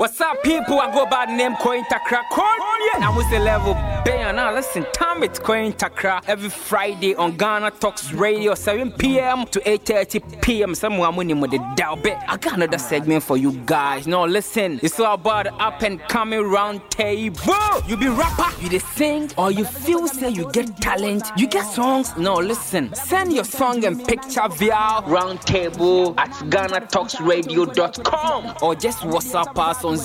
What's 0.00 0.18
up, 0.18 0.42
people? 0.42 0.80
I 0.80 0.90
go 0.94 1.04
by 1.04 1.26
the 1.26 1.32
name 1.36 1.56
Coin 1.56 1.84
Takra. 1.84 2.22
Coin, 2.80 2.98
now 2.98 3.14
what's 3.14 3.28
the 3.28 3.38
level? 3.38 3.74
Bam, 4.04 4.36
now 4.36 4.54
listen, 4.54 4.86
time 4.94 5.22
it's 5.22 5.38
Coin 5.38 5.74
Takra 5.74 6.22
every 6.26 6.48
Friday 6.48 7.14
on 7.14 7.36
Ghana 7.36 7.72
Talks 7.72 8.10
Radio, 8.14 8.54
7 8.54 8.92
p.m. 8.92 9.44
to 9.48 9.60
8:30 9.60 10.40
p.m. 10.40 10.74
Somewhere 10.74 11.12
money 11.12 11.34
with 11.34 11.50
the 11.50 11.58
dial 11.76 11.96
bet. 11.96 12.24
I 12.26 12.38
got 12.38 12.54
another 12.54 12.78
segment 12.78 13.22
for 13.22 13.36
you 13.36 13.52
guys. 13.66 14.06
Now 14.06 14.24
listen, 14.24 14.80
it's 14.82 14.98
all 14.98 15.12
about 15.14 15.44
the 15.44 15.52
up 15.56 15.82
and 15.82 16.00
coming 16.08 16.40
round 16.40 16.80
table. 16.90 17.54
You 17.86 17.98
be 17.98 18.08
rapper, 18.08 18.48
you 18.62 18.70
the 18.70 18.78
sing, 18.78 19.30
or 19.36 19.50
you 19.50 19.66
feel 19.66 20.08
say 20.08 20.30
you 20.30 20.50
get 20.52 20.74
talent, 20.78 21.24
you 21.36 21.48
get 21.48 21.66
songs. 21.66 22.16
No, 22.16 22.36
listen, 22.36 22.94
send 22.94 23.34
your 23.34 23.44
song 23.44 23.84
and 23.84 24.02
picture 24.06 24.48
via 24.48 25.02
round 25.06 25.42
table 25.42 26.14
at 26.18 26.30
GhanaTalksRadio.com 26.30 28.54
or 28.62 28.74
just 28.74 29.00
WhatsApp 29.00 29.58
us 29.58 29.84
on 29.84 29.98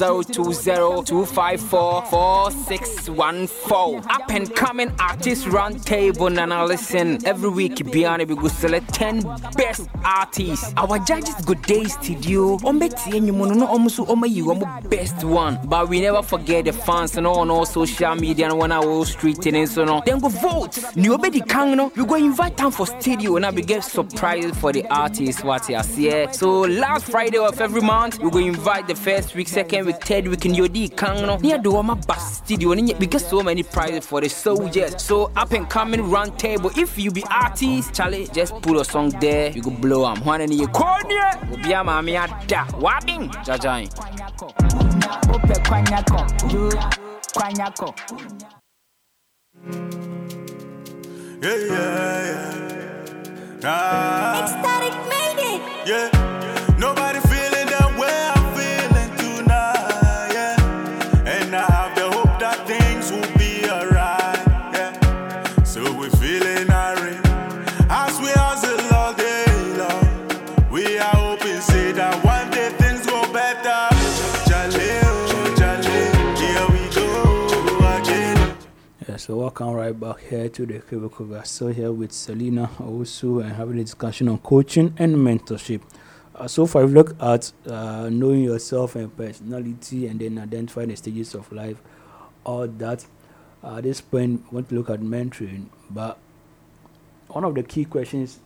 020-254-4614. 2.66 4.06
Up 4.10 4.30
and 4.30 4.54
coming 4.56 4.92
artist 5.00 5.48
round 5.48 5.84
table 5.86 6.28
and 6.28 6.36
now 6.50 6.66
listen. 6.66 7.26
Every 7.26 7.50
week 7.50 7.76
Biana 7.76 8.28
we 8.28 8.36
go 8.36 8.48
select 8.48 8.94
10 8.94 9.22
best 9.56 9.88
artists. 10.04 10.74
Our 10.78 11.00
judges 11.00 11.36
go 11.46 11.54
day 11.54 11.84
studio. 11.86 12.58
Ombeti 12.60 13.12
enyumono 13.14 13.56
no 13.56 13.68
omusu 13.68 14.06
omayi 14.08 14.42
omo 14.44 14.90
best 14.90 15.24
one. 15.24 15.60
But 15.66 15.90
we 15.90 16.02
never 16.02 16.22
forget 16.22 16.66
the 16.66 16.74
fans 16.74 17.16
and 17.18 17.28
on 17.28 17.50
all 17.50 17.66
social 17.66 18.16
media 18.16 18.50
and 18.50 18.62
on 18.62 18.72
our 18.72 19.06
street 19.06 19.46
and 19.46 19.70
so 19.70 19.84
on. 19.84 20.02
Then 20.06 20.20
go 20.20 20.30
vote. 20.30 20.78
Ni 20.96 21.08
obedi 21.10 21.48
kang 21.48 21.76
no. 21.76 21.92
We 21.96 22.06
go 22.06 22.16
invite 22.16 22.58
them 22.58 22.72
for 22.72 22.88
studio 22.88 23.36
and 23.38 23.56
we 23.56 23.62
get 23.62 23.84
surprises 23.84 24.58
for 24.58 24.72
the 24.74 24.86
artists 24.88 25.44
what 25.44 25.70
you 25.70 25.82
see. 25.84 26.10
Eh? 26.10 26.32
So 26.32 26.62
last 26.62 27.06
Friday 27.06 27.38
of 27.38 27.60
every 27.62 27.82
month 27.82 28.20
we 28.20 28.30
go 28.30 28.40
invite 28.40 28.88
the 28.88 28.96
first 28.96 29.36
week, 29.36 29.48
second 29.48 29.86
week, 29.86 30.02
third 30.04 30.28
week 30.28 30.46
in 30.46 30.54
Yodi 30.54 30.96
Kang 30.96 31.26
no. 31.26 31.38
Near 31.38 31.58
do 31.58 31.82
my 31.84 31.94
bus 31.94 32.42
studio 32.56 32.72
and 32.72 33.00
we 33.00 33.06
get 33.08 33.20
so 33.22 33.42
many 33.44 33.64
prizes 33.64 34.06
for 34.06 34.22
the 34.22 34.30
soldiers. 34.30 35.02
So 35.04 35.32
up 35.36 35.52
and 35.52 35.70
coming 35.70 36.10
round 36.10 36.40
table. 36.40 36.72
If 36.78 36.98
you 36.98 37.12
be 37.12 37.24
artist, 37.30 37.94
Charlie, 37.94 38.28
just 38.34 38.54
put 38.62 38.78
a 38.80 38.86
song 38.86 39.10
there. 39.20 39.52
You 39.52 39.62
go 39.62 39.72
blow 39.72 40.06
am. 40.08 40.24
One 40.24 40.42
in 40.42 40.52
your 40.54 40.70
corner. 40.70 41.32
Obi 41.52 41.74
ama 41.74 42.02
mi 42.02 42.16
ada. 42.16 42.66
Wabbing. 42.80 43.30
Jajain. 43.46 43.88
Ope 45.34 45.60
kwanyako. 45.68 46.20
Yo. 46.54 46.70
Kwanyako. 47.36 47.94
Yeah, 51.44 51.58
yeah, 51.58 52.26
yeah. 52.26 52.62
Nah, 53.62 54.44
Ecstatic 54.44 54.94
made 55.10 55.40
it. 55.56 55.88
yeah. 55.88 56.76
Nobody 56.80 57.20
welcome 79.46 79.74
right 79.74 80.00
back 80.00 80.22
here 80.22 80.50
to 80.50 80.66
the 80.66 80.80
Cable 80.80 81.12
We 81.20 81.36
are 81.36 81.46
still 81.46 81.68
here 81.68 81.92
with 81.92 82.12
Selena 82.12 82.68
also 82.80 83.42
and 83.42 83.52
having 83.52 83.78
a 83.78 83.84
discussion 83.84 84.28
on 84.28 84.40
coaching 84.40 84.96
and 84.98 85.16
mentorship. 85.16 85.82
Uh, 86.34 86.48
so 86.48 86.66
far, 86.66 86.84
we've 86.84 86.96
looked 86.96 87.22
at 87.22 87.52
uh, 87.68 88.10
knowing 88.10 88.44
yourself 88.44 88.96
and 88.96 89.16
personality 89.16 90.08
and 90.08 90.20
then 90.20 90.40
identifying 90.40 90.90
the 90.90 90.96
stages 90.96 91.36
of 91.36 91.52
life, 91.52 91.80
all 92.44 92.68
that. 92.68 93.06
Uh, 93.64 93.76
at 93.76 93.84
this 93.84 94.02
point, 94.02 94.44
we 94.50 94.56
want 94.56 94.70
to 94.70 94.74
look 94.74 94.90
at 94.90 95.02
mentoring. 95.02 95.68
But 95.92 96.18
one 97.28 97.44
of 97.44 97.54
the 97.54 97.62
key 97.62 97.86
questions 97.86 98.40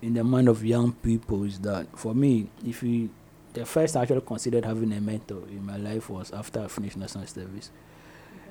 in 0.00 0.14
the 0.14 0.24
mind 0.24 0.48
of 0.48 0.64
young 0.64 0.94
people 0.94 1.44
is 1.44 1.58
that 1.60 1.86
for 1.98 2.14
me, 2.14 2.48
if 2.64 2.82
you 2.82 3.10
the 3.52 3.66
first 3.66 3.94
I 3.94 4.04
actually 4.04 4.22
considered 4.22 4.64
having 4.64 4.90
a 4.94 5.02
mentor 5.02 5.42
in 5.50 5.66
my 5.66 5.76
life 5.76 6.08
was 6.08 6.32
after 6.32 6.62
I 6.62 6.68
finished 6.68 6.96
national 6.96 7.26
service. 7.26 7.70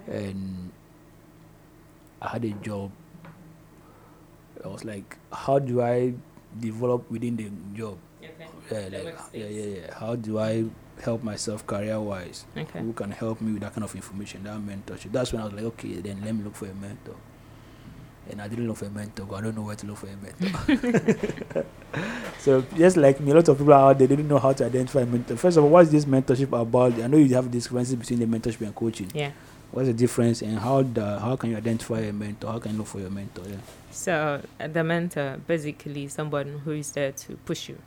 And 0.06 0.72
I 2.26 2.30
had 2.30 2.46
a 2.46 2.52
job. 2.66 2.92
I 4.64 4.68
was 4.68 4.84
like, 4.84 5.18
how 5.32 5.60
do 5.60 5.82
I 5.82 6.14
develop 6.60 7.10
within 7.12 7.36
the 7.38 7.52
job? 7.78 7.98
Yeah, 8.22 8.30
like, 8.72 9.16
yeah, 9.32 9.46
yeah, 9.46 9.66
yeah. 9.78 9.94
How 9.94 10.16
do 10.16 10.40
I 10.40 10.66
help 11.04 11.22
myself 11.22 11.68
career 11.68 12.00
wise? 12.00 12.46
Okay. 12.58 12.80
Who 12.80 12.94
can 12.94 13.12
help 13.12 13.42
me 13.42 13.54
with 13.54 13.62
that 13.62 13.74
kind 13.76 13.84
of 13.84 13.94
information, 13.94 14.44
that 14.46 14.58
mentorship? 14.58 15.12
That's 15.12 15.32
when 15.34 15.44
I 15.44 15.46
was 15.46 15.54
like, 15.54 15.66
okay, 15.66 16.02
then 16.02 16.24
let 16.26 16.34
me 16.34 16.44
look 16.44 16.56
for 16.56 16.66
a 16.66 16.74
mentor. 16.74 17.16
And 18.28 18.42
I 18.42 18.48
didn't 18.48 18.68
look 18.68 18.78
for 18.78 18.86
a 18.86 18.90
mentor, 18.90 19.26
but 19.26 19.36
I 19.36 19.42
don't 19.42 19.56
know 19.56 19.62
where 19.62 19.76
to 19.76 19.86
look 19.86 19.98
for 19.98 20.08
a 20.08 20.18
mentor. 20.18 21.66
So 22.40 22.62
just 22.76 22.98
like 22.98 23.20
me, 23.20 23.32
a 23.32 23.36
lot 23.36 23.48
of 23.48 23.58
people 23.58 23.74
out 23.74 23.98
there 23.98 24.08
they 24.08 24.16
don't 24.16 24.28
know 24.28 24.40
how 24.40 24.54
to 24.54 24.66
identify 24.66 25.02
a 25.02 25.06
mentor. 25.06 25.36
First 25.38 25.58
of 25.58 25.64
all, 25.64 25.70
what's 25.70 25.90
this 25.90 26.06
mentorship 26.06 26.60
about? 26.60 26.94
I 27.02 27.08
know 27.08 27.18
you 27.18 27.34
have 27.36 27.50
differences 27.50 27.96
between 27.96 28.20
the 28.20 28.26
mentorship 28.26 28.62
and 28.62 28.76
coaching. 28.76 29.12
Yeah. 29.14 29.32
What's 29.72 29.88
the 29.88 29.94
difference 29.94 30.42
and 30.42 30.60
how 30.60 30.84
the 30.84 31.20
how 31.20 31.36
can 31.36 31.52
you 31.52 31.58
identify 31.58 32.00
a 32.00 32.14
mentor? 32.14 32.52
How 32.52 32.60
can 32.60 32.74
you 32.74 32.78
look 32.78 32.88
for 32.88 33.00
your 33.00 33.10
mentor? 33.10 33.44
Yeah. 33.48 33.58
So 33.92 34.42
uh, 34.60 34.68
the 34.68 34.84
mentor, 34.84 35.40
basically, 35.48 36.08
someone 36.08 36.62
who 36.64 36.72
is 36.72 36.92
there 36.92 37.12
to 37.12 37.36
push 37.46 37.70
you. 37.70 37.78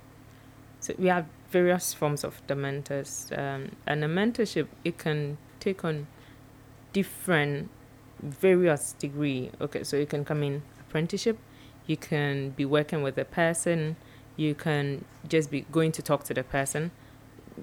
So 0.80 0.94
we 0.98 1.08
have 1.08 1.26
various 1.50 1.94
forms 1.94 2.24
of 2.24 2.42
the 2.46 2.54
mentors, 2.54 3.30
um, 3.36 3.72
and 3.86 4.02
the 4.02 4.06
mentorship 4.06 4.68
it 4.84 4.98
can 4.98 5.38
take 5.60 5.84
on 5.84 6.06
different, 6.92 7.70
various 8.22 8.92
degree. 8.92 9.50
Okay, 9.60 9.82
so 9.82 9.96
you 9.96 10.06
can 10.06 10.24
come 10.24 10.42
in 10.42 10.62
apprenticeship, 10.80 11.38
you 11.86 11.96
can 11.96 12.50
be 12.50 12.64
working 12.64 13.02
with 13.02 13.16
a 13.18 13.24
person, 13.24 13.96
you 14.36 14.54
can 14.54 15.04
just 15.26 15.50
be 15.50 15.62
going 15.72 15.92
to 15.92 16.02
talk 16.02 16.24
to 16.24 16.34
the 16.34 16.44
person 16.44 16.90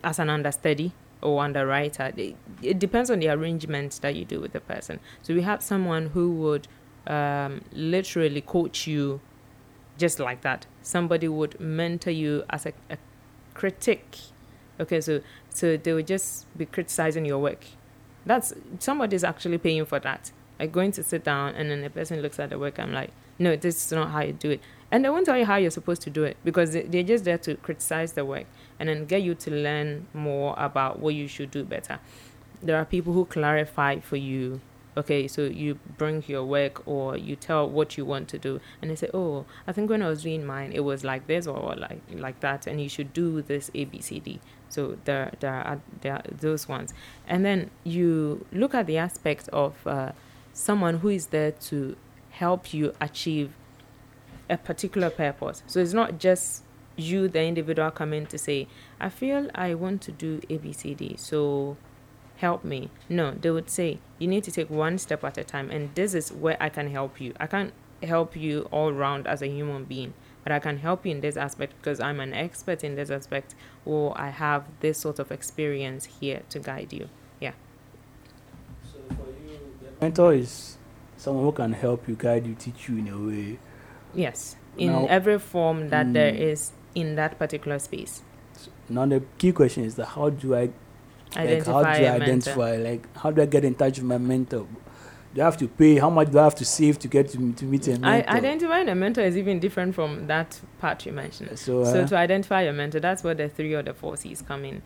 as 0.03 0.19
an 0.19 0.29
understudy 0.29 0.91
or 1.21 1.43
underwriter. 1.43 2.13
It, 2.15 2.35
it 2.61 2.79
depends 2.79 3.09
on 3.09 3.19
the 3.19 3.29
arrangements 3.29 3.99
that 3.99 4.15
you 4.15 4.25
do 4.25 4.39
with 4.39 4.53
the 4.53 4.59
person. 4.59 4.99
So 5.21 5.33
we 5.33 5.41
have 5.41 5.61
someone 5.61 6.07
who 6.07 6.31
would 6.31 6.67
um, 7.07 7.61
literally 7.71 8.41
coach 8.41 8.87
you 8.87 9.21
just 9.97 10.19
like 10.19 10.41
that. 10.41 10.65
Somebody 10.81 11.27
would 11.27 11.59
mentor 11.59 12.11
you 12.11 12.43
as 12.49 12.65
a, 12.65 12.73
a 12.89 12.97
critic. 13.53 14.17
Okay, 14.79 14.99
so 15.01 15.21
so 15.49 15.77
they 15.77 15.93
would 15.93 16.07
just 16.07 16.45
be 16.57 16.65
criticizing 16.65 17.25
your 17.25 17.39
work. 17.39 17.65
That's 18.25 18.53
somebody's 18.79 19.23
actually 19.23 19.57
paying 19.57 19.85
for 19.85 19.99
that. 19.99 20.31
Like 20.59 20.71
going 20.71 20.91
to 20.93 21.03
sit 21.03 21.23
down 21.23 21.55
and 21.55 21.69
then 21.69 21.81
the 21.81 21.89
person 21.89 22.21
looks 22.21 22.39
at 22.39 22.49
the 22.49 22.59
work. 22.59 22.79
I'm 22.79 22.91
like, 22.91 23.11
no, 23.39 23.55
this 23.55 23.85
is 23.85 23.91
not 23.91 24.11
how 24.11 24.21
you 24.21 24.33
do 24.33 24.51
it. 24.51 24.61
And 24.91 25.03
they 25.03 25.09
won't 25.09 25.25
tell 25.25 25.37
you 25.37 25.45
how 25.45 25.57
you're 25.57 25.71
supposed 25.71 26.01
to 26.03 26.09
do 26.09 26.23
it 26.23 26.37
because 26.43 26.71
they- 26.73 26.83
they're 26.83 27.03
just 27.03 27.25
there 27.25 27.37
to 27.39 27.55
criticize 27.55 28.13
the 28.13 28.23
work 28.23 28.45
and 28.79 28.89
then 28.89 29.05
get 29.05 29.21
you 29.21 29.35
to 29.35 29.51
learn 29.51 30.07
more 30.13 30.55
about 30.57 30.99
what 30.99 31.13
you 31.13 31.27
should 31.27 31.51
do 31.51 31.63
better. 31.63 31.99
There 32.61 32.77
are 32.77 32.85
people 32.85 33.13
who 33.13 33.25
clarify 33.25 33.99
for 33.99 34.17
you. 34.17 34.61
Okay, 34.97 35.27
so 35.27 35.43
you 35.43 35.77
bring 35.97 36.23
your 36.25 36.45
work 36.45 36.87
or 36.87 37.17
you 37.17 37.35
tell 37.35 37.69
what 37.69 37.97
you 37.97 38.05
want 38.05 38.29
to 38.29 38.37
do, 38.37 38.61
and 38.81 38.89
they 38.89 38.95
say, 38.95 39.09
"Oh, 39.13 39.45
I 39.67 39.73
think 39.73 39.89
when 39.89 40.01
I 40.01 40.07
was 40.07 40.23
doing 40.23 40.45
mine, 40.45 40.71
it 40.71 40.85
was 40.85 41.03
like 41.03 41.27
this 41.27 41.47
or 41.47 41.75
like 41.75 42.01
like 42.13 42.39
that, 42.39 42.65
and 42.65 42.81
you 42.81 42.87
should 42.87 43.11
do 43.11 43.41
this 43.41 43.69
A, 43.73 43.83
B, 43.85 43.99
C, 43.99 44.21
D." 44.21 44.39
So 44.69 44.97
there, 45.03 45.33
there 45.41 45.53
are 45.53 45.81
there 46.01 46.13
are 46.13 46.23
those 46.31 46.69
ones, 46.69 46.93
and 47.27 47.43
then 47.43 47.71
you 47.83 48.45
look 48.53 48.73
at 48.73 48.87
the 48.87 48.97
aspect 48.97 49.49
of 49.49 49.85
uh, 49.85 50.13
someone 50.53 50.99
who 50.99 51.09
is 51.09 51.27
there 51.27 51.51
to 51.51 51.97
help 52.29 52.73
you 52.73 52.93
achieve 53.01 53.53
a 54.49 54.57
particular 54.57 55.09
purpose. 55.09 55.63
So 55.67 55.79
it's 55.79 55.93
not 55.93 56.19
just 56.19 56.64
you, 56.95 57.27
the 57.27 57.43
individual, 57.43 57.91
coming 57.91 58.25
to 58.27 58.37
say, 58.37 58.67
I 58.99 59.09
feel 59.09 59.49
I 59.53 59.73
want 59.73 60.01
to 60.03 60.11
do 60.11 60.39
ABCD, 60.49 61.19
so 61.19 61.77
help 62.37 62.63
me. 62.63 62.89
No, 63.09 63.31
they 63.31 63.51
would 63.51 63.69
say, 63.69 63.99
you 64.19 64.27
need 64.27 64.43
to 64.45 64.51
take 64.51 64.69
one 64.69 64.97
step 64.97 65.23
at 65.23 65.37
a 65.37 65.43
time, 65.43 65.69
and 65.71 65.93
this 65.95 66.13
is 66.13 66.31
where 66.31 66.57
I 66.59 66.69
can 66.69 66.89
help 66.91 67.19
you. 67.21 67.33
I 67.39 67.47
can't 67.47 67.73
help 68.03 68.35
you 68.35 68.67
all 68.71 68.91
round 68.91 69.27
as 69.27 69.41
a 69.41 69.47
human 69.47 69.83
being, 69.85 70.13
but 70.43 70.51
I 70.51 70.59
can 70.59 70.77
help 70.77 71.05
you 71.05 71.11
in 71.11 71.21
this 71.21 71.37
aspect 71.37 71.73
because 71.77 71.99
I'm 71.99 72.19
an 72.19 72.33
expert 72.33 72.83
in 72.83 72.95
this 72.95 73.09
aspect, 73.09 73.55
or 73.85 74.13
I 74.19 74.29
have 74.29 74.65
this 74.79 74.99
sort 74.99 75.19
of 75.19 75.31
experience 75.31 76.05
here 76.19 76.41
to 76.49 76.59
guide 76.59 76.93
you. 76.93 77.09
Yeah. 77.39 77.53
So 78.83 78.99
for 79.15 79.27
you, 79.47 79.59
the 79.81 79.91
mentor 80.01 80.33
is 80.33 80.77
someone 81.17 81.45
who 81.45 81.51
can 81.51 81.73
help 81.73 82.07
you, 82.07 82.15
guide 82.15 82.45
you, 82.45 82.55
teach 82.55 82.87
you 82.89 82.97
in 82.97 83.07
a 83.07 83.17
way. 83.17 83.59
Yes. 84.13 84.55
In 84.77 84.91
Now- 84.91 85.05
every 85.07 85.39
form 85.39 85.89
that 85.89 86.11
there 86.13 86.31
Mm. 86.33 86.39
is 86.39 86.71
in 86.95 87.15
that 87.15 87.37
particular 87.37 87.77
space. 87.79 88.21
Now 88.89 89.05
the 89.05 89.21
key 89.37 89.51
question 89.51 89.83
is 89.83 89.95
that 89.95 90.05
how 90.05 90.29
do 90.29 90.55
I 90.55 90.59
like 90.59 90.73
Identify 91.37 91.71
how 91.73 91.81
do 91.99 92.05
I 92.05 92.15
a 92.15 92.19
mentor. 92.19 92.77
like 92.77 93.17
how 93.17 93.31
do 93.31 93.41
I 93.41 93.45
get 93.45 93.65
in 93.65 93.75
touch 93.75 93.97
with 93.97 94.07
my 94.07 94.17
mentor? 94.17 94.65
Do 95.33 95.41
I 95.41 95.45
have 95.45 95.57
to 95.57 95.67
pay? 95.67 95.97
How 95.97 96.09
much 96.09 96.31
do 96.31 96.39
I 96.39 96.45
have 96.45 96.55
to 96.55 96.65
save 96.65 96.97
to 96.99 97.07
get 97.09 97.27
to, 97.29 97.51
to 97.53 97.65
meet 97.65 97.87
a 97.87 97.99
mentor? 97.99 98.31
identifying 98.31 98.87
a 98.87 98.95
mentor 98.95 99.21
is 99.21 99.35
even 99.37 99.59
different 99.59 99.93
from 99.93 100.27
that 100.27 100.59
part 100.79 101.05
you 101.05 101.11
mentioned. 101.11 101.59
so, 101.59 101.81
uh, 101.81 101.85
So 101.91 102.05
to 102.05 102.15
identify 102.17 102.63
your 102.63 102.71
mentor, 102.73 103.01
that's 103.01 103.21
where 103.23 103.35
the 103.35 103.49
three 103.49 103.73
or 103.73 103.83
the 103.83 103.93
four 103.93 104.15
C's 104.15 104.41
come 104.41 104.63
in. 104.63 104.81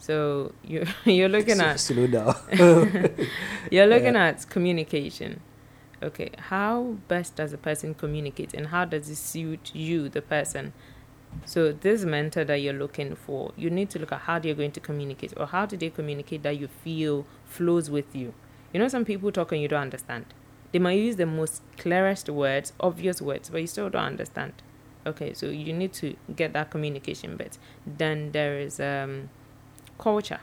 So 0.00 0.52
you 0.64 0.84
you're 1.04 1.28
looking 1.28 1.60
s- 1.60 1.60
at 1.60 1.78
slow 1.80 2.08
down. 2.08 2.34
you're 3.70 3.86
looking 3.86 4.16
at 4.16 4.48
communication. 4.50 5.40
Okay, 6.02 6.30
how 6.36 6.96
best 7.06 7.36
does 7.36 7.52
a 7.52 7.58
person 7.58 7.94
communicate, 7.94 8.54
and 8.54 8.66
how 8.68 8.84
does 8.84 9.08
it 9.08 9.14
suit 9.14 9.70
you, 9.72 10.08
the 10.08 10.20
person? 10.20 10.72
So 11.44 11.72
this 11.72 12.04
mentor 12.04 12.44
that 12.44 12.56
you're 12.56 12.72
looking 12.72 13.16
for, 13.16 13.52
you 13.56 13.70
need 13.70 13.90
to 13.90 13.98
look 13.98 14.12
at 14.12 14.20
how 14.20 14.38
they're 14.38 14.54
going 14.54 14.72
to 14.72 14.80
communicate, 14.80 15.34
or 15.36 15.46
how 15.46 15.66
do 15.66 15.76
they 15.76 15.90
communicate 15.90 16.42
that 16.44 16.58
you 16.58 16.68
feel 16.68 17.26
flows 17.44 17.90
with 17.90 18.14
you. 18.14 18.34
You 18.72 18.80
know, 18.80 18.88
some 18.88 19.04
people 19.04 19.32
talk 19.32 19.52
and 19.52 19.60
you 19.60 19.68
don't 19.68 19.82
understand. 19.82 20.26
They 20.72 20.78
might 20.78 20.92
use 20.98 21.16
the 21.16 21.26
most 21.26 21.62
clearest 21.76 22.28
words, 22.28 22.72
obvious 22.80 23.20
words, 23.20 23.50
but 23.50 23.60
you 23.60 23.66
still 23.66 23.90
don't 23.90 24.04
understand. 24.04 24.54
Okay, 25.04 25.34
so 25.34 25.46
you 25.46 25.72
need 25.72 25.92
to 25.94 26.16
get 26.34 26.52
that 26.52 26.70
communication 26.70 27.36
bit. 27.36 27.58
Then 27.86 28.32
there 28.32 28.58
is 28.58 28.80
um, 28.80 29.28
culture, 29.98 30.40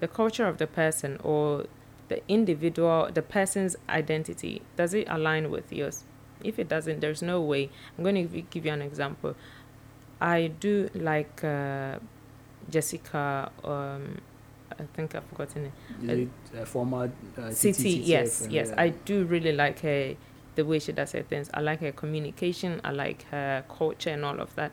the 0.00 0.08
culture 0.08 0.46
of 0.46 0.58
the 0.58 0.66
person 0.66 1.20
or 1.22 1.66
the 2.08 2.22
individual, 2.28 3.10
the 3.12 3.22
person's 3.22 3.76
identity. 3.88 4.62
Does 4.76 4.94
it 4.94 5.06
align 5.08 5.50
with 5.50 5.72
yours? 5.72 6.04
If 6.42 6.58
it 6.58 6.68
doesn't, 6.68 7.00
there's 7.00 7.22
no 7.22 7.40
way. 7.40 7.70
I'm 7.96 8.04
going 8.04 8.28
to 8.28 8.42
give 8.42 8.66
you 8.66 8.72
an 8.72 8.82
example. 8.82 9.36
I 10.24 10.46
do 10.46 10.88
like 10.94 11.44
uh, 11.44 11.98
Jessica. 12.70 13.52
Um, 13.62 14.22
I 14.78 14.84
think 14.94 15.14
I've 15.14 15.24
forgotten 15.24 15.70
it. 16.00 16.28
A 16.56 16.64
former 16.64 17.12
uh, 17.36 17.40
Citi, 17.50 18.00
yes, 18.02 18.48
yes. 18.50 18.70
uh, 18.70 18.74
I 18.78 18.88
do 18.88 19.24
really 19.24 19.52
like 19.52 19.80
her, 19.80 20.14
the 20.54 20.64
way 20.64 20.78
she 20.78 20.92
does 20.92 21.12
her 21.12 21.22
things. 21.22 21.50
I 21.52 21.60
like 21.60 21.80
her 21.80 21.92
communication. 21.92 22.80
I 22.82 22.92
like 22.92 23.24
her 23.24 23.64
culture 23.68 24.10
and 24.10 24.24
all 24.24 24.40
of 24.40 24.54
that. 24.54 24.72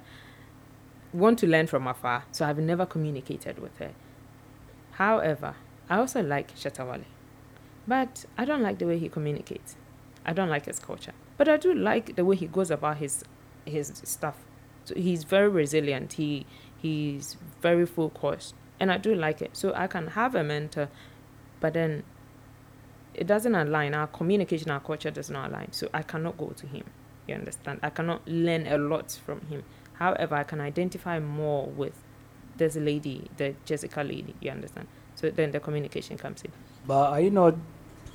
Want 1.12 1.38
to 1.40 1.48
learn 1.48 1.68
from 1.68 1.86
afar, 1.86 2.24
so 2.32 2.46
I've 2.46 2.60
never 2.60 2.86
communicated 2.86 3.60
with 3.60 3.78
her. 3.80 3.92
However, 4.92 5.56
I 5.90 5.98
also 5.98 6.24
like 6.24 6.56
Shatta 6.56 6.90
Wale, 6.90 7.04
but 7.86 8.24
I 8.38 8.46
don't 8.46 8.62
like 8.62 8.80
the 8.80 8.86
way 8.86 8.98
he 8.98 9.10
communicates. 9.10 9.76
I 10.26 10.32
don't 10.32 10.50
like 10.50 10.66
his 10.66 10.80
culture, 10.80 11.12
but 11.36 11.50
I 11.50 11.58
do 11.58 11.74
like 11.74 12.16
the 12.16 12.24
way 12.24 12.38
he 12.38 12.48
goes 12.48 12.72
about 12.72 12.98
his 12.98 13.26
his 13.66 13.92
stuff. 14.06 14.38
So 14.86 14.96
he's 14.96 15.24
very 15.24 15.50
resilient. 15.50 16.14
He 16.14 16.46
he's 16.78 17.38
very 17.62 17.86
focused, 17.86 18.56
and 18.80 18.92
I 18.92 18.98
do 18.98 19.14
like 19.14 19.42
it. 19.42 19.52
So 19.54 19.74
I 19.76 19.88
can 19.88 20.08
have 20.08 20.36
a 20.36 20.44
mentor, 20.44 20.90
but 21.60 21.74
then 21.74 22.04
it 23.14 23.28
doesn't 23.28 23.56
align. 23.56 23.94
Our 23.94 24.08
communication, 24.08 24.72
our 24.72 24.80
culture 24.80 25.12
does 25.12 25.30
not 25.30 25.50
align. 25.50 25.72
So 25.72 25.90
I 25.94 26.02
cannot 26.02 26.38
go 26.38 26.48
to 26.50 26.68
him. 26.68 26.86
You 27.28 27.36
understand? 27.36 27.80
I 27.84 27.90
cannot 27.90 28.28
learn 28.28 28.68
a 28.68 28.78
lot 28.78 29.12
from 29.26 29.42
him. 29.42 29.64
However, 29.94 30.36
I 30.36 30.44
can 30.44 30.60
identify 30.60 31.20
more 31.20 31.68
with 31.68 31.94
this 32.58 32.76
lady, 32.76 33.30
the 33.38 33.56
Jessica 33.66 34.02
lady. 34.02 34.36
You 34.40 34.52
understand? 34.52 34.88
So 35.16 35.30
then 35.30 35.52
the 35.52 35.60
communication 35.60 36.18
comes 36.18 36.42
in. 36.42 36.52
But 36.88 37.12
are 37.12 37.22
you 37.22 37.30
not 37.30 37.56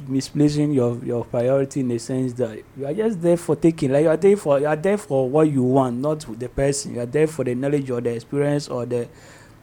misplacing 0.06 0.72
your 0.72 1.02
your 1.04 1.24
priority 1.24 1.80
in 1.80 1.88
the 1.88 1.98
sense 1.98 2.32
that 2.34 2.58
you 2.76 2.86
are 2.86 2.92
just 2.94 3.20
there 3.22 3.36
for 3.36 3.56
taking 3.56 3.90
like 3.90 4.02
you 4.02 4.08
are 4.08 4.16
there 4.16 4.36
for 4.36 4.60
you 4.60 4.66
are 4.66 4.76
there 4.76 4.98
for 4.98 5.28
what 5.28 5.50
you 5.50 5.62
want 5.62 5.96
not 5.96 6.26
with 6.28 6.38
the 6.38 6.48
person. 6.48 6.94
You 6.94 7.00
are 7.00 7.06
there 7.06 7.26
for 7.26 7.44
the 7.44 7.54
knowledge 7.54 7.90
or 7.90 8.00
the 8.00 8.10
experience 8.14 8.68
or 8.68 8.84
the 8.86 9.08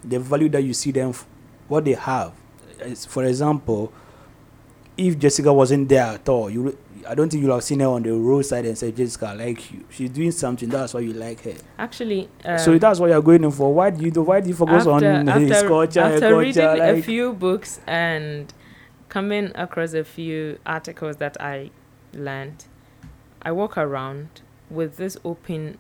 the 0.04 0.20
value 0.20 0.50
that 0.50 0.64
you 0.64 0.74
see 0.74 0.92
them 0.92 1.10
f- 1.10 1.26
what 1.68 1.86
they 1.86 1.94
have. 1.94 2.34
As- 2.82 3.06
for 3.06 3.24
example 3.26 3.94
if 4.98 5.18
jessica 5.18 5.52
wasn't 5.52 5.90
there 5.90 6.04
at 6.04 6.30
all 6.30 6.50
you 6.50 6.78
i 7.08 7.16
don't 7.16 7.30
think 7.30 7.42
you'll 7.44 7.54
have 7.54 7.64
seen 7.64 7.80
her 7.80 7.88
on 7.88 8.04
the 8.04 8.12
roadside 8.14 8.64
and 8.66 8.78
said 8.78 8.96
jessica 8.96 9.28
I 9.28 9.34
like 9.34 9.72
you. 9.72 9.84
She's 9.90 10.10
doing 10.10 10.32
something 10.32 10.70
that's 10.70 10.94
why 10.94 11.00
you 11.02 11.14
like 11.14 11.42
her. 11.44 11.54
Actually, 11.80 12.30
um, 12.46 12.58
so 12.60 12.78
that's 12.78 13.00
what 13.00 13.10
you're 13.10 13.22
going 13.22 13.44
in 13.44 13.52
for. 13.52 13.74
Why 13.74 13.90
do 13.90 14.04
you 14.04 14.12
do 14.12 14.22
why 14.22 14.40
do 14.42 14.50
you 14.50 14.56
focus 14.56 14.86
on 14.86 15.02
his 15.28 15.62
culture 15.64 16.00
after 16.02 16.20
culture 16.20 16.38
reading 16.38 16.64
a 16.82 17.02
few 17.02 17.34
books 17.34 17.80
and 17.88 18.54
coming 19.14 19.52
across 19.54 19.94
a 19.94 20.04
few 20.04 20.58
articles 20.66 21.18
that 21.18 21.40
I 21.40 21.70
learned, 22.14 22.66
I 23.44 23.52
walk 23.52 23.78
around 23.78 24.42
with 24.72 24.98
this 24.98 25.16
open 25.24 25.78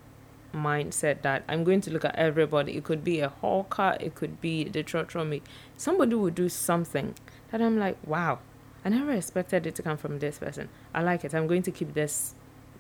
mindset 0.53 1.23
that 1.23 1.43
I'm 1.49 1.63
going 1.63 1.81
to 1.81 1.91
look 1.91 2.05
at 2.05 2.15
everybody. 2.15 2.77
It 2.77 2.83
could 2.83 3.03
be 3.03 3.21
a 3.21 3.29
hawker, 3.29 3.97
it 3.99 4.13
could 4.13 4.39
be 4.39 4.65
the 4.65 4.83
trotromic. 4.83 5.41
Somebody 5.75 6.13
will 6.13 6.29
do 6.29 6.47
something 6.47 7.15
that 7.49 7.59
I'm 7.59 7.79
like, 7.79 7.97
wow, 8.05 8.37
I 8.85 8.89
never 8.89 9.11
expected 9.11 9.65
it 9.65 9.73
to 9.75 9.81
come 9.81 9.97
from 9.97 10.19
this 10.19 10.37
person. 10.37 10.69
I 10.93 11.01
like 11.01 11.25
it. 11.25 11.33
I'm 11.33 11.47
going 11.47 11.63
to 11.63 11.71
keep 11.71 11.95
this 11.95 12.35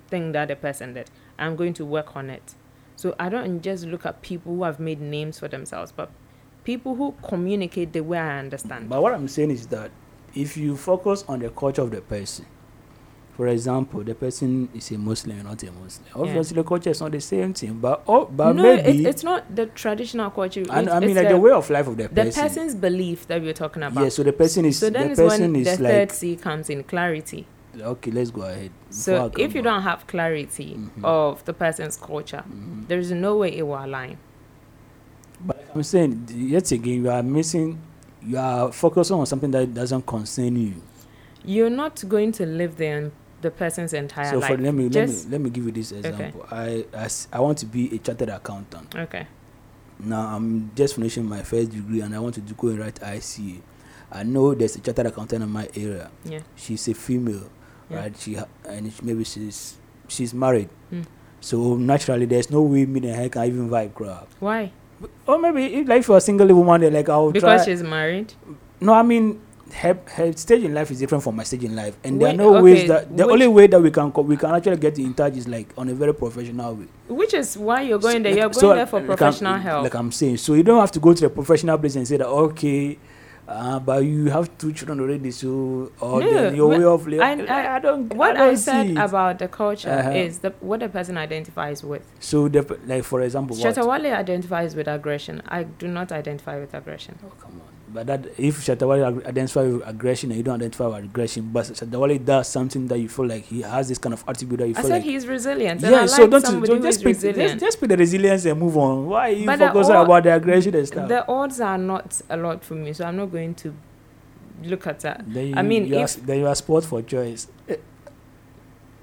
thing 0.07 0.33
that 0.33 0.49
the 0.49 0.55
person 0.55 0.93
did. 0.93 1.09
I'm 1.39 1.55
going 1.55 1.73
to 1.73 1.85
work 1.85 2.15
on 2.15 2.29
it. 2.29 2.53
So 2.95 3.15
I 3.19 3.29
don't 3.29 3.63
just 3.63 3.87
look 3.87 4.05
at 4.05 4.21
people 4.21 4.53
who 4.53 4.63
have 4.65 4.79
made 4.79 5.01
names 5.01 5.39
for 5.39 5.47
themselves, 5.47 5.91
but 5.91 6.11
people 6.63 6.93
who 6.93 7.15
communicate 7.23 7.91
the 7.91 8.01
way 8.01 8.19
I 8.19 8.37
understand. 8.37 8.87
But 8.87 9.01
what 9.01 9.15
I'm 9.15 9.27
saying 9.27 9.49
is 9.49 9.65
that 9.67 9.89
if 10.35 10.57
you 10.57 10.75
focus 10.75 11.23
on 11.27 11.39
the 11.39 11.49
culture 11.49 11.81
of 11.81 11.91
the 11.91 12.01
person, 12.01 12.45
for 13.35 13.47
example, 13.47 14.03
the 14.03 14.13
person 14.13 14.69
is 14.75 14.91
a 14.91 14.97
Muslim 14.97 15.39
or 15.39 15.43
not 15.43 15.63
a 15.63 15.71
Muslim. 15.71 16.05
Obviously, 16.15 16.55
the 16.55 16.63
culture 16.63 16.91
is 16.91 17.01
not 17.01 17.11
the 17.11 17.19
same 17.21 17.53
thing, 17.53 17.73
but 17.79 18.03
oh, 18.07 18.25
but 18.25 18.55
no, 18.55 18.61
maybe 18.61 19.03
it, 19.03 19.07
it's 19.07 19.23
not 19.23 19.55
the 19.55 19.65
traditional 19.67 20.29
culture. 20.29 20.63
and 20.69 20.87
I 20.89 20.99
mean 20.99 21.15
like 21.15 21.27
the, 21.27 21.33
the 21.33 21.39
way 21.39 21.51
of 21.51 21.67
life 21.69 21.87
of 21.87 21.97
the 21.97 22.03
the 22.03 22.09
person. 22.09 22.25
The 22.43 22.49
person's 22.49 22.75
belief 22.75 23.25
that 23.27 23.41
we're 23.41 23.53
talking 23.53 23.81
about. 23.83 24.03
yeah, 24.03 24.09
so 24.09 24.21
the 24.21 24.33
person 24.33 24.65
is 24.65 24.77
so 24.77 24.89
then 24.91 25.09
the 25.09 25.15
person 25.15 25.55
is 25.55 25.77
the 25.77 25.83
like 25.83 25.91
third 25.93 26.11
C 26.11 26.35
comes 26.35 26.69
in 26.69 26.83
clarity. 26.83 27.47
okay. 27.79 28.11
Let's 28.11 28.29
go 28.29 28.43
ahead. 28.43 28.69
So 28.91 29.31
if 29.35 29.55
you 29.55 29.63
back. 29.63 29.73
don't 29.73 29.81
have 29.81 30.05
clarity 30.05 30.75
Mhm. 30.77 31.03
of 31.03 31.43
the 31.45 31.53
person's 31.53 31.97
culture, 31.97 32.43
Mhm. 32.47 32.87
there 32.87 32.99
is 32.99 33.11
no 33.11 33.37
way 33.37 33.57
it 33.57 33.63
will 33.63 33.83
align. 33.83 34.17
But 35.43 35.65
I'm 35.73 35.81
saying 35.81 36.27
yet 36.31 36.71
again, 36.71 37.03
you 37.03 37.09
are 37.09 37.23
missing. 37.23 37.79
You 38.25 38.37
are 38.37 38.71
focusing 38.71 39.15
on 39.17 39.25
something 39.25 39.51
that 39.51 39.73
doesn't 39.73 40.05
concern 40.05 40.55
you. 40.55 40.75
You're 41.43 41.69
not 41.69 42.03
going 42.07 42.31
to 42.33 42.45
live 42.45 42.77
there 42.77 43.11
the 43.41 43.51
person's 43.51 43.93
entire 43.93 44.23
life. 44.25 44.31
so 44.33 44.39
life. 44.39 44.51
for 44.51 44.57
let 44.57 44.73
me 44.73 44.87
let 44.89 45.09
me 45.09 45.15
let 45.29 45.41
me 45.41 45.49
give 45.49 45.65
you 45.65 45.71
this 45.71 45.91
example. 45.91 46.45
I 46.49 46.85
as 46.93 47.27
I 47.33 47.39
want 47.41 47.57
to 47.59 47.65
be 47.65 47.93
a 47.93 47.97
chartered 47.99 48.29
accountant. 48.29 48.95
Okay. 48.95 49.27
Now 49.99 50.35
I'm 50.35 50.71
just 50.75 50.95
finishing 50.95 51.25
my 51.27 51.41
first 51.43 51.71
degree 51.71 52.01
and 52.01 52.15
I 52.15 52.19
want 52.19 52.35
to 52.35 52.41
do, 52.41 52.53
go 52.53 52.69
and 52.69 52.79
write 52.79 52.95
ICA. 52.95 53.61
I 54.11 54.23
know 54.23 54.53
there's 54.53 54.75
a 54.75 54.79
chartered 54.79 55.07
accountant 55.07 55.43
in 55.43 55.49
my 55.49 55.67
area. 55.75 56.09
Yeah. 56.23 56.39
She's 56.55 56.87
a 56.87 56.93
female, 56.93 57.49
Yeah. 57.89 57.97
right? 57.97 58.17
She 58.17 58.35
ha- 58.35 58.47
and 58.67 58.91
she- 58.93 59.03
maybe 59.03 59.23
she's 59.25 59.77
she's 60.07 60.33
married. 60.33 60.69
Mm. 60.91 61.05
So 61.41 61.75
naturally, 61.75 62.25
there's 62.25 62.49
no 62.49 62.61
way 62.61 62.85
me 62.85 63.05
and 63.09 63.15
her 63.17 63.27
can 63.29 63.43
even 63.45 63.69
vibe 63.69 63.93
crap. 63.93 64.27
Why? 64.39 64.71
Or 65.27 65.39
maybe 65.39 65.65
if 65.75 65.87
like 65.87 66.03
for 66.03 66.17
a 66.17 66.21
single 66.21 66.47
woman, 66.53 66.81
they're 66.81 66.91
like 66.91 67.09
I'll 67.09 67.31
Because 67.31 67.63
try. 67.63 67.65
she's 67.73 67.83
married. 67.83 68.33
No, 68.81 68.93
I 68.93 69.03
mean 69.03 69.39
her, 69.73 69.97
her 70.15 70.31
stage 70.33 70.63
in 70.63 70.73
life 70.73 70.91
is 70.91 70.99
different 70.99 71.23
from 71.23 71.35
my 71.35 71.43
stage 71.43 71.63
in 71.63 71.75
life, 71.75 71.97
and 72.03 72.21
there 72.21 72.29
are 72.29 72.33
no 72.33 72.53
okay, 72.55 72.61
ways 72.63 72.87
that 72.87 73.15
the 73.17 73.25
only 73.27 73.47
way 73.47 73.65
that 73.65 73.81
we 73.81 73.89
can 73.89 74.11
co- 74.11 74.21
we 74.21 74.37
can 74.37 74.53
actually 74.53 74.77
get 74.77 74.99
in 74.99 75.13
touch 75.15 75.35
is 75.35 75.47
like 75.47 75.67
on 75.77 75.89
a 75.89 75.93
very 75.95 76.13
professional 76.13 76.75
way. 76.75 76.85
Which 77.07 77.33
is 77.33 77.57
why 77.57 77.81
you're 77.81 77.97
going 77.97 78.17
So, 78.17 78.23
there. 78.23 78.31
You're 78.33 78.49
going 78.49 78.53
so, 78.53 78.75
there 78.75 78.85
for 78.85 78.99
like 78.99 79.09
I'm- 79.09 79.17
professional 79.17 79.55
help. 79.57 79.83
Like 79.83 79.95
I'm 79.95 80.11
saying, 80.11 80.37
so 80.37 80.53
you 80.53 80.61
don't 80.63 80.79
have 80.79 80.91
to 80.91 80.99
go 80.99 81.13
to 81.13 81.21
the 81.21 81.29
professional 81.29 81.77
place 81.79 81.95
and 81.95 82.07
say 82.07 82.17
that 82.17 82.27
okay, 82.27 82.99
uh, 83.47 83.79
but 83.79 84.03
you 84.05 84.29
have 84.29 84.57
two 84.57 84.71
children 84.71 84.99
already, 85.01 85.31
so 85.31 85.91
or 85.99 86.21
No, 86.21 86.49
your 86.51 86.69
way 86.69 86.83
of 86.83 87.05
living. 87.05 87.21
I- 87.21 87.45
I- 87.45 87.75
I, 87.75 87.79
don't. 87.79 88.13
what 88.15 88.37
I, 88.37 88.43
I, 88.43 88.47
don't 88.47 88.57
said 88.57 88.87
see 88.87 88.95
about 88.95 89.39
the 89.39 89.47
culture 89.47 89.89
Uh-huh. 89.89 90.11
is 90.11 90.39
the, 90.39 90.51
what 90.61 90.79
the 90.79 90.89
person 90.89 91.17
identifies 91.17 91.83
with. 91.83 92.03
so 92.19 92.47
the, 92.47 92.61
like 92.85 93.03
for 93.03 93.21
example? 93.21 93.55
Shatta 93.55 93.85
Wale 93.85 94.13
identifies 94.13 94.75
with 94.75 94.87
aggression. 94.87 95.41
I 95.47 95.63
do 95.63 95.87
not 95.87 96.11
identify 96.11 96.59
with 96.59 96.73
aggression. 96.73 97.19
Oh, 97.25 97.31
come 97.39 97.61
on. 97.61 97.72
But 97.93 98.07
that 98.07 98.25
if 98.39 98.65
Shatta 98.65 98.87
Wale 98.87 99.05
ag- 99.05 99.25
identifies 99.25 99.71
with 99.71 99.87
aggression 99.87 100.31
and 100.31 100.37
you 100.37 100.43
don't 100.43 100.55
identify 100.55 100.87
with 100.87 101.03
aggression, 101.05 101.49
but 101.53 101.65
Shatta 101.65 101.99
Wale 101.99 102.17
does 102.17 102.47
something 102.47 102.87
that 102.87 102.97
you 102.97 103.07
feel 103.07 103.27
like 103.27 103.43
he 103.43 103.61
has 103.61 103.87
this 103.89 103.97
kind 103.99 104.13
of 104.13 104.23
attribute 104.27 104.59
that 104.61 104.67
you 104.69 104.73
I 104.75 104.81
feel 104.81 104.89
said 104.89 104.93
like. 104.95 105.03
he's 105.03 105.27
resilient. 105.27 105.83
and 105.83 105.91
yeah, 105.91 106.01
I 106.01 106.05
so 106.07 106.25
don't, 106.27 106.41
somebody 106.41 106.73
don't 106.73 106.81
just 106.81 107.03
pick, 107.03 107.13
just, 107.15 107.23
resilient. 107.25 107.59
just 107.59 107.79
pick 107.79 107.89
the 107.89 107.97
resilience 107.97 108.45
and 108.45 108.59
move 108.59 108.75
on. 108.77 109.05
Why 109.07 109.29
are 109.29 109.31
you 109.31 109.45
But 109.45 109.59
the 109.59 109.67
focusing 109.67 109.95
about 109.95 110.23
the 110.23 110.33
aggression 110.35 110.75
and 110.75 110.87
stuff? 110.87 111.07
the 111.07 111.27
odds 111.27 111.61
are 111.61 111.77
not 111.77 112.19
a 112.29 112.37
lot 112.37 112.63
for 112.63 112.73
me, 112.73 112.93
so 112.93 113.05
I'm 113.05 113.15
not 113.17 113.31
going 113.31 113.53
to 113.55 113.73
look 114.63 114.87
at 114.87 114.99
that. 115.01 115.23
then 115.27 115.47
you, 115.47 115.53
I 115.55 115.61
mean, 115.61 115.85
you 115.85 115.97
are, 115.99 116.03
if- 116.05 116.25
then 116.25 116.39
you 116.39 116.47
are 116.47 116.55
sport 116.55 116.85
for 116.85 117.01
choice. 117.03 117.47
Eh, 117.69 117.75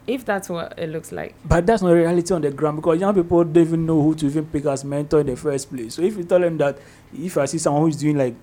if 0.07 0.25
that's 0.25 0.49
what 0.49 0.77
it 0.77 0.89
looks 0.89 1.13
like. 1.13 1.35
But 1.45 1.67
that's 1.67 1.83
not 1.83 1.91
reality 1.93 2.35
on 2.35 2.41
the 2.43 2.51
ground 2.51 2.77
because 2.79 2.99
young 2.99 3.15
people 3.15 3.45
don't 3.45 3.57
even 3.65 3.87
know 3.87 4.03
who 4.03 4.15
to 4.17 4.27
even 4.27 4.47
pick 4.47 4.65
as 4.65 4.85
mentor 4.85 5.21
in 5.21 5.27
the 5.27 5.37
first 5.37 5.71
place. 5.73 5.95
So 5.95 6.03
if 6.03 6.17
you 6.17 6.25
tell 6.25 6.41
them 6.41 6.59
that 6.59 6.79
if 7.17 7.37
I 7.39 7.45
see 7.45 7.59
someone 7.59 7.83
who's 7.83 7.97
doing 7.97 8.19
like 8.19 8.35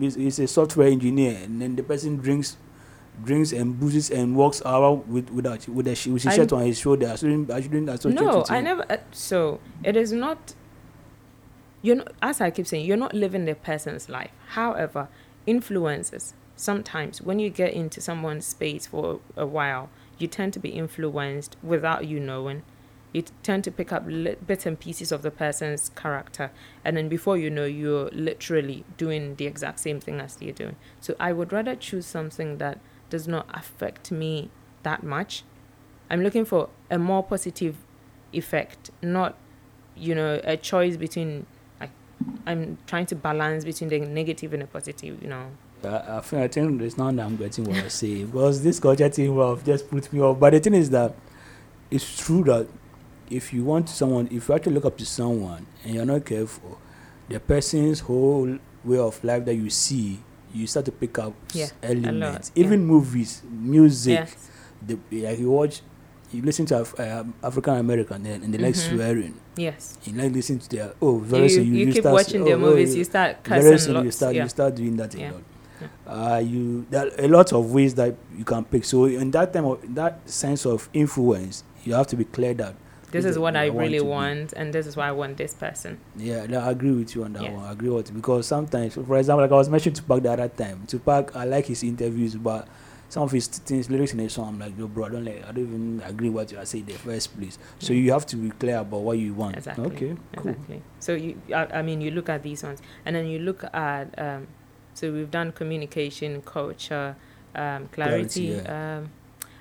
is, 0.00 0.16
is 0.16 0.38
a 0.38 0.46
software 0.46 0.88
engineer 0.88 1.38
and 1.44 1.60
then 1.60 1.76
the 1.76 1.82
person 1.82 2.16
drinks 2.16 2.56
drinks 3.24 3.52
and 3.52 3.78
boozes 3.80 4.10
and 4.10 4.36
walks 4.36 4.60
around 4.62 5.06
with 5.08 5.30
without 5.30 5.66
with 5.68 5.86
a 5.86 5.94
sh- 5.94 6.08
with 6.08 6.22
his 6.22 6.34
shirt 6.34 6.52
on 6.52 6.62
his 6.62 6.78
shoulder, 6.78 7.08
I 7.08 7.16
shouldn't 7.16 7.50
I 7.50 7.60
shouldn't 7.60 7.88
associate 7.88 8.20
No, 8.20 8.44
I 8.48 8.60
never. 8.60 8.84
Uh, 8.90 8.98
so 9.10 9.60
it 9.82 9.96
is 9.96 10.12
not. 10.12 10.54
You're 11.82 11.96
not, 11.96 12.12
as 12.20 12.40
I 12.40 12.50
keep 12.50 12.66
saying, 12.66 12.84
you're 12.84 12.96
not 12.96 13.14
living 13.14 13.44
the 13.44 13.54
person's 13.54 14.08
life. 14.08 14.30
However, 14.48 15.08
influences 15.46 16.34
sometimes 16.56 17.20
when 17.22 17.38
you 17.38 17.50
get 17.50 17.72
into 17.74 18.00
someone's 18.00 18.46
space 18.46 18.86
for 18.86 19.20
a 19.36 19.46
while, 19.46 19.90
you 20.18 20.26
tend 20.26 20.52
to 20.54 20.58
be 20.58 20.70
influenced 20.70 21.56
without 21.62 22.06
you 22.06 22.18
knowing. 22.18 22.62
You 23.16 23.24
tend 23.42 23.64
to 23.64 23.70
pick 23.70 23.92
up 23.92 24.02
li- 24.06 24.36
bits 24.46 24.66
and 24.66 24.78
pieces 24.78 25.10
of 25.10 25.22
the 25.22 25.30
person's 25.30 25.88
character, 25.96 26.50
and 26.84 26.98
then 26.98 27.08
before 27.08 27.38
you 27.38 27.48
know, 27.48 27.64
you're 27.64 28.10
literally 28.10 28.84
doing 28.98 29.36
the 29.36 29.46
exact 29.46 29.80
same 29.80 30.00
thing 30.00 30.20
as 30.20 30.36
they're 30.36 30.52
doing. 30.52 30.76
So 31.00 31.16
I 31.18 31.32
would 31.32 31.50
rather 31.50 31.74
choose 31.74 32.04
something 32.04 32.58
that 32.58 32.78
does 33.08 33.26
not 33.26 33.46
affect 33.54 34.12
me 34.12 34.50
that 34.82 35.02
much. 35.02 35.44
I'm 36.10 36.22
looking 36.22 36.44
for 36.44 36.68
a 36.90 36.98
more 36.98 37.22
positive 37.22 37.76
effect, 38.34 38.90
not, 39.00 39.34
you 39.96 40.14
know, 40.14 40.38
a 40.44 40.58
choice 40.58 40.98
between. 40.98 41.46
Like, 41.80 41.92
I'm 42.46 42.76
trying 42.86 43.06
to 43.06 43.16
balance 43.16 43.64
between 43.64 43.88
the 43.88 44.00
negative 44.00 44.52
and 44.52 44.60
the 44.60 44.66
positive. 44.66 45.22
You 45.22 45.28
know. 45.28 45.46
I, 45.84 46.18
I, 46.18 46.20
think, 46.20 46.42
I 46.42 46.48
think 46.48 46.80
there's 46.80 46.98
now 46.98 47.10
that 47.12 47.24
I'm 47.24 47.36
getting 47.38 47.64
what 47.64 47.78
I 47.78 47.88
say 47.88 48.24
because 48.24 48.62
this 48.62 48.78
culture 48.78 49.08
thing 49.08 49.34
will 49.34 49.56
just 49.56 49.88
put 49.88 50.12
me 50.12 50.20
off. 50.20 50.38
But 50.38 50.50
the 50.52 50.60
thing 50.60 50.74
is 50.74 50.90
that 50.90 51.14
it's 51.90 52.18
true 52.22 52.44
that 52.44 52.68
if 53.30 53.52
you 53.52 53.64
want 53.64 53.88
someone, 53.88 54.28
if 54.30 54.48
you 54.48 54.54
actually 54.54 54.74
look 54.74 54.84
up 54.84 54.96
to 54.98 55.06
someone 55.06 55.66
and 55.84 55.94
you're 55.94 56.04
not 56.04 56.24
careful, 56.24 56.78
the 57.28 57.40
person's 57.40 58.00
whole 58.00 58.58
way 58.84 58.98
of 58.98 59.22
life 59.24 59.44
that 59.44 59.54
you 59.54 59.68
see, 59.70 60.20
you 60.54 60.66
start 60.66 60.86
to 60.86 60.92
pick 60.92 61.18
up 61.18 61.34
Yeah, 61.52 61.66
elements. 61.82 62.50
lot, 62.50 62.56
yeah. 62.56 62.64
Even 62.64 62.86
movies, 62.86 63.42
music, 63.50 64.12
Yes. 64.20 64.36
the, 64.86 64.98
like 65.26 65.38
you 65.38 65.50
watch, 65.50 65.82
you 66.32 66.42
listen 66.42 66.66
to 66.66 66.80
Af- 66.80 66.98
um, 67.00 67.34
African 67.42 67.74
American 67.76 68.24
and, 68.26 68.44
and 68.44 68.54
they 68.54 68.58
like 68.58 68.74
Mhm. 68.74 68.94
swearing. 68.96 69.34
Yes. 69.56 69.98
You 70.04 70.12
like 70.14 70.32
listening 70.32 70.58
to 70.60 70.68
their 70.68 70.92
oh 71.00 71.18
very 71.18 71.44
You, 71.44 71.48
soon 71.48 71.66
you, 71.66 71.72
you, 71.72 71.86
you 71.86 71.92
keep 71.92 72.02
start 72.02 72.14
watching 72.14 72.44
their 72.44 72.56
oh, 72.56 72.58
movies, 72.60 72.94
oh, 72.94 72.98
you 72.98 73.04
start 73.04 73.36
soon 73.46 73.94
lots. 73.94 74.04
you 74.04 74.10
start 74.10 74.34
yeah. 74.34 74.42
you 74.44 74.48
start 74.48 74.74
doing 74.74 74.96
that 74.96 75.14
a 75.14 75.32
lot. 75.32 75.42
Uh, 76.06 76.38
you 76.38 76.86
there 76.90 77.06
are 77.06 77.10
a 77.18 77.28
lot 77.28 77.52
of 77.52 77.70
ways 77.72 77.94
that 77.94 78.14
you 78.36 78.44
can 78.44 78.64
pick. 78.64 78.84
So 78.84 79.04
in 79.06 79.30
that 79.32 79.52
time 79.52 79.66
of 79.66 79.94
that 79.94 80.28
sense 80.28 80.64
of 80.66 80.88
influence, 80.92 81.64
you 81.84 81.94
have 81.94 82.06
to 82.08 82.16
be 82.16 82.24
clear 82.24 82.54
that 82.54 82.74
this 83.16 83.24
is 83.24 83.38
what 83.38 83.56
I 83.56 83.66
really 83.66 83.98
be. 83.98 84.04
want, 84.04 84.52
and 84.52 84.72
this 84.72 84.86
is 84.86 84.96
why 84.96 85.08
I 85.08 85.12
want 85.12 85.36
this 85.36 85.54
person. 85.54 85.98
Yeah, 86.16 86.46
no, 86.46 86.60
I 86.60 86.70
agree 86.70 86.92
with 86.92 87.14
you 87.14 87.24
on 87.24 87.32
that 87.34 87.42
Yeah. 87.42 87.52
one. 87.52 87.64
I 87.64 87.72
agree 87.72 87.88
with 87.88 88.08
you 88.10 88.14
because 88.16 88.46
sometimes, 88.46 88.94
for 88.94 89.16
example, 89.16 89.42
like 89.42 89.52
I 89.52 89.54
was 89.54 89.68
mentioning 89.68 89.94
Tupac 89.94 90.22
the 90.22 90.32
other 90.32 90.48
time. 90.48 90.82
Tupac, 90.86 91.34
I 91.34 91.44
like 91.44 91.66
his 91.66 91.82
interviews, 91.82 92.34
but 92.34 92.68
some 93.08 93.22
of 93.22 93.30
his 93.30 93.46
things, 93.46 93.88
lyrics 93.88 94.12
in 94.12 94.20
a 94.20 94.28
song, 94.28 94.48
I'm 94.48 94.58
like, 94.58 94.78
yo, 94.78 94.86
bro, 94.88 95.06
I 95.06 95.08
don't 95.10 95.24
like, 95.24 95.42
I 95.48 95.52
don't 95.52 95.64
even 95.64 96.02
agree 96.04 96.28
what 96.28 96.50
you 96.50 96.58
are 96.58 96.66
saying 96.66 96.86
in 96.86 96.92
the 96.92 96.98
first 96.98 97.36
place. 97.38 97.58
So 97.78 97.92
you 97.92 98.12
have 98.12 98.26
to 98.26 98.36
be 98.36 98.50
clear 98.50 98.78
about 98.78 99.00
what 99.00 99.18
you 99.18 99.32
want. 99.34 99.56
Exactly. 99.56 99.84
Okay, 99.86 100.16
cool. 100.36 100.50
Exactly. 100.50 100.82
So 101.00 101.14
you, 101.14 101.40
I, 101.54 101.66
I 101.78 101.82
mean, 101.82 102.00
you 102.00 102.10
look 102.10 102.28
at 102.28 102.42
these 102.42 102.62
ones, 102.62 102.82
and 103.04 103.14
then 103.16 103.26
you 103.26 103.38
look 103.38 103.64
at. 103.72 104.18
Um, 104.18 104.48
so 104.94 105.12
we've 105.12 105.30
done 105.30 105.52
communication, 105.52 106.40
culture, 106.42 107.16
um, 107.54 107.88
clarity. 107.88 108.54
Clarity, 108.54 108.66
um, 108.66 109.10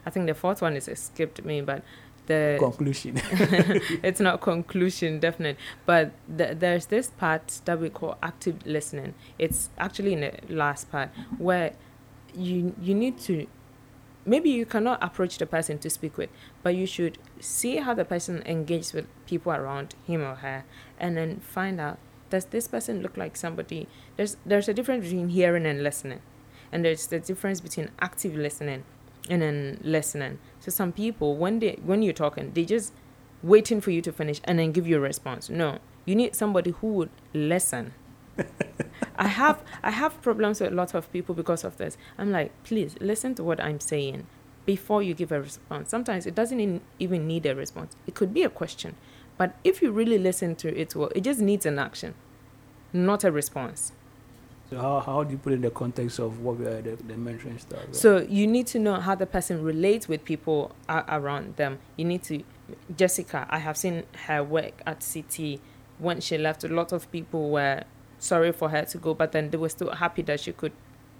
I 0.05 0.09
think 0.09 0.27
the 0.27 0.33
fourth 0.33 0.61
one 0.61 0.75
is 0.75 0.87
escaped 0.87 1.43
me, 1.43 1.61
but 1.61 1.83
the 2.27 2.57
Conclusion. 2.59 3.21
it's 4.03 4.19
not 4.19 4.41
conclusion 4.41 5.19
definite. 5.19 5.57
But 5.85 6.11
th- 6.37 6.57
there's 6.59 6.87
this 6.87 7.07
part 7.07 7.61
that 7.65 7.79
we 7.79 7.89
call 7.89 8.17
active 8.21 8.65
listening. 8.65 9.13
It's 9.37 9.69
actually 9.77 10.13
in 10.13 10.21
the 10.21 10.33
last 10.49 10.91
part 10.91 11.09
where 11.37 11.73
you 12.33 12.75
you 12.81 12.93
need 12.93 13.17
to 13.19 13.47
maybe 14.25 14.49
you 14.49 14.65
cannot 14.65 15.01
approach 15.03 15.37
the 15.37 15.45
person 15.45 15.77
to 15.77 15.89
speak 15.89 16.17
with 16.17 16.29
but 16.63 16.75
you 16.75 16.85
should 16.85 17.17
see 17.39 17.77
how 17.77 17.93
the 17.93 18.03
person 18.03 18.43
engages 18.45 18.91
with 18.91 19.05
people 19.25 19.53
around 19.53 19.95
him 20.05 20.21
or 20.21 20.35
her 20.35 20.65
and 20.99 21.15
then 21.15 21.39
find 21.39 21.79
out 21.79 21.97
does 22.29 22.45
this 22.45 22.67
person 22.67 23.01
look 23.01 23.15
like 23.15 23.37
somebody 23.37 23.87
there's 24.17 24.37
there's 24.45 24.69
a 24.69 24.73
difference 24.73 25.05
between 25.05 25.29
hearing 25.29 25.65
and 25.65 25.83
listening. 25.83 26.21
And 26.71 26.83
there's 26.83 27.07
the 27.07 27.19
difference 27.19 27.61
between 27.61 27.91
active 27.99 28.35
listening 28.35 28.83
and 29.29 29.41
then 29.41 29.79
listening. 29.83 30.39
So 30.59 30.71
some 30.71 30.91
people 30.91 31.35
when 31.35 31.59
they 31.59 31.79
when 31.83 32.01
you're 32.01 32.13
talking 32.13 32.51
they 32.53 32.65
just 32.65 32.93
waiting 33.43 33.81
for 33.81 33.91
you 33.91 34.01
to 34.01 34.11
finish 34.11 34.41
and 34.45 34.59
then 34.59 34.71
give 34.71 34.87
you 34.87 34.97
a 34.97 34.99
response. 34.99 35.49
No 35.49 35.79
you 36.05 36.15
need 36.15 36.35
somebody 36.35 36.71
who 36.71 36.87
would 36.93 37.09
listen. 37.33 37.93
I 39.17 39.27
have 39.27 39.63
i 39.81 39.91
have 39.91 40.21
problems 40.21 40.59
with 40.59 40.71
a 40.71 40.75
lot 40.75 40.93
of 40.93 41.11
people 41.11 41.35
because 41.35 41.63
of 41.63 41.77
this. 41.77 41.97
I'm 42.17 42.31
like 42.31 42.51
please 42.63 42.95
listen 42.99 43.35
to 43.35 43.43
what 43.43 43.61
i'm 43.61 43.79
saying 43.79 44.27
before 44.65 45.03
you 45.03 45.13
give 45.13 45.31
a 45.31 45.41
response. 45.41 45.89
Sometimes 45.89 46.25
it 46.25 46.35
doesn't 46.35 46.59
in- 46.59 46.81
even 46.99 47.27
need 47.27 47.45
a 47.45 47.55
response. 47.55 47.95
It 48.07 48.15
could 48.15 48.33
be 48.33 48.43
a 48.43 48.49
question 48.49 48.95
but 49.37 49.55
if 49.63 49.81
you 49.81 49.91
really 49.91 50.17
listen 50.17 50.55
to 50.55 50.75
it 50.79 50.95
well 50.95 51.11
it 51.15 51.21
just 51.21 51.39
needs 51.39 51.65
an 51.65 51.79
action 51.79 52.13
not 52.93 53.23
a 53.23 53.31
response 53.31 53.91
So 54.69 54.79
how, 54.79 54.99
how 54.99 55.23
do 55.23 55.31
you 55.31 55.37
put 55.37 55.53
it 55.53 55.57
in 55.57 55.61
the 55.61 55.69
context 55.69 56.17
of 56.19 56.39
what 56.39 56.57
we 56.57 56.65
are 56.65 56.81
the, 56.81 56.95
the 56.95 57.13
mentoring 57.13 57.59
stuff? 57.61 57.79
right? 57.85 57.95
So 57.95 58.17
you 58.27 58.47
need 58.47 58.65
to 58.67 58.79
know 58.79 58.95
how 58.95 59.13
the 59.15 59.25
person 59.27 59.63
relates 59.63 60.07
with 60.07 60.25
people 60.25 60.75
a- 60.89 61.03
around 61.07 61.55
them. 61.57 61.77
You 61.97 62.05
need 62.05 62.23
to, 62.23 62.43
Jessica. 62.95 63.45
I 63.49 63.59
have 63.59 63.77
seen 63.77 64.03
her 64.25 64.43
work 64.43 64.81
at 64.85 65.05
CT. 65.13 65.59
When 65.99 66.19
she 66.19 66.37
left, 66.37 66.63
a 66.63 66.67
lot 66.67 66.91
of 66.91 67.09
people 67.11 67.49
were 67.51 67.83
sorry 68.17 68.51
for 68.51 68.69
her 68.69 68.83
to 68.85 68.97
go, 68.97 69.13
but 69.13 69.31
then 69.31 69.49
they 69.51 69.57
were 69.57 69.69
still 69.69 69.91
happy 69.91 70.23
that 70.23 70.39
she 70.39 70.51
could 70.51 70.71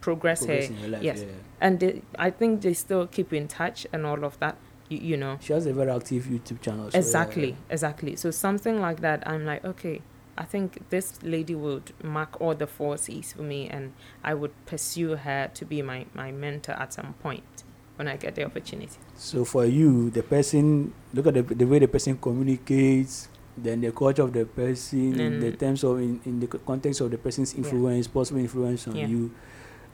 progress, 0.01 0.39
progress 0.45 0.67
her. 0.67 0.73
your 0.73 0.89
life. 0.89 1.03
yes. 1.03 1.21
Yeah. 1.21 1.27
And 1.61 1.79
they, 1.79 2.01
I 2.17 2.31
think 2.31 2.61
they 2.61 2.73
still 2.73 3.07
keep 3.07 3.31
in 3.31 3.47
touch 3.47 3.85
and 3.93 4.05
all 4.05 4.23
of 4.25 4.39
that. 4.39 4.57
You, 4.89 4.97
you 4.99 5.17
know. 5.17 5.37
She 5.41 5.53
has 5.53 5.65
a 5.65 5.73
very 5.73 5.91
active 5.91 6.25
YouTube 6.25 6.61
channel. 6.61 6.89
so, 6.91 6.95
yeah, 6.95 6.99
Exactly, 6.99 7.57
exactly. 7.69 8.15
So 8.15 8.31
something 8.31 8.81
like 8.81 9.01
that, 9.01 9.27
I'm 9.27 9.45
like, 9.45 9.63
okay, 9.65 10.01
I 10.38 10.43
think 10.43 10.89
this 10.89 11.23
lady 11.23 11.55
would 11.55 11.93
mark 12.03 12.39
all 12.41 12.55
the 12.55 12.67
four 12.67 12.97
C's 12.97 13.33
for 13.33 13.41
me, 13.43 13.69
and 13.69 13.93
I 14.23 14.33
would 14.33 14.51
pursue 14.65 15.15
her 15.15 15.49
to 15.53 15.65
be 15.65 15.81
my 15.81 16.05
my 16.13 16.31
mentor 16.31 16.73
at 16.73 16.93
some 16.93 17.13
point 17.23 17.63
when 17.95 18.07
I 18.07 18.17
get 18.17 18.36
the 18.36 18.43
opportunity. 18.43 18.97
So 19.15 19.45
for 19.45 19.65
you, 19.65 20.09
the 20.09 20.23
person 20.23 20.93
look 21.13 21.27
at 21.27 21.33
the, 21.36 21.43
the 21.43 21.65
way 21.65 21.79
the 21.79 21.88
person 21.88 22.17
communicates, 22.17 23.29
then 23.57 23.79
the 23.81 23.91
culture 23.91 24.23
of 24.23 24.33
the 24.33 24.45
person, 24.45 25.15
in 25.19 25.39
the 25.39 25.51
terms 25.55 25.83
of 25.83 25.99
in, 25.99 26.19
in 26.25 26.39
the 26.41 26.47
context 26.47 26.99
of 26.99 27.11
the 27.11 27.17
person's 27.17 27.53
Yeah. 27.53 27.59
influence, 27.63 28.07
possible 28.07 28.39
influence 28.41 28.88
on 28.88 28.95
Yeah. 28.97 29.07
you, 29.07 29.31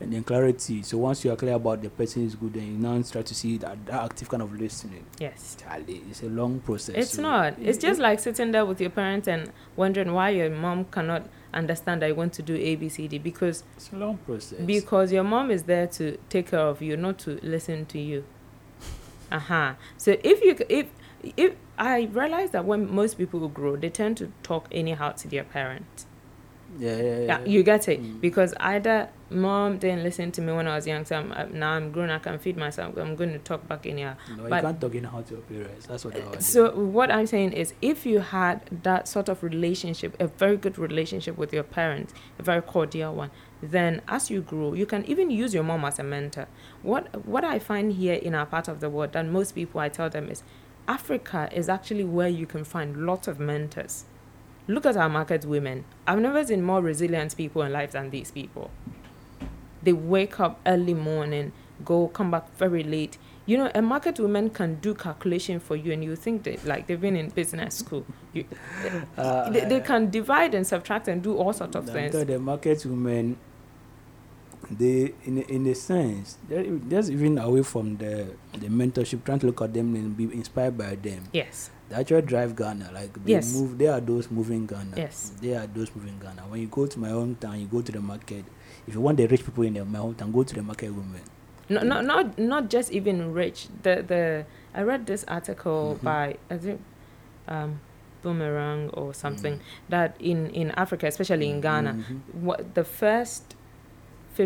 and 0.01 0.11
then 0.11 0.23
clarity. 0.23 0.81
So 0.83 0.97
once 0.97 1.23
you 1.23 1.31
are 1.31 1.35
clear 1.35 1.53
about 1.53 1.81
the 1.81 1.89
person 1.89 2.25
is 2.25 2.35
good, 2.35 2.53
then 2.53 2.63
you 2.63 2.77
now 2.77 3.01
start 3.03 3.25
to 3.27 3.35
see 3.35 3.57
that, 3.57 3.85
that 3.85 4.03
active 4.03 4.29
kind 4.29 4.41
of 4.43 4.53
listening. 4.59 5.05
Yes. 5.19 5.57
It's 5.87 6.23
a 6.23 6.27
long 6.27 6.59
process. 6.59 6.95
It's 6.95 7.13
so 7.13 7.21
not. 7.21 7.53
It's 7.59 7.77
it- 7.77 7.81
just 7.81 7.99
it- 7.99 8.03
like 8.03 8.19
sitting 8.19 8.51
there 8.51 8.65
with 8.65 8.81
your 8.81 8.89
parents 8.89 9.27
and 9.27 9.51
wondering 9.75 10.11
why 10.13 10.29
your 10.29 10.49
mom 10.49 10.85
cannot 10.85 11.27
understand 11.53 12.01
that 12.01 12.07
you 12.07 12.15
want 12.15 12.33
to 12.33 12.41
do 12.41 12.55
A, 12.55 12.75
B, 12.75 12.89
C, 12.89 13.07
D 13.07 13.17
because 13.19 13.63
it's 13.75 13.91
a 13.91 13.95
long 13.97 14.17
process. 14.17 14.59
because 14.65 15.11
your 15.11 15.23
mom 15.23 15.51
is 15.51 15.63
there 15.63 15.87
to 15.87 16.17
take 16.29 16.51
care 16.51 16.59
of 16.59 16.81
you, 16.81 16.97
not 16.97 17.19
to 17.19 17.39
listen 17.43 17.85
to 17.87 17.99
you. 17.99 18.23
Uh 19.31 19.39
huh. 19.39 19.73
So 19.97 20.17
if 20.23 20.41
you 20.43 20.57
if 20.67 20.87
if 21.37 21.55
I 21.77 22.01
realize 22.11 22.51
that 22.51 22.65
when 22.65 22.93
most 22.93 23.17
people 23.17 23.47
grow, 23.47 23.77
they 23.77 23.89
tend 23.89 24.17
to 24.17 24.31
talk 24.43 24.67
anyhow 24.73 25.11
to 25.13 25.27
their 25.29 25.45
parent. 25.45 26.05
Yeah, 26.79 26.95
yeah, 26.95 27.01
yeah. 27.01 27.19
Yeah, 27.25 27.45
you 27.45 27.63
get 27.63 27.87
it 27.89 28.01
Mm. 28.01 28.21
because 28.21 28.53
either 28.59 29.09
mom 29.29 29.77
didn't 29.77 30.03
listen 30.03 30.31
to 30.33 30.41
me 30.41 30.51
when 30.53 30.67
I 30.67 30.75
was 30.75 30.85
young, 30.87 31.05
so 31.05 31.15
I'm, 31.17 31.31
uh, 31.31 31.45
now 31.51 31.71
I'm 31.71 31.91
grown, 31.91 32.09
I 32.09 32.19
can 32.19 32.37
feed 32.39 32.57
myself. 32.57 32.97
I'm 32.97 33.15
going 33.15 33.31
to 33.33 33.39
talk 33.39 33.67
back 33.67 33.85
anyhow. 33.85 34.15
no, 34.37 34.43
you 34.43 34.49
but- 34.49 34.61
can't 34.61 34.81
talk 34.81 34.95
in 34.95 35.03
how 35.05 35.21
to 35.21 35.33
your 35.33 35.41
parents. 35.43 35.85
That's 35.87 36.03
what 36.05 36.15
I 36.15 36.27
was 36.35 36.45
So 36.45 36.75
what 36.75 37.09
I'm 37.11 37.27
saying 37.27 37.53
is, 37.53 37.73
if 37.81 38.05
you 38.05 38.19
had 38.19 38.61
that 38.83 39.07
sort 39.07 39.29
of 39.29 39.41
relationship, 39.43 40.15
a 40.19 40.27
very 40.27 40.57
good 40.57 40.77
relationship 40.77 41.37
with 41.37 41.53
your 41.53 41.63
parents, 41.63 42.13
a 42.39 42.43
very 42.43 42.61
cordial 42.61 43.13
one, 43.15 43.31
then 43.61 44.01
as 44.07 44.29
you 44.31 44.41
grow, 44.41 44.73
you 44.73 44.85
can 44.85 45.05
even 45.05 45.29
use 45.29 45.53
your 45.53 45.63
mom 45.63 45.85
as 45.85 45.99
a 45.99 46.03
mentor. 46.03 46.47
What 46.81 47.25
what 47.25 47.43
I 47.43 47.59
find 47.59 47.93
here 47.93 48.15
in 48.15 48.33
our 48.35 48.45
part 48.45 48.67
of 48.67 48.79
the 48.79 48.89
world 48.89 49.13
that 49.13 49.25
most 49.27 49.53
people 49.55 49.79
I 49.81 49.89
tell 49.89 50.09
them 50.09 50.29
is, 50.29 50.41
Africa 50.87 51.47
is 51.53 51.69
actually 51.69 52.03
where 52.03 52.27
you 52.27 52.45
can 52.45 52.63
find 52.63 53.05
lots 53.05 53.27
of 53.27 53.39
mentors. 53.39 54.05
Look 54.71 54.85
at 54.85 54.95
our 54.95 55.09
market 55.09 55.43
women. 55.43 55.83
I've 56.07 56.19
never 56.19 56.45
seen 56.45 56.63
more 56.63 56.81
resilient 56.81 57.35
people 57.35 57.61
in 57.63 57.73
life 57.73 57.91
than 57.91 58.09
these 58.09 58.31
people. 58.31 58.71
They 59.83 59.91
wake 59.91 60.39
up 60.39 60.61
early 60.65 60.93
morning, 60.93 61.51
go 61.83 62.07
come 62.07 62.31
back 62.31 62.55
very 62.55 62.81
late. 62.81 63.17
You 63.45 63.57
know, 63.57 63.71
a 63.75 63.81
market 63.81 64.17
woman 64.17 64.49
can 64.49 64.75
do 64.75 64.93
calculation 64.93 65.59
for 65.59 65.75
you, 65.75 65.91
and 65.91 66.01
you 66.01 66.15
think 66.15 66.43
that 66.43 66.63
like 66.63 66.87
they've 66.87 67.01
been 67.01 67.17
in 67.17 67.29
business 67.31 67.75
school. 67.75 68.05
You, 68.31 68.45
Uh, 69.17 69.49
they, 69.49 69.65
they 69.65 69.79
can 69.81 70.09
divide 70.09 70.55
and 70.55 70.65
subtract 70.65 71.07
and 71.09 71.21
do 71.21 71.35
all 71.35 71.51
sorts 71.51 71.75
of 71.75 71.89
things. 71.89 72.13
the 72.13 72.39
market 72.39 72.85
women, 72.85 73.35
they 74.77 75.13
in 75.25 75.37
a- 75.37 75.51
in 75.53 75.67
a 75.67 75.75
sense, 75.75 76.37
they're, 76.47 76.63
e- 76.63 77.11
even 77.13 77.37
away 77.37 77.63
from 77.63 77.97
the 77.97 78.27
the 78.53 78.67
mentorship, 78.67 79.23
trying 79.23 79.39
to 79.39 79.47
look 79.47 79.61
at 79.61 79.73
them 79.73 79.95
and 79.95 80.15
be 80.15 80.23
inspired 80.33 80.77
by 80.77 80.95
them. 80.95 81.23
Yes, 81.33 81.69
They 81.89 81.95
actually 81.97 82.21
drive 82.23 82.55
Ghana. 82.55 82.91
Like 82.93 83.13
they 83.25 83.33
Yes. 83.33 83.53
move, 83.53 83.77
they 83.77 83.87
are 83.87 83.99
those 83.99 84.31
moving 84.31 84.65
Ghana. 84.65 84.95
Yes. 84.95 85.31
they 85.41 85.55
are 85.55 85.67
those 85.67 85.91
moving 85.95 86.17
Ghana. 86.21 86.43
When 86.49 86.61
you 86.61 86.67
go 86.67 86.85
to 86.87 86.99
my 86.99 87.09
hometown, 87.09 87.59
you 87.59 87.67
go 87.67 87.81
to 87.81 87.91
the 87.91 87.99
market. 88.01 88.45
If 88.87 88.93
you 88.95 89.01
want 89.01 89.17
the 89.17 89.27
rich 89.27 89.43
people 89.45 89.63
in 89.63 89.73
the, 89.73 89.83
my 89.85 89.99
hometown, 89.99 90.31
go 90.33 90.43
to 90.43 90.55
the 90.55 90.63
market 90.63 90.89
women. 90.93 91.21
no, 91.69 91.81
no, 91.83 92.01
not 92.01 92.37
not 92.39 92.69
just 92.69 92.91
even 92.91 93.33
rich. 93.33 93.67
The 93.83 94.03
the 94.07 94.45
I 94.73 94.83
read 94.83 95.05
this 95.05 95.23
article 95.27 95.97
Mhm. 95.99 96.03
by 96.03 96.37
I 96.49 96.57
think 96.57 96.79
um, 97.47 97.79
Boomerang 98.23 98.89
or 98.93 99.13
something 99.13 99.55
Mm. 99.55 99.61
that 99.89 100.15
in 100.19 100.47
in 100.51 100.71
Africa, 100.71 101.07
especially 101.07 101.49
in 101.49 101.59
Ghana, 101.61 101.93
Mhm. 101.93 102.19
what 102.43 102.73
the 102.75 102.83
first 102.83 103.55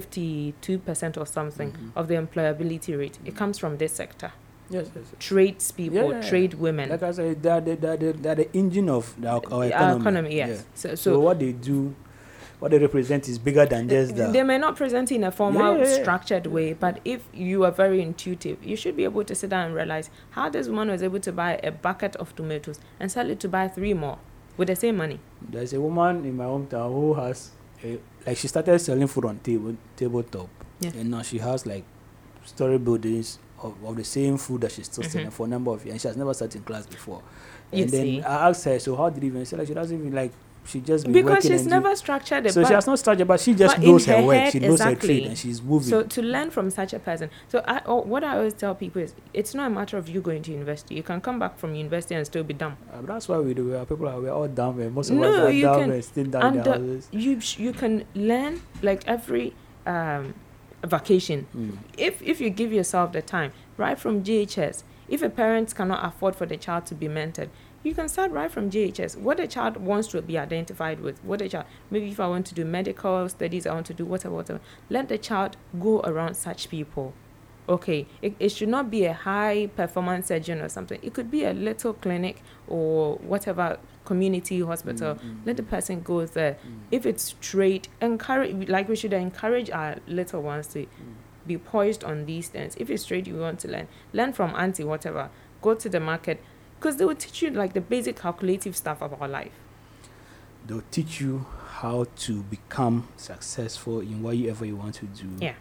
52% 0.02 1.18
or 1.18 1.26
something 1.26 1.72
Mhm. 1.72 1.92
of 1.96 2.08
the 2.08 2.16
employability 2.16 2.98
rate 2.98 3.18
it 3.26 3.36
comes 3.36 3.58
from 3.60 3.78
this 3.78 3.92
sector 3.94 4.32
Yes, 4.70 4.88
yes. 4.96 5.06
yes. 5.12 5.16
trades 5.20 5.72
people 5.72 5.98
Yeah, 5.98 6.10
yeah, 6.10 6.22
yeah. 6.22 6.30
trade 6.30 6.54
women 6.56 6.90
Like 6.90 7.04
I 7.04 7.12
said, 7.12 7.44
they 7.44 7.50
are 7.52 7.62
the, 7.62 7.76
they 7.76 7.88
are 7.88 7.98
they 7.98 8.30
are 8.30 8.36
the 8.36 8.50
engine 8.54 8.90
of 8.90 9.14
the, 9.22 9.28
our, 9.30 9.42
our 9.52 9.60
our 9.60 9.66
economy. 9.66 10.02
economy 10.02 10.36
yes 10.36 10.50
Yeah. 10.50 10.62
so, 10.74 10.90
So, 10.90 10.96
so 10.96 11.20
what 11.20 11.38
they 11.40 11.52
do, 11.52 11.94
what 12.60 12.72
they 12.72 12.80
represent 12.80 13.28
is 13.30 13.38
bigger 13.38 13.66
than 13.68 13.88
just 13.90 14.16
that. 14.16 14.34
they 14.34 14.42
may 14.42 14.58
not 14.58 14.76
present 14.76 15.12
in 15.12 15.24
a 15.24 15.32
formal 15.32 15.86
structured 15.86 16.48
way 16.48 16.74
but 16.74 17.00
if 17.06 17.28
you 17.34 17.64
are 17.64 17.72
very 17.72 18.02
intuitive 18.02 18.58
you 18.66 18.76
should 18.76 18.96
be 18.96 19.04
able 19.04 19.24
to 19.24 19.36
sit 19.36 19.50
down 19.52 19.68
and 19.68 19.76
realize 19.76 20.10
how 20.32 20.50
this 20.50 20.68
woman 20.68 20.90
was 20.90 21.04
able 21.04 21.20
to 21.20 21.32
buy 21.32 21.60
a 21.64 21.72
bucket 21.72 22.16
of 22.16 22.36
tomatoes 22.36 22.80
and 23.00 23.12
sell 23.12 23.30
it 23.30 23.40
to 23.40 23.48
buy 23.48 23.68
three 23.68 23.94
more 23.94 24.18
with 24.58 24.68
the 24.70 24.76
same 24.76 24.98
money 24.98 25.20
There's 25.52 25.74
a 25.74 25.80
woman 25.82 26.26
in 26.26 26.36
my 26.38 26.46
hometown 26.46 26.92
who 26.92 27.14
has 27.16 27.52
a, 27.86 28.00
like 28.26 28.38
she 28.38 28.48
started 28.48 28.80
selling 28.80 29.08
food 29.08 29.26
on 29.26 29.38
table 29.40 29.76
tabletop, 29.96 30.50
Yeah. 30.80 30.92
and 30.96 31.12
now 31.12 31.22
she 31.22 31.38
has 31.38 31.66
like 31.66 31.84
story 32.46 32.78
buildings 32.78 33.40
of, 33.62 33.74
of 33.86 33.96
the 33.96 34.04
same 34.04 34.38
food 34.38 34.62
that 34.62 34.72
she's 34.72 34.86
still 34.86 35.04
selling 35.04 35.28
Mhm. 35.28 35.34
for 35.34 35.46
a 35.46 35.50
number 35.50 35.72
of 35.72 35.84
years. 35.86 35.94
And 35.94 36.02
she 36.02 36.08
has 36.08 36.18
never 36.18 36.34
sat 36.34 36.56
in 36.56 36.62
class 36.64 36.86
before. 36.86 37.22
You 37.72 37.84
and 37.84 37.92
then 37.92 38.02
see. 38.04 38.22
I 38.22 38.50
asked 38.50 38.66
her, 38.66 38.78
so 38.80 38.96
how 38.96 39.10
did 39.10 39.24
you 39.24 39.30
even 39.30 39.46
say 39.46 39.58
like 39.58 39.68
she 39.68 39.74
doesn't 39.74 39.98
even 39.98 40.14
like 40.14 40.32
she 40.66 40.82
just 40.82 41.12
because 41.12 41.44
she's 41.44 41.66
never 41.66 41.96
structured 41.96 42.44
do, 42.44 42.50
it 42.50 42.54
so 42.54 42.62
but 42.62 42.68
she 42.68 42.74
has 42.74 42.88
not 42.88 43.00
started, 43.00 43.28
but 43.28 43.40
she 43.40 43.54
just 43.54 43.76
but 43.78 43.86
knows 43.86 44.06
her, 44.06 44.18
her 44.18 44.24
work. 44.24 44.52
She 44.52 44.60
knows 44.60 44.82
her 44.82 44.90
exactly. 44.92 45.20
trade, 45.20 45.28
and 45.28 45.38
she's 45.38 45.62
moving. 45.62 45.90
So 45.90 46.04
to 46.04 46.22
learn 46.22 46.50
from 46.52 46.70
such 46.70 46.94
a 46.94 47.00
person, 47.00 47.30
so 47.48 47.64
I, 47.68 47.82
oh, 47.86 48.02
what 48.02 48.24
I 48.24 48.38
always 48.38 48.54
tell 48.54 48.74
people 48.76 49.02
is, 49.02 49.14
it's 49.34 49.54
not 49.54 49.68
a 49.68 49.70
matter 49.70 49.98
of 49.98 50.10
you 50.10 50.22
going 50.22 50.42
to 50.44 50.52
university. 50.52 50.96
You 50.96 51.04
can 51.04 51.22
come 51.22 51.40
back 51.40 51.58
from 51.58 51.76
university 51.76 52.16
and 52.16 52.26
still 52.26 52.44
be 52.44 52.54
dumb. 52.54 52.78
Uh, 52.92 53.02
that's 53.04 53.28
why 53.30 53.38
we 53.40 53.54
do. 53.54 53.66
We 53.66 53.76
are 53.76 53.86
people 53.86 54.08
are 54.08 54.20
we're 54.20 54.32
all 54.32 54.48
dumb, 54.48 54.80
and 54.80 54.94
most 54.94 55.10
of 55.12 55.22
us 55.22 55.36
are 55.36 55.52
you 55.52 55.64
dumb 55.64 55.82
can- 55.82 55.92
and 55.92 56.04
still 56.04 56.26
in 56.26 56.36
and 56.36 57.04
You 57.12 57.40
sh- 57.40 57.60
you 57.60 57.72
can 57.74 58.06
learn 58.16 58.62
like 58.82 59.08
every 59.08 59.54
um, 59.86 60.34
vacation 60.84 61.48
Mm. 61.56 61.78
if 61.98 62.22
if 62.22 62.40
you 62.42 62.50
give 62.50 62.72
yourself 62.74 63.12
the 63.12 63.22
time. 63.22 63.52
Right 63.78 64.00
from 64.00 64.24
GHS, 64.24 64.84
if 65.10 65.22
a 65.22 65.30
parent 65.30 65.76
cannot 65.76 66.06
afford 66.06 66.36
for 66.36 66.46
the 66.46 66.58
child 66.58 66.86
to 66.88 66.96
be 66.96 67.08
mentored, 67.08 67.50
you 67.86 67.94
can 67.94 68.10
start 68.10 68.32
right 68.32 68.52
from 68.52 68.70
GHS. 68.70 69.18
What 69.18 69.40
a 69.40 69.48
child 69.48 69.78
wants 69.78 70.08
to 70.10 70.22
be 70.22 70.38
identified 70.38 71.00
with, 71.00 71.24
what 71.24 71.42
a 71.42 71.50
child 71.50 71.66
maybe 71.92 72.10
if 72.10 72.20
I 72.20 72.28
want 72.28 72.46
to 72.48 72.56
do 72.56 72.66
medical 72.66 73.30
studies, 73.30 73.68
I 73.68 73.74
want 73.74 73.86
to 73.88 73.94
do 73.94 74.06
whatever, 74.06 74.36
whatever. 74.36 74.60
Let 74.90 75.10
the 75.10 75.18
child 75.18 75.58
go 75.80 76.02
around 76.02 76.36
such 76.36 76.70
people. 76.70 77.14
Okay, 77.68 78.06
it, 78.22 78.36
it 78.40 78.50
should 78.50 78.70
not 78.70 78.92
be 78.92 79.06
a 79.06 79.14
high 79.14 79.68
performance 79.76 80.28
surgeon 80.28 80.62
or 80.62 80.70
something. 80.70 81.00
It 81.02 81.14
could 81.14 81.32
be 81.32 81.46
a 81.46 81.54
little 81.54 81.94
clinic 81.94 82.44
or 82.68 83.16
whatever 83.18 83.80
community 84.06 84.62
hospital. 84.62 85.16
Mm, 85.16 85.20
mm. 85.20 85.46
Let 85.46 85.58
the 85.58 85.64
person 85.64 86.02
go 86.02 86.26
there. 86.28 86.54
Mm. 86.54 86.80
If 86.92 87.06
it's 87.08 87.34
trade, 87.42 87.88
encourage 88.02 88.70
like 88.70 88.88
we 88.88 88.96
should 88.96 89.14
encourage 89.14 89.72
our 89.72 89.98
little 90.08 90.44
ones 90.44 90.68
to 90.68 90.86
be 91.48 91.58
poised 91.58 92.04
on 92.04 92.26
these 92.26 92.50
things. 92.50 92.76
If 92.78 92.90
it's 92.90 93.06
trade 93.06 93.26
you 93.28 93.38
want 93.38 93.60
to 93.62 93.68
learn, 93.68 93.88
learn 94.14 94.34
from 94.34 94.54
auntie 94.56 94.84
whatever. 94.84 95.30
Go 95.62 95.74
to 95.74 95.90
the 95.90 96.00
market 96.00 96.44
because 96.80 96.98
they 96.98 97.06
will 97.06 97.16
teach 97.16 97.42
you 97.42 97.50
like 97.50 97.74
the 97.74 97.82
basic 97.82 98.16
calculative 98.18 98.76
stuff 98.76 99.02
about 99.02 99.30
life. 99.30 99.52
they'll 100.68 100.82
teach 100.92 101.22
you 101.22 101.46
how 101.82 102.06
to 102.16 102.42
become 102.44 103.08
successful 103.18 104.00
in 104.00 104.24
whatever 104.24 104.66
you 104.66 104.76
want 104.76 104.96
to 104.96 105.06
do. 105.06 105.28
Yeah. 105.40 105.54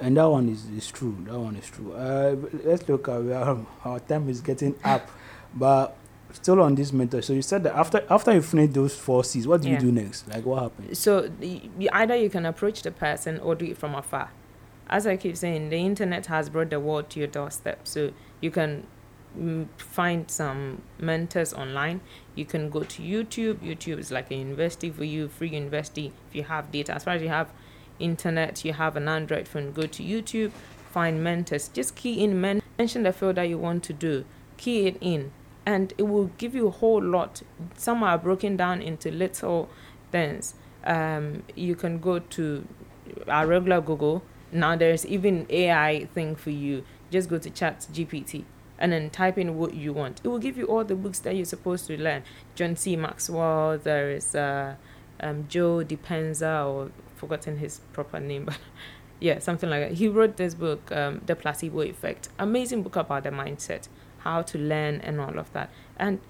And 0.00 0.16
that 0.16 0.28
one 0.28 0.48
is, 0.48 0.66
is 0.68 0.90
true. 0.90 1.16
That 1.26 1.38
one 1.38 1.56
is 1.56 1.66
true. 1.68 1.92
Uh, 1.94 2.36
let's 2.64 2.86
look 2.88 3.08
at 3.08 3.22
where 3.22 3.56
our 3.84 4.00
time 4.00 4.28
is 4.28 4.40
getting 4.40 4.74
up, 4.84 5.08
but 5.54 5.96
still 6.32 6.60
on 6.62 6.74
this 6.74 6.92
mentor. 6.92 7.22
So 7.22 7.32
you 7.32 7.42
said 7.42 7.62
that 7.64 7.74
after 7.74 8.04
after 8.10 8.32
you 8.34 8.42
finish 8.42 8.70
those 8.72 8.94
four 8.96 9.24
C's, 9.24 9.46
what 9.46 9.62
do 9.62 9.68
Yeah. 9.68 9.74
you 9.74 9.80
do 9.80 9.92
next? 9.92 10.28
Like 10.28 10.44
what 10.44 10.62
happens? 10.62 10.98
So 10.98 11.30
you- 11.40 11.88
either 11.92 12.16
you 12.16 12.28
can 12.30 12.44
approach 12.46 12.82
the 12.82 12.90
person 12.90 13.38
or 13.40 13.54
do 13.54 13.64
it 13.66 13.78
from 13.78 13.94
afar. 13.94 14.30
As 14.88 15.06
I 15.06 15.16
keep 15.16 15.36
saying, 15.36 15.70
the 15.70 15.76
internet 15.78 16.26
has 16.26 16.48
brought 16.50 16.70
the 16.70 16.80
world 16.80 17.08
to 17.10 17.18
your 17.20 17.28
doorstep. 17.28 17.86
So 17.86 18.12
you 18.40 18.50
can 18.50 18.86
find 19.76 20.30
some 20.30 20.82
mentors 20.98 21.52
online. 21.52 22.00
You 22.34 22.44
can 22.44 22.70
go 22.70 22.82
to 22.82 23.02
YouTube. 23.02 23.56
YouTube 23.56 23.98
is 23.98 24.10
like 24.10 24.30
a 24.30 24.34
university 24.34 24.90
for 24.90 25.04
you, 25.04 25.28
free 25.28 25.50
university 25.50 26.12
if 26.28 26.34
you 26.34 26.44
have 26.44 26.72
data. 26.72 26.94
As 26.94 27.04
far 27.04 27.14
as 27.14 27.22
you 27.22 27.28
have 27.28 27.50
internet, 27.98 28.64
you 28.64 28.72
have 28.72 28.96
an 28.96 29.08
Android 29.08 29.46
phone, 29.46 29.72
go 29.72 29.82
to 29.82 30.02
YouTube, 30.02 30.50
find 30.90 31.22
mentors. 31.22 31.68
Just 31.68 31.94
key 31.94 32.22
in 32.22 32.40
men- 32.40 32.62
mention 32.78 33.02
the 33.02 33.12
field 33.12 33.36
that 33.36 33.48
you 33.48 33.58
want 33.58 33.84
to 33.84 33.92
do. 33.92 34.24
Key 34.56 34.86
it 34.86 34.96
in, 35.00 35.32
and 35.64 35.92
it 35.96 36.04
will 36.04 36.30
give 36.38 36.54
you 36.54 36.66
a 36.66 36.70
whole 36.70 37.02
lot. 37.02 37.42
Some 37.76 38.02
are 38.02 38.18
broken 38.18 38.56
down 38.56 38.82
into 38.82 39.10
little 39.10 39.70
things. 40.10 40.54
Um, 40.84 41.44
you 41.54 41.76
can 41.76 41.98
go 41.98 42.18
to 42.18 42.66
our 43.28 43.46
regular 43.46 43.80
Google. 43.80 44.22
Now 44.52 44.76
there's 44.76 45.06
even 45.06 45.46
AI 45.48 46.06
thing 46.12 46.34
for 46.34 46.50
you. 46.50 46.84
Just 47.10 47.28
go 47.28 47.38
to 47.38 47.50
Chat 47.50 47.86
GPT 47.92 48.44
and 48.80 48.92
then 48.92 49.10
type 49.10 49.38
in 49.38 49.56
what 49.56 49.74
you 49.74 49.92
want. 49.92 50.20
It 50.24 50.28
will 50.28 50.38
give 50.38 50.56
you 50.56 50.66
all 50.66 50.84
the 50.84 50.96
books 50.96 51.20
that 51.20 51.36
you're 51.36 51.44
supposed 51.44 51.86
to 51.86 52.00
learn. 52.00 52.24
John 52.54 52.74
C. 52.76 52.96
Maxwell. 52.96 53.78
There 53.78 54.10
is 54.10 54.34
uh, 54.34 54.74
um, 55.20 55.46
Joe 55.48 55.84
Dispenza, 55.84 56.66
or 56.66 56.90
forgotten 57.16 57.58
his 57.58 57.80
proper 57.92 58.18
name, 58.18 58.46
but 58.46 58.58
Yeah, 59.20 59.38
something 59.38 59.68
like 59.68 59.82
that. 59.82 59.92
He 59.98 60.08
wrote 60.08 60.38
this 60.38 60.54
book, 60.54 60.90
um, 60.90 61.20
The 61.26 61.36
Placebo 61.36 61.82
Effect. 61.82 62.30
Amazing 62.38 62.82
book 62.82 62.96
about 62.96 63.24
the 63.24 63.30
mindset, 63.30 63.88
how 64.20 64.40
to 64.42 64.58
learn, 64.58 65.00
and 65.02 65.20
all 65.20 65.38
of 65.38 65.52
that. 65.52 65.70
And 65.98 66.20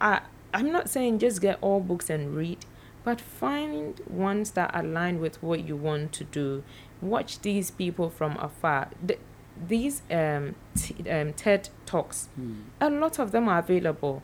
I, 0.00 0.22
I'm 0.54 0.72
not 0.72 0.88
saying 0.88 1.18
just 1.18 1.42
get 1.42 1.58
all 1.60 1.80
books 1.80 2.08
and 2.08 2.34
read, 2.34 2.64
but 3.04 3.20
find 3.20 4.00
ones 4.08 4.52
that 4.52 4.70
align 4.74 5.20
with 5.20 5.42
what 5.42 5.68
you 5.68 5.76
want 5.76 6.12
to 6.12 6.24
do. 6.24 6.64
Watch 7.02 7.40
these 7.40 7.70
people 7.70 8.08
from 8.08 8.38
afar. 8.38 8.88
Th- 9.06 9.20
these 9.68 10.02
um, 10.10 10.54
t- 10.76 11.08
um, 11.10 11.32
TED 11.32 11.68
Talks, 11.86 12.28
a 12.80 12.90
lot 12.90 13.18
of 13.18 13.32
them 13.32 13.48
are 13.48 13.58
available. 13.58 14.22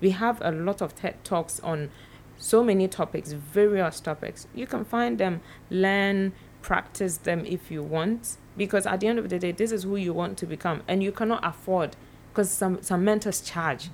We 0.00 0.10
have 0.10 0.40
a 0.42 0.50
lot 0.52 0.80
of 0.80 0.94
TED 0.94 1.24
Talks 1.24 1.60
on 1.60 1.90
so 2.36 2.62
many 2.62 2.86
topics, 2.86 3.32
various 3.32 4.00
topics. 4.00 4.46
You 4.54 4.66
can 4.66 4.84
find 4.84 5.18
them, 5.18 5.40
learn, 5.70 6.32
practice 6.62 7.16
them 7.18 7.44
if 7.46 7.70
you 7.70 7.82
want, 7.82 8.36
because 8.56 8.86
at 8.86 9.00
the 9.00 9.08
end 9.08 9.18
of 9.18 9.28
the 9.28 9.38
day, 9.38 9.52
this 9.52 9.72
is 9.72 9.82
who 9.84 9.96
you 9.96 10.12
want 10.12 10.38
to 10.38 10.46
become, 10.46 10.82
and 10.86 11.02
you 11.02 11.12
cannot 11.12 11.40
afford 11.44 11.96
because 12.30 12.50
some 12.50 12.80
some 12.82 13.04
mentors 13.04 13.40
charge 13.40 13.90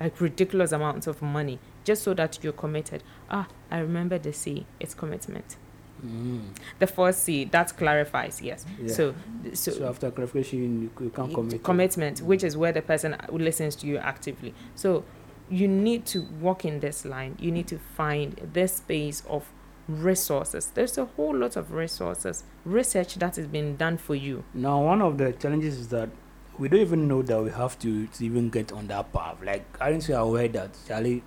like 0.00 0.20
ridiculous 0.20 0.72
amounts 0.72 1.06
of 1.06 1.22
money 1.22 1.58
just 1.84 2.02
so 2.02 2.14
that 2.14 2.38
you're 2.42 2.52
committed. 2.52 3.02
Ah, 3.30 3.46
I 3.70 3.78
remember 3.78 4.18
the 4.18 4.32
C. 4.32 4.66
It's 4.80 4.94
commitment. 4.94 5.56
Mm. 6.04 6.42
The 6.78 6.86
first 6.86 7.24
C 7.24 7.44
that 7.46 7.76
clarifies. 7.76 8.40
Yes. 8.40 8.64
Yeah. 8.80 8.92
So, 8.92 9.14
so, 9.54 9.72
So, 9.72 9.88
after 9.88 10.10
clarification, 10.10 10.82
you, 10.82 10.90
you 11.04 11.10
can't 11.10 11.32
commit. 11.34 11.62
commitment, 11.62 12.20
which 12.22 12.44
is 12.44 12.56
where 12.56 12.72
the 12.72 12.82
person 12.82 13.16
listens 13.30 13.76
to 13.76 13.86
you 13.86 13.98
actively. 13.98 14.54
So 14.74 15.04
you 15.50 15.66
need 15.66 16.04
to 16.06 16.22
walk 16.40 16.64
in 16.64 16.80
this 16.80 17.04
line. 17.04 17.36
You 17.40 17.50
need 17.50 17.66
to 17.68 17.78
find 17.78 18.38
this 18.52 18.76
space 18.76 19.22
of 19.28 19.46
resources. 19.88 20.70
There's 20.74 20.98
a 20.98 21.06
whole 21.06 21.34
lot 21.34 21.56
of 21.56 21.72
resources, 21.72 22.44
research 22.64 23.14
that 23.16 23.36
has 23.36 23.46
been 23.46 23.76
done 23.76 23.96
for 23.96 24.14
you. 24.14 24.44
Now, 24.54 24.82
one 24.84 25.00
of 25.00 25.16
the 25.18 25.32
challenges 25.32 25.78
is 25.78 25.88
that 25.88 26.10
we 26.58 26.68
don't 26.68 26.80
even 26.80 27.08
know 27.08 27.22
that 27.22 27.42
we 27.42 27.50
have 27.50 27.78
to, 27.80 28.06
to 28.08 28.24
even 28.24 28.50
get 28.50 28.72
on 28.72 28.88
that 28.88 29.12
path. 29.12 29.36
Like, 29.42 29.64
aren't 29.80 30.06
you 30.08 30.16
aware 30.16 30.48
that 30.48 30.76
Charlie? 30.86 31.22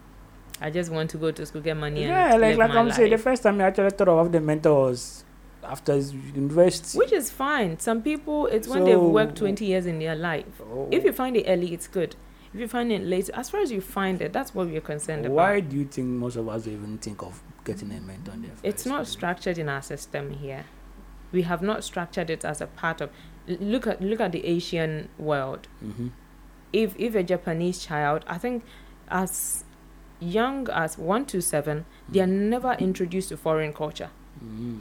I 0.61 0.69
just 0.69 0.91
want 0.91 1.09
to 1.09 1.17
go 1.17 1.31
to 1.31 1.45
school, 1.45 1.61
get 1.61 1.75
money, 1.75 2.03
and 2.03 2.11
Yeah, 2.11 2.35
like 2.35 2.57
like 2.57 2.71
I'm 2.71 2.91
saying, 2.91 3.09
the 3.09 3.17
first 3.17 3.41
time 3.43 3.59
I 3.59 3.65
actually 3.65 3.89
thought 3.89 4.07
of 4.07 4.31
the 4.31 4.39
mentor 4.39 4.89
was 4.89 5.23
after 5.63 5.97
university. 5.97 6.97
Which 6.97 7.11
is 7.11 7.31
fine. 7.31 7.79
Some 7.79 8.01
people, 8.01 8.45
it's 8.47 8.67
when 8.67 8.85
they've 8.85 8.99
worked 8.99 9.37
20 9.37 9.65
years 9.65 9.85
in 9.85 9.99
their 9.99 10.15
life. 10.15 10.61
Oh, 10.61 10.87
If 10.91 11.03
you 11.03 11.13
find 11.13 11.35
it 11.35 11.45
early, 11.47 11.73
it's 11.73 11.87
good. 11.87 12.15
If 12.53 12.59
you 12.59 12.67
find 12.67 12.91
it 12.91 13.01
late, 13.03 13.29
as 13.33 13.49
far 13.49 13.61
as 13.61 13.71
you 13.71 13.81
find 13.81 14.21
it, 14.21 14.33
that's 14.33 14.53
what 14.53 14.67
we're 14.67 14.81
concerned 14.81 15.23
why 15.23 15.27
about. 15.27 15.35
Why 15.35 15.59
do 15.61 15.77
you 15.77 15.85
think 15.85 16.07
most 16.07 16.35
of 16.35 16.47
us 16.49 16.67
even 16.67 16.97
think 16.97 17.23
of 17.23 17.41
getting 17.63 17.91
a 17.91 18.01
mentor 18.01 18.33
in? 18.33 18.51
It's 18.61 18.85
not 18.85 19.07
structured 19.07 19.57
in 19.57 19.69
our 19.69 19.81
system 19.81 20.31
here. 20.33 20.65
We 21.31 21.43
have 21.43 21.61
not 21.61 21.83
structured 21.83 22.29
it 22.29 22.43
as 22.43 22.59
a 22.59 22.67
part 22.67 22.99
of. 22.99 23.09
Look 23.47 23.87
at 23.87 24.01
look 24.01 24.19
at 24.19 24.33
the 24.33 24.45
Asian 24.45 25.07
world. 25.17 25.67
Mm-hmm. 25.83 26.09
If 26.73 26.93
if 26.99 27.15
a 27.15 27.23
Japanese 27.23 27.83
child, 27.85 28.25
I 28.27 28.37
think, 28.37 28.63
as 29.09 29.63
young 30.21 30.69
as 30.69 30.97
one 30.97 31.25
to 31.25 31.41
seven, 31.41 31.85
they 32.07 32.21
are 32.21 32.27
never 32.27 32.73
introduced 32.73 33.29
to 33.29 33.37
foreign 33.37 33.73
culture. 33.73 34.09
Mm-hmm. 34.37 34.79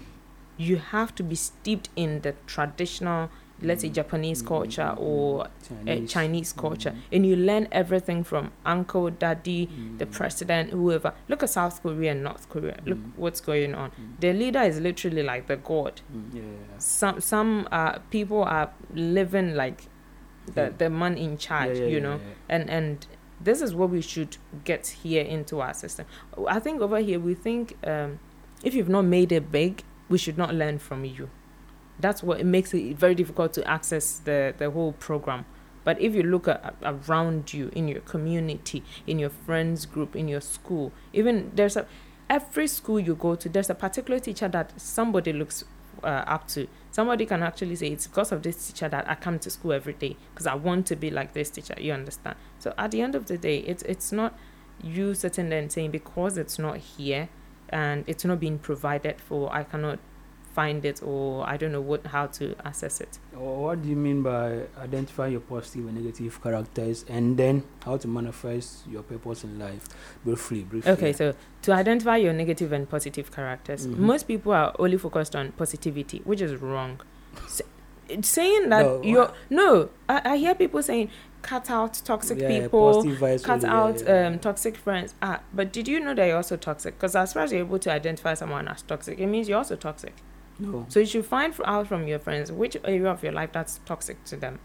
You 0.59 0.77
have 0.77 1.15
to 1.17 1.23
be 1.23 1.35
steeped 1.35 1.89
in 1.97 2.21
the 2.21 2.35
traditional, 2.47 3.31
let's 3.63 3.81
say 3.81 3.89
Japanese 3.89 4.43
culture 4.43 4.95
or 4.99 5.47
uh, 5.89 5.97
Chinese 6.07 6.53
culture, 6.53 6.95
and 7.11 7.25
you 7.27 7.35
learn 7.35 7.67
everything 7.73 8.23
from 8.25 8.53
uncle, 8.67 9.09
daddy, 9.11 9.71
the 9.97 10.05
president, 10.07 10.71
whoever. 10.71 11.15
Look 11.29 11.43
at 11.43 11.49
South 11.51 11.83
Korea 11.83 12.13
and 12.13 12.23
North 12.23 12.49
Korea. 12.51 12.77
Look 12.85 12.99
Mm. 12.99 13.13
what's 13.17 13.41
going 13.41 13.75
on. 13.75 13.91
The 14.21 14.33
leader 14.35 14.61
is 14.61 14.81
literally 14.81 15.23
like 15.23 15.47
the 15.47 15.57
god. 15.57 16.03
Mm, 16.15 16.35
Yeah. 16.35 16.43
Some 16.79 17.21
some 17.23 17.67
uh, 17.73 17.99
people 18.11 18.43
are 18.45 18.71
living 18.95 19.55
like 19.55 19.85
the 20.55 20.73
the 20.77 20.91
man 20.91 21.17
in 21.17 21.39
charge, 21.39 21.79
Yeah, 21.79 21.85
yeah, 21.85 21.91
you 21.95 22.01
know. 22.01 22.21
And 22.51 22.69
and 22.69 23.07
this 23.41 23.63
is 23.63 23.75
what 23.75 23.91
we 23.91 24.01
should 24.01 24.37
get 24.65 24.87
here 24.87 25.25
into 25.25 25.61
our 25.61 25.75
system. 25.75 26.07
I 26.47 26.59
think 26.61 26.81
over 26.81 26.99
here 26.99 27.19
we 27.19 27.35
think 27.35 27.77
um, 27.87 28.19
if 28.63 28.75
you've 28.75 28.89
not 28.89 29.03
made 29.03 29.33
it 29.33 29.51
big, 29.51 29.83
we 30.09 30.19
should 30.19 30.37
not 30.37 30.55
learn 30.55 30.79
from 30.79 31.05
you. 31.05 31.31
That's 31.99 32.23
what 32.23 32.41
it 32.41 32.47
makes 32.47 32.75
it 32.75 32.97
very 32.97 33.15
difficult 33.15 33.53
to 33.55 33.67
access 33.69 34.19
the 34.19 34.55
the 34.57 34.71
whole 34.71 34.93
program. 34.93 35.45
But 35.83 36.01
if 36.01 36.15
you 36.15 36.23
look 36.23 36.47
at, 36.47 36.75
around 36.83 37.55
you 37.55 37.71
in 37.75 37.89
your 37.89 38.01
community, 38.01 38.83
in 39.07 39.19
your 39.19 39.31
friends 39.31 39.87
group, 39.87 40.15
in 40.15 40.29
your 40.29 40.43
school, 40.43 40.93
even 41.13 41.53
there's 41.55 41.77
a 41.77 41.87
every 42.29 42.67
school 42.69 43.01
you 43.01 43.15
go 43.15 43.35
to, 43.35 43.49
there's 43.49 43.71
a 43.71 43.75
particular 43.75 44.21
teacher 44.21 44.49
that 44.49 44.79
somebody 44.81 45.33
looks 45.33 45.65
uh, 46.05 46.25
up 46.27 46.47
to. 46.49 46.69
Somebody 47.01 47.25
can 47.25 47.43
actually 47.43 47.77
say 47.77 47.87
it's 47.87 48.07
because 48.07 48.31
of 48.31 48.43
this 48.43 48.67
teacher 48.67 48.87
that 48.87 49.09
I 49.09 49.15
come 49.15 49.39
to 49.39 49.49
school 49.49 49.73
every 49.73 49.95
day 49.95 50.19
because 50.35 50.47
I 50.47 50.55
want 50.55 50.85
to 50.89 50.97
be 50.97 51.11
like 51.11 51.33
this 51.33 51.49
teacher. 51.49 51.75
You 51.79 51.95
understand? 51.95 52.37
So 52.59 52.75
at 52.77 52.91
the 52.91 53.01
end 53.01 53.15
of 53.15 53.25
the 53.25 53.39
day, 53.39 53.61
it's 53.61 53.83
it's 53.85 54.13
not 54.13 54.39
you 54.83 55.15
sitting 55.15 55.49
there 55.49 55.61
and 55.61 55.73
saying 55.73 55.93
because 55.93 56.37
it's 56.37 56.59
not 56.59 56.77
here 56.77 57.31
and 57.71 58.05
it's 58.07 58.27
not 58.27 58.39
being 58.39 58.59
provided 58.59 59.19
for, 59.19 59.51
I 59.51 59.63
cannot 59.65 59.99
find 60.61 60.85
it 60.85 60.99
or 61.03 61.49
I 61.53 61.57
don't 61.61 61.73
know 61.77 61.81
what 61.91 62.03
how 62.15 62.27
to 62.39 62.45
access 62.71 63.01
it. 63.01 63.13
What 63.33 63.77
do 63.83 63.89
you 63.89 63.97
mean 64.07 64.19
by 64.23 64.47
identify 64.89 65.27
your 65.35 65.41
positive 65.53 65.85
and 65.89 65.95
negative 66.01 66.33
characters 66.43 67.05
and 67.09 67.37
then 67.43 67.55
how 67.87 67.97
to 68.03 68.09
manifest 68.09 68.69
your 68.93 69.03
purpose 69.03 69.45
in 69.45 69.59
life? 69.59 69.85
Briefly, 70.25 70.63
briefly. 70.71 70.93
Okay, 70.93 71.13
so 71.21 71.27
to 71.63 71.73
identify 71.73 72.17
your 72.27 72.35
negative 72.43 72.71
and 72.77 72.85
positive 72.97 73.27
characters, 73.39 73.81
Mhm. 73.87 73.99
most 74.13 74.25
people 74.33 74.53
are 74.53 74.71
only 74.79 74.99
focused 75.07 75.35
on 75.41 75.45
positivity, 75.63 76.19
which 76.31 76.43
is 76.43 76.53
wrong. 76.61 76.93
S- 77.47 77.63
it's 78.09 78.29
saying 78.29 78.69
that 78.73 78.85
No, 78.85 79.03
you're 79.13 79.31
no, 79.61 79.89
I, 80.15 80.17
I 80.33 80.37
hear 80.45 80.55
people 80.63 80.83
saying 80.83 81.09
cut 81.43 81.71
out 81.71 81.93
toxic 82.05 82.39
yeah, 82.39 82.49
people, 82.55 82.93
cut 83.03 83.65
only, 83.65 83.67
yeah, 83.67 83.81
out 83.83 83.99
yeah, 84.03 84.27
um 84.27 84.39
toxic 84.39 84.75
friends. 84.87 85.11
Ah, 85.23 85.39
but 85.59 85.67
did 85.77 85.87
you 85.93 85.99
know 86.05 86.15
that 86.19 86.27
you're 86.29 86.37
also 86.43 86.57
toxic? 86.69 86.93
Because 86.99 87.15
as 87.25 87.33
far 87.35 87.43
as 87.45 87.51
you're 87.53 87.65
able 87.69 87.79
to 87.87 87.91
identify 88.01 88.35
someone 88.35 88.67
as 88.75 88.83
toxic, 88.83 89.17
it 89.25 89.27
means 89.35 89.49
you're 89.49 89.63
also 89.65 89.77
toxic. 89.89 90.15
No. 90.61 90.85
So 90.89 91.01
you 91.01 91.07
should 91.07 91.25
find 91.25 91.55
out 91.65 91.87
from 91.89 92.07
your 92.07 92.19
friends 92.19 92.53
which 92.53 92.77
area 92.85 93.11
of 93.11 93.23
your 93.23 93.33
life 93.33 93.53
that's 93.53 93.81
toxic 93.87 94.23
to 94.25 94.37
them. 94.37 94.59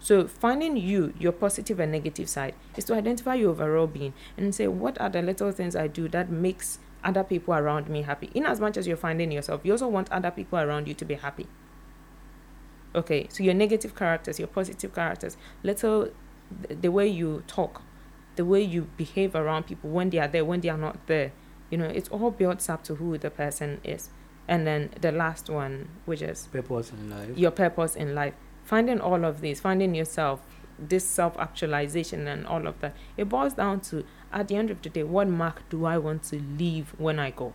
So 0.00 0.26
finding 0.26 0.76
you, 0.76 1.14
your 1.18 1.32
positive 1.32 1.80
and 1.80 1.92
negative 1.92 2.28
side, 2.28 2.54
is 2.76 2.84
to 2.86 2.94
identify 2.94 3.36
your 3.36 3.50
overall 3.50 3.86
being 3.86 4.12
and 4.36 4.54
say 4.54 4.66
what 4.66 5.00
are 5.00 5.08
the 5.08 5.22
little 5.22 5.50
things 5.52 5.76
I 5.76 5.86
do 5.86 6.08
that 6.08 6.30
makes 6.30 6.78
other 7.04 7.22
people 7.22 7.54
around 7.54 7.88
me 7.88 8.02
happy. 8.02 8.30
In 8.34 8.44
as 8.44 8.60
much 8.60 8.76
as 8.76 8.86
you're 8.86 8.96
finding 8.96 9.30
yourself, 9.30 9.60
you 9.64 9.72
also 9.72 9.88
want 9.88 10.10
other 10.10 10.30
people 10.30 10.58
around 10.58 10.88
you 10.88 10.94
to 10.94 11.04
be 11.04 11.14
happy. 11.14 11.46
Okay, 12.94 13.28
so 13.30 13.42
your 13.42 13.54
negative 13.54 13.94
characters, 13.94 14.38
your 14.38 14.48
positive 14.48 14.94
characters, 14.94 15.36
little 15.62 16.10
th- 16.66 16.80
the 16.80 16.90
way 16.90 17.08
you 17.08 17.42
talk, 17.46 17.82
the 18.36 18.44
way 18.44 18.62
you 18.62 18.88
behave 18.96 19.34
around 19.34 19.66
people 19.66 19.90
when 19.90 20.10
they 20.10 20.18
are 20.18 20.28
there, 20.28 20.44
when 20.44 20.60
they 20.60 20.68
are 20.68 20.78
not 20.78 21.06
there. 21.06 21.32
You 21.70 21.78
know, 21.78 21.86
it 21.86 22.10
all 22.12 22.30
builds 22.30 22.68
up 22.68 22.84
to 22.84 22.96
who 22.96 23.16
the 23.18 23.30
person 23.30 23.80
is. 23.84 24.10
And 24.46 24.66
then 24.66 24.90
the 25.00 25.10
last 25.12 25.48
one, 25.48 25.88
which 26.04 26.20
is 26.22 26.48
Purpose 26.52 26.90
in 26.92 27.10
life. 27.10 27.36
your 27.38 27.50
purpose 27.50 27.96
in 27.96 28.14
life. 28.14 28.34
Finding 28.64 29.00
all 29.00 29.24
of 29.24 29.40
these, 29.40 29.60
finding 29.60 29.94
yourself, 29.94 30.40
this 30.78 31.04
self 31.04 31.38
actualization 31.38 32.26
and 32.26 32.46
all 32.46 32.66
of 32.66 32.80
that. 32.80 32.94
It 33.16 33.28
boils 33.28 33.54
down 33.54 33.80
to 33.82 34.04
at 34.32 34.48
the 34.48 34.56
end 34.56 34.70
of 34.70 34.82
the 34.82 34.88
day, 34.90 35.02
what 35.02 35.28
mark 35.28 35.62
do 35.70 35.84
I 35.86 35.96
want 35.98 36.24
to 36.24 36.36
leave 36.58 36.94
when 36.98 37.18
I 37.18 37.30
go? 37.30 37.52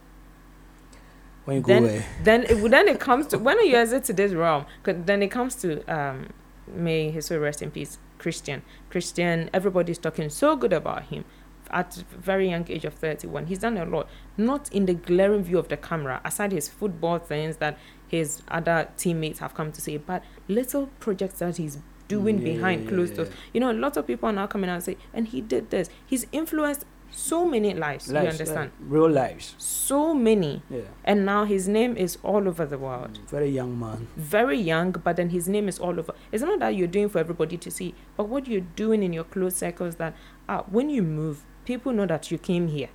When 1.45 1.57
you 1.57 1.63
then- 1.63 1.83
go 1.83 1.89
away. 1.89 2.05
Then 2.23 2.43
it 2.43 2.69
then 2.71 2.87
it 2.87 2.99
comes 2.99 3.27
to 3.27 3.37
when 3.37 3.59
you 3.65 3.75
exit 3.75 4.03
to 4.05 4.13
this 4.13 4.31
realm, 4.33 4.65
'cause 4.83 4.95
then 5.05 5.21
it 5.23 5.29
comes 5.29 5.55
to 5.55 5.81
um 5.93 6.27
may 6.67 7.09
his 7.09 7.25
soul 7.25 7.39
rest 7.39 7.61
in 7.61 7.71
peace, 7.71 7.97
Christian. 8.19 8.61
Christian, 8.89 9.49
everybody's 9.53 9.97
talking 9.97 10.29
so 10.29 10.55
good 10.55 10.73
about 10.73 11.03
him 11.05 11.25
at 11.71 11.97
a 11.97 12.03
very 12.17 12.49
young 12.49 12.65
age 12.69 12.85
of 12.85 12.93
31. 12.93 13.47
He's 13.47 13.59
done 13.59 13.77
a 13.77 13.85
lot, 13.85 14.09
not 14.37 14.71
in 14.73 14.85
the 14.85 14.93
glaring 14.93 15.43
view 15.43 15.57
of 15.59 15.67
the 15.67 15.77
camera, 15.77 16.21
aside 16.25 16.51
his 16.51 16.67
football 16.69 17.19
things 17.19 17.57
that 17.57 17.77
his 18.07 18.41
other 18.47 18.89
teammates 18.97 19.39
have 19.39 19.53
come 19.53 19.71
to 19.71 19.81
say, 19.81 19.97
but 19.97 20.23
little 20.47 20.87
projects 20.99 21.39
that 21.39 21.57
he's 21.57 21.77
doing 22.07 22.39
Mm, 22.39 22.45
yeah, 22.47 22.53
behind 22.53 22.83
yeah, 22.83 22.89
closed 22.89 23.11
yeah, 23.11 23.17
doors. 23.17 23.29
You 23.53 23.59
know, 23.59 23.71
a 23.71 23.73
lot 23.73 23.95
of 23.95 24.07
people 24.07 24.29
are 24.29 24.33
now 24.33 24.47
coming 24.47 24.69
out 24.69 24.75
and 24.75 24.83
say, 24.83 24.97
and 25.13 25.27
he 25.27 25.41
did 25.41 25.69
this. 25.69 25.89
He's 26.05 26.25
influenced 26.31 26.85
so 27.11 27.45
many 27.45 27.73
lives. 27.73 28.09
Lives, 28.09 28.25
you 28.25 28.31
understand? 28.31 28.71
uh, 28.79 28.85
real 28.85 29.09
lives. 29.09 29.55
So 29.57 30.13
many. 30.13 30.61
Yeah. 30.69 30.81
And 31.03 31.25
now 31.25 31.45
his 31.45 31.67
name 31.67 31.97
is 31.97 32.17
all 32.23 32.47
over 32.47 32.65
the 32.65 32.77
world. 32.77 33.19
Very 33.27 33.49
young 33.49 33.79
man. 33.79 34.07
Very 34.15 34.59
young, 34.59 34.91
but 34.91 35.15
then 35.15 35.29
his 35.29 35.47
name 35.47 35.67
is 35.67 35.79
all 35.79 35.99
over. 35.99 36.13
It's 36.31 36.43
not 36.43 36.59
that 36.59 36.75
you're 36.75 36.87
doing 36.87 37.09
for 37.09 37.19
everybody 37.19 37.57
to 37.57 37.71
see, 37.71 37.95
but 38.17 38.27
what 38.27 38.47
you're 38.47 38.61
doing 38.61 39.03
in 39.03 39.13
your 39.13 39.23
close 39.23 39.55
circles 39.55 39.95
that 39.95 40.15
ah, 40.47 40.63
when 40.69 40.89
you 40.89 41.01
move, 41.03 41.45
people 41.69 41.93
know 41.93 42.05
that 42.07 42.31
you 42.31 42.37
came 42.37 42.67
here. 42.67 42.89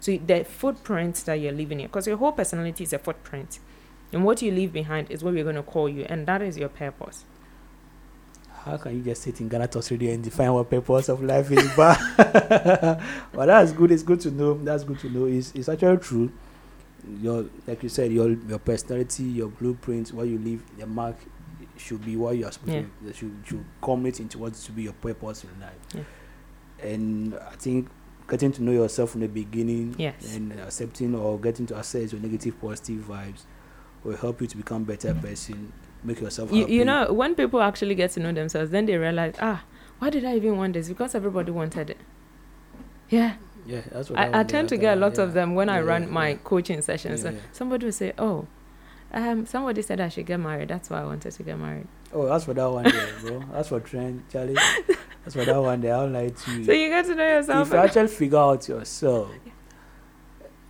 So 0.00 0.16
the 0.18 0.44
footprint 0.44 1.16
that 1.26 1.34
you're 1.40 1.52
leaving 1.60 1.78
here, 1.80 1.88
because 1.88 2.06
your 2.06 2.18
whole 2.18 2.32
personality 2.32 2.84
is 2.84 2.92
a 2.92 2.98
footprint. 2.98 3.58
And 4.12 4.22
what 4.24 4.40
you 4.42 4.50
leave 4.52 4.72
behind 4.72 5.10
is 5.10 5.24
what 5.24 5.34
we're 5.34 5.44
going 5.50 5.56
to 5.56 5.62
call 5.62 5.88
you, 5.88 6.02
and 6.08 6.26
that 6.26 6.40
is 6.42 6.56
your 6.56 6.68
purpose. 6.68 7.24
How 8.64 8.76
can 8.76 8.96
you 8.96 9.02
just 9.02 9.22
sit 9.22 9.40
in 9.40 9.48
Ghana 9.48 9.68
Talks 9.68 9.90
Radio 9.90 10.12
and 10.12 10.22
define 10.22 10.52
what 10.52 10.68
purpose 10.70 11.08
of 11.08 11.22
life 11.22 11.50
is? 11.50 11.68
But 11.76 11.98
but 13.32 13.46
that's 13.46 13.72
good. 13.72 13.90
It's 13.90 14.02
good 14.02 14.20
to 14.20 14.30
know. 14.30 14.54
That's 14.54 14.84
good 14.84 14.98
to 15.00 15.10
know. 15.10 15.24
It's, 15.26 15.52
it's 15.54 15.68
actually 15.68 15.96
true. 15.98 16.30
your 17.22 17.46
like 17.66 17.82
you 17.82 17.88
said 17.88 18.12
your 18.12 18.30
your 18.50 18.58
personality 18.58 19.22
your 19.24 19.48
blueprint 19.48 20.12
what 20.12 20.26
you 20.26 20.36
leave 20.38 20.60
the 20.78 20.86
mark 20.86 21.16
should 21.76 22.04
be 22.04 22.16
what 22.16 22.36
you 22.36 22.44
are 22.44 22.52
supposed 22.52 22.72
Yeah. 22.74 22.82
to 23.10 23.12
should 23.14 23.34
should 23.46 23.64
culminate 23.80 24.20
into 24.20 24.36
what 24.38 24.54
should 24.56 24.76
be 24.76 24.82
your 24.82 24.92
purpose 24.94 25.44
in 25.44 25.50
life 25.60 25.78
Yeah. 25.94 26.02
and 26.92 27.34
i 27.52 27.54
think 27.64 27.88
getting 28.28 28.52
to 28.52 28.62
know 28.62 28.72
yourself 28.72 29.10
from 29.10 29.22
the 29.22 29.28
beginning 29.28 29.94
Yes. 29.98 30.34
and 30.34 30.52
accepting 30.60 31.14
or 31.14 31.38
getting 31.38 31.66
to 31.66 31.78
assess 31.78 32.12
your 32.12 32.20
negative 32.20 32.60
positive 32.60 33.04
vibes 33.04 33.42
will 34.04 34.16
help 34.16 34.40
you 34.40 34.46
to 34.46 34.56
become 34.56 34.84
better 34.84 35.14
person 35.14 35.72
make 36.04 36.20
yourself 36.20 36.52
you, 36.52 36.60
happy. 36.60 36.74
you 36.74 36.84
know 36.84 37.12
when 37.12 37.34
people 37.34 37.60
actually 37.60 37.94
get 37.94 38.10
to 38.12 38.20
know 38.20 38.32
themselves 38.32 38.70
then 38.70 38.86
they 38.86 38.96
realize 38.96 39.34
ah 39.40 39.64
why 39.98 40.10
did 40.10 40.24
i 40.24 40.36
even 40.36 40.56
want 40.56 40.72
this 40.74 40.88
because 40.88 41.14
everybody 41.14 41.50
wanted 41.50 41.90
it 41.90 41.98
yeah 43.08 43.34
yeah 43.66 43.80
that's 43.90 44.08
what 44.10 44.18
I, 44.18 44.40
I 44.40 44.42
tend 44.44 44.68
to 44.68 44.76
get 44.76 44.96
a 44.96 45.00
lot 45.00 45.16
yeah. 45.16 45.24
of 45.24 45.32
them 45.32 45.54
when 45.54 45.68
I 45.68 45.80
run 45.80 46.02
yeah, 46.04 46.08
my 46.08 46.28
yeah. 46.30 46.36
coaching 46.44 46.80
sessions. 46.82 47.22
Yeah, 47.24 47.30
So 47.30 47.36
yeah. 47.36 47.42
Somebody 47.52 47.84
will 47.86 47.92
say, 47.92 48.12
"Oh, 48.16 48.46
um, 49.12 49.44
somebody 49.44 49.82
said 49.82 50.00
I 50.00 50.08
should 50.08 50.24
get 50.24 50.38
married. 50.40 50.68
That's 50.68 50.88
why 50.88 51.02
I 51.02 51.04
wanted 51.04 51.32
to 51.32 51.42
get 51.42 51.58
married." 51.58 51.86
oh 52.14 52.26
that's 52.26 52.44
for 52.44 52.54
that 52.54 52.70
one 52.70 52.84
there 52.84 53.08
bro 53.20 53.44
that's 53.52 53.68
for 53.68 53.80
trend 53.80 54.22
charlie 54.32 54.56
that's 55.34 55.46
for 55.46 55.52
that 55.52 55.60
one 55.62 55.80
there 55.80 55.94
i'll 55.94 56.08
lie 56.08 56.28
to 56.28 56.52
you 56.52 56.64
So 56.64 56.72
you 56.72 56.88
get 56.88 57.04
to 57.06 57.14
know 57.14 57.26
yourself. 57.26 57.66
if 57.68 57.72
you 57.72 57.78
actually 57.78 58.08
figure 58.08 58.38
out 58.38 58.68
yourself 58.68 59.30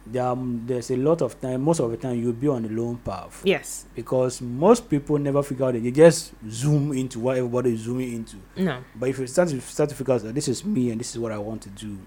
there, 0.06 0.24
um, 0.26 0.62
there's 0.66 0.90
a 0.90 0.96
lot 0.96 1.20
of 1.20 1.38
time 1.38 1.60
most 1.62 1.80
of 1.80 1.90
the 1.90 1.96
time 1.98 2.18
you'll 2.18 2.32
be 2.32 2.48
on 2.48 2.62
the 2.62 2.68
lone 2.70 2.96
path 2.96 3.42
yes. 3.44 3.84
because 3.94 4.40
most 4.40 4.88
people 4.88 5.18
never 5.18 5.42
figure 5.42 5.66
out 5.66 5.74
it 5.76 5.82
they 5.82 5.90
just 5.90 6.32
zoom 6.48 6.92
into 6.92 7.18
what 7.20 7.36
everybody 7.36 7.74
is 7.74 7.80
zooming 7.80 8.14
into 8.14 8.36
No. 8.56 8.82
but 8.96 9.10
if 9.10 9.18
you 9.18 9.26
start 9.26 9.48
to 9.50 9.60
start 9.60 9.90
to 9.90 9.94
figure 9.94 10.14
out 10.14 10.22
that 10.22 10.34
this 10.34 10.48
is 10.48 10.64
me 10.64 10.90
and 10.90 10.98
this 11.00 11.10
is 11.10 11.18
what 11.18 11.30
i 11.32 11.36
want 11.38 11.60
to 11.62 11.68
do 11.70 11.98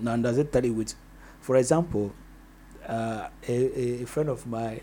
now 0.00 0.16
does 0.16 0.38
it 0.38 0.52
tell 0.52 0.64
you 0.64 0.72
with 0.74 0.94
for 1.40 1.56
example 1.56 2.12
uh, 2.86 3.28
a, 3.48 3.52
a- 3.52 4.02
a 4.02 4.06
friend 4.06 4.28
of 4.28 4.46
mine 4.46 4.80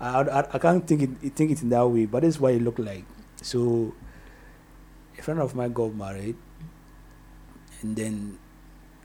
I, 0.00 0.20
I, 0.22 0.38
I 0.54 0.58
can't 0.58 0.84
think 0.84 1.02
it 1.22 1.32
think 1.36 1.52
it 1.52 1.62
in 1.62 1.68
that 1.68 1.86
way 1.86 2.06
but 2.06 2.22
this 2.22 2.34
is 2.34 2.40
what 2.40 2.54
it 2.54 2.62
looked 2.62 2.80
like 2.80 3.04
so 3.40 3.94
a 5.18 5.22
friend 5.22 5.40
of 5.40 5.54
mine 5.54 5.72
got 5.72 5.94
married 5.94 6.36
and 7.82 7.96
then 7.96 8.38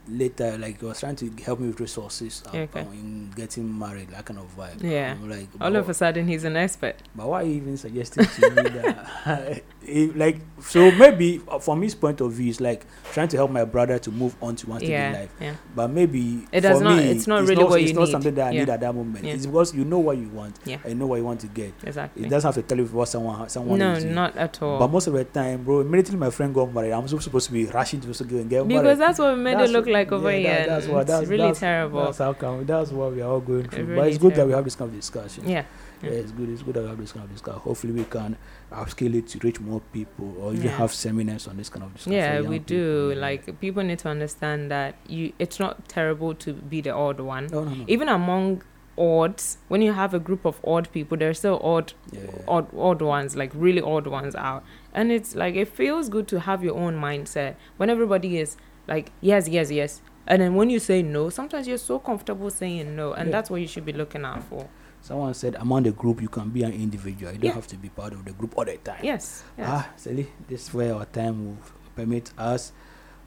later 0.08 0.58
like 0.58 0.80
he 0.80 0.86
was 0.86 0.99
trying 0.99 1.16
to 1.16 1.30
help 1.45 1.60
me 1.60 1.68
with 1.68 1.80
resources 1.80 2.43
uh, 2.54 2.58
Okay. 2.58 2.82
in 2.82 3.32
getting 3.36 3.78
married 3.80 4.10
that 4.10 4.26
kind 4.26 4.39
of 4.39 4.56
vibe 4.58 4.82
Yeah. 4.84 5.16
Like 5.24 5.47
All 5.62 5.76
of 5.76 5.88
a 5.89 5.93
sudden, 5.93 6.28
he's 6.28 6.43
an 6.43 6.56
expert. 6.58 6.95
but 7.16 7.28
why 7.28 7.41
are 7.41 7.45
you 7.45 7.54
even 7.56 7.78
suggesting 7.78 8.26
to 8.26 8.49
me 8.51 8.70
that? 8.70 9.64
It- 9.86 10.16
like, 10.16 10.38
so 10.62 10.91
maybe 10.91 11.41
uh, 11.47 11.60
from 11.60 11.82
his 11.82 11.93
point 11.93 12.22
of 12.22 12.32
view, 12.32 12.49
it's 12.49 12.62
like 12.62 12.86
trying 13.12 13.28
to 13.28 13.36
help 13.38 13.51
my 13.51 13.66
brother 13.66 13.99
to 13.99 14.12
move 14.12 14.34
on 14.41 14.56
to 14.56 14.70
one 14.70 14.80
stage 14.80 14.91
in 14.91 15.12
life. 15.14 15.30
Yeah. 15.41 15.56
But 15.76 15.89
maybe 15.89 16.47
It 16.54 16.62
does 16.62 16.78
for 16.78 16.86
not- 16.86 16.97
me, 16.97 17.04
it's 17.12 17.28
not 17.28 17.41
really 17.45 17.64
what 17.66 17.82
it's 17.82 17.89
you 17.89 17.95
not 17.95 18.06
need. 18.06 18.12
something 18.12 18.36
that 18.36 18.47
I 18.47 18.51
Yeah. 18.51 18.60
need 18.62 18.70
at 18.70 18.80
that 18.80 18.95
moment. 18.95 19.26
Yeah. 19.26 19.34
It's 19.34 19.45
because 19.45 19.76
you 19.76 19.84
know 19.84 19.99
what 19.99 20.18
you 20.18 20.30
want 20.30 20.58
Yeah. 20.66 20.78
you 20.88 20.95
know 20.95 21.08
what 21.08 21.18
you 21.18 21.26
want 21.26 21.41
to 21.41 21.47
get. 21.47 21.74
Exactly. 21.84 22.26
It 22.26 22.30
doesn't 22.30 22.47
have 22.47 22.56
to 22.56 22.62
tell 22.62 22.78
you 22.78 22.86
what 22.86 23.10
someone 23.10 23.49
someone 23.49 23.78
no, 23.80 23.91
is 23.91 24.06
not 24.06 24.38
at 24.38 24.62
all. 24.62 24.80
But 24.80 24.88
most 24.88 25.08
of 25.08 25.14
the 25.16 25.26
time, 25.26 25.64
bro, 25.64 25.82
immediately 25.82 26.16
my 26.18 26.30
friend 26.30 26.54
got 26.54 26.74
married, 26.74 26.91
I'm 26.93 27.06
supposed 27.10 27.47
to 27.47 27.51
be 27.54 27.66
rushing 27.66 27.99
to 28.01 28.08
go 28.24 28.38
and 28.38 28.49
get 28.49 28.66
because 28.66 28.84
married. 28.84 28.99
that's 28.99 29.20
what 29.20 29.38
made 29.38 29.58
That's 29.58 29.70
it 29.70 29.74
look 29.74 29.86
what- 29.86 29.93
like 29.94 30.12
over 30.12 30.32
yeah, 30.32 30.38
here. 30.38 30.54
that- 30.58 30.68
that's 30.70 30.88
what- 30.88 31.02
it's 31.02 31.12
that's- 31.12 31.30
really 31.30 31.44
that's- 31.44 31.60
terrible. 31.60 32.04
That's 32.06 32.18
how 32.18 32.34
come. 32.34 32.66
That's 32.66 32.91
what 32.91 33.14
we 33.14 33.22
are 33.22 33.30
all 33.32 33.39
going 33.39 33.68
through. 33.70 33.96
but 33.96 34.08
it's 34.08 34.18
good 34.18 34.36
that 34.36 34.46
we 34.48 34.54
have 34.54 34.64
this 34.66 34.76
kind 34.76 34.89
of 34.91 34.96
discussion. 34.96 35.48
yeah. 35.48 35.64
Yeah, 36.02 36.10
it's 36.10 36.32
good. 36.34 36.50
It's 36.50 36.62
good 36.64 36.74
that 36.74 36.84
we 36.84 36.89
have 36.89 36.98
this 36.98 37.14
kind 37.14 37.24
of 37.24 37.32
discussion. 37.32 37.62
Hopefully, 37.62 37.94
we 37.94 38.04
can 38.04 38.36
upscale 38.74 39.16
it 39.16 39.28
to 39.30 39.39
reach 39.39 39.62
more 39.62 39.80
people, 39.94 40.36
or 40.38 40.52
even 40.52 40.66
Yeah. 40.66 40.72
have 40.78 40.91
seminars 40.94 41.48
on 41.48 41.56
this 41.56 41.70
kind 41.70 41.86
of 41.86 41.94
discussion. 41.94 42.12
Yeah, 42.20 42.41
we 42.41 42.60
do. 42.60 43.08
people. 43.12 43.22
Like 43.22 43.60
people 43.62 43.84
need 43.84 44.00
to 44.00 44.10
understand 44.10 44.70
that 44.70 44.96
you 45.08 45.32
it's 45.39 45.62
not 45.62 45.88
terrible 45.88 46.34
to 46.36 46.52
be 46.54 46.82
the 46.82 46.89
odd 46.94 47.22
one. 47.22 47.48
no, 47.48 47.64
no, 47.64 47.74
no. 47.74 47.86
Even 47.88 48.10
among 48.10 48.64
odds, 48.98 49.58
when 49.70 49.82
you 49.82 49.94
have 49.94 50.14
a 50.14 50.20
group 50.20 50.44
of 50.46 50.60
odd 50.66 50.91
people, 50.91 51.18
there's 51.18 51.39
still 51.39 51.60
odd 51.64 51.94
yeah. 52.12 52.20
odd 52.50 52.68
odd 52.78 53.02
ones, 53.02 53.38
like 53.38 53.52
really 53.56 53.82
odd 53.82 54.06
ones 54.06 54.36
out. 54.36 54.64
And 54.94 55.10
it's 55.12 55.36
like 55.36 55.56
it 55.56 55.70
feels 55.70 56.10
good 56.10 56.28
to 56.28 56.41
have 56.41 56.64
your 56.66 56.76
own 56.76 56.96
mindset 57.00 57.56
when 57.78 57.89
everybody 57.89 58.38
is 58.39 58.58
like 58.88 59.12
yes, 59.22 59.48
yes, 59.48 59.72
yes. 59.72 60.02
And 60.26 60.42
then 60.42 60.56
when 60.56 60.70
you 60.70 60.80
say 60.80 61.02
no, 61.02 61.30
sometimes 61.30 61.68
you're 61.68 61.78
so 61.78 62.00
comfortable 62.00 62.50
saying 62.50 62.96
no, 62.96 63.14
and 63.14 63.28
Yeah. 63.28 63.32
that's 63.32 63.50
what 63.50 63.60
you 63.62 63.68
should 63.68 63.86
be 63.86 63.94
looking 63.94 64.24
out 64.26 64.44
for. 64.44 64.68
Someone 65.02 65.34
said, 65.34 65.56
"Among 65.56 65.84
the 65.84 65.92
group, 65.92 66.22
you 66.22 66.30
can 66.30 66.50
be 66.50 66.64
an 66.64 66.72
individual. 66.72 67.32
You 67.34 67.38
don't 67.40 67.50
Yeah. 67.50 67.56
have 67.56 67.68
to 67.68 67.76
be 67.78 67.90
part 67.90 68.14
of 68.14 68.24
the 68.24 68.32
group 68.32 68.58
all 68.58 68.64
the 68.66 68.78
time." 68.78 69.02
Yes. 69.04 69.44
yes. 69.58 69.68
Ah, 69.70 69.90
Sally, 69.98 70.28
this 70.48 70.68
is 70.70 70.74
where 70.74 70.94
our 70.96 71.06
time 71.06 71.46
will 71.46 71.58
permit 71.96 72.32
us. 72.38 72.72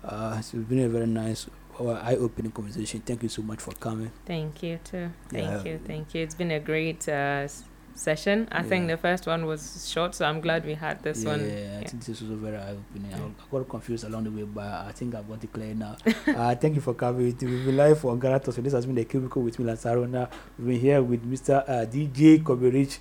Uh, 0.02 0.36
it's 0.38 0.52
been 0.52 0.78
a 0.84 0.88
very 0.88 1.06
nice, 1.06 1.48
uh, 1.78 1.90
eye-opening 2.02 2.52
conversation. 2.52 3.00
Thank 3.04 3.22
you 3.24 3.28
so 3.28 3.42
much 3.42 3.60
for 3.60 3.72
coming. 3.74 4.10
Thank 4.24 4.62
you 4.62 4.78
too. 4.82 5.10
Thank 5.28 5.44
Yeah. 5.66 5.72
you. 5.72 5.80
Thank 5.86 6.14
you. 6.14 6.22
It's 6.22 6.34
been 6.34 6.50
a 6.50 6.60
great 6.60 7.06
uh, 7.08 7.46
session. 7.96 8.48
I 8.52 8.62
think 8.62 8.88
the 8.88 8.96
first 8.96 9.26
one 9.26 9.46
was 9.46 9.88
short, 9.90 10.14
so 10.14 10.24
I'm 10.26 10.40
glad 10.40 10.64
we 10.64 10.74
had 10.74 11.02
this 11.02 11.22
yeah, 11.22 11.30
one. 11.30 11.40
I 11.40 11.44
Yeah. 11.46 11.80
think 11.88 12.04
this 12.04 12.20
was 12.20 12.30
very 12.38 12.56
eye-opening. 12.56 13.12
I, 13.14 13.18
I 13.18 13.30
got 13.50 13.68
confused 13.68 14.04
along 14.04 14.24
the 14.24 14.30
way, 14.30 14.42
but 14.42 14.64
I 14.64 14.92
think 14.92 15.14
I've 15.14 15.28
got 15.28 15.42
it 15.42 15.52
clear 15.52 15.74
now. 15.74 15.96
uh, 16.28 16.54
thank 16.54 16.74
you 16.74 16.80
for 16.80 16.94
coming. 16.94 17.24
We've 17.24 17.38
been 17.38 17.76
live 17.76 17.98
for 18.00 18.16
Ghana 18.16 18.40
Talks. 18.40 18.56
So 18.56 18.62
this 18.62 18.72
has 18.72 18.86
been 18.86 18.94
the 18.94 19.04
cubicle 19.04 19.42
with 19.42 19.58
me, 19.58 19.64
Lansarona. 19.64 20.28
We've 20.58 20.68
been 20.68 20.80
here 20.80 21.02
with 21.02 21.24
Mr. 21.30 21.62
Uh, 21.68 21.86
DJ 21.86 22.44
Kobe 22.44 22.70
Rich, 22.70 22.98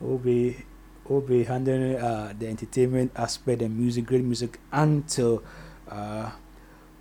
who 0.00 0.06
will 0.06 0.18
be, 0.18 0.56
who 1.04 1.14
will 1.14 1.20
be 1.20 1.44
handling 1.44 1.96
uh, 1.96 2.32
the 2.38 2.48
entertainment 2.48 3.12
aspect 3.16 3.62
and 3.62 3.76
music, 3.78 4.06
great 4.06 4.24
music, 4.24 4.58
until 4.72 5.42
uh, 5.88 6.30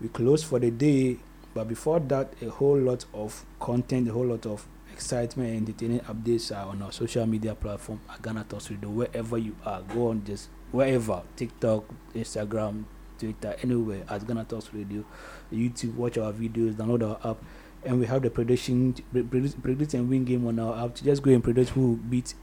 we 0.01 0.07
close 0.09 0.43
for 0.43 0.59
the 0.59 0.71
day. 0.71 1.17
But 1.53 1.67
before 1.67 1.99
that, 1.99 2.34
a 2.41 2.49
whole 2.49 2.77
lot 2.77 3.05
of 3.13 3.45
content, 3.59 4.07
a 4.07 4.13
whole 4.13 4.25
lot 4.25 4.45
of 4.45 4.65
excitement 5.02 5.49
and 5.49 5.68
entertaining 5.68 5.99
updates 6.02 6.56
are 6.56 6.68
on 6.70 6.82
our 6.84 6.91
social 6.91 7.26
media 7.26 7.56
platform 7.56 7.99
at 8.08 8.22
Ghana 8.22 8.45
Talks 8.47 8.70
Radio. 8.70 8.89
Wherever 8.89 9.38
you 9.38 9.56
are, 9.66 9.82
go 9.82 10.10
on 10.10 10.24
just 10.24 10.49
wherever 10.72 11.24
TikTok, 11.36 11.86
Instagram, 12.14 12.84
Twitter, 13.18 13.56
anywhere 13.64 14.04
at 14.08 14.26
Ghana 14.28 14.45
Talks 14.45 14.72
Radio, 14.72 15.04
YouTube. 15.52 15.95
Watch 15.95 16.20
our 16.20 16.32
videos, 16.32 16.76
download 16.76 17.04
our 17.10 17.32
app, 17.32 17.38
and 17.84 17.99
we 17.99 18.06
have 18.06 18.22
the 18.22 18.30
prediction, 18.30 18.93
pre- 19.12 19.24
predict, 19.24 19.62
predict 19.64 19.93
and 19.95 20.08
win 20.08 20.24
game 20.24 20.45
on 20.45 20.60
our 20.60 20.86
app. 20.86 20.95
Just 20.95 21.24
go 21.24 21.32
and 21.32 21.43
predict 21.43 21.72
who 21.72 21.82
will 21.89 21.95
beat 21.95 22.36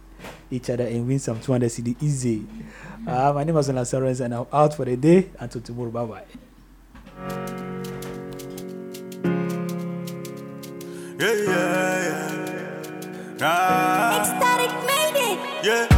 each 0.50 0.68
other 0.68 0.84
and 0.84 1.06
win 1.06 1.20
some 1.20 1.40
200 1.40 1.70
cedi 1.70 1.94
easy. 2.02 2.44
Uh, 3.06 3.32
my 3.32 3.44
name 3.44 3.56
is 3.56 3.70
Ola 3.70 3.86
Sarens, 3.86 4.20
and 4.20 4.34
I'm 4.34 4.46
out 4.52 4.74
for 4.74 4.84
the 4.84 4.96
day. 4.96 5.30
Until 5.38 5.60
tomorrow, 5.60 5.90
bye 5.90 6.04
bye. 6.04 6.24
Yeah, 11.20 11.32
yeah, 11.34 11.46
yeah. 11.46 12.07
Ah, 13.40 14.18
Ecstatic 14.20 14.72
made 14.86 15.16
it. 15.30 15.64
yeah. 15.64 15.97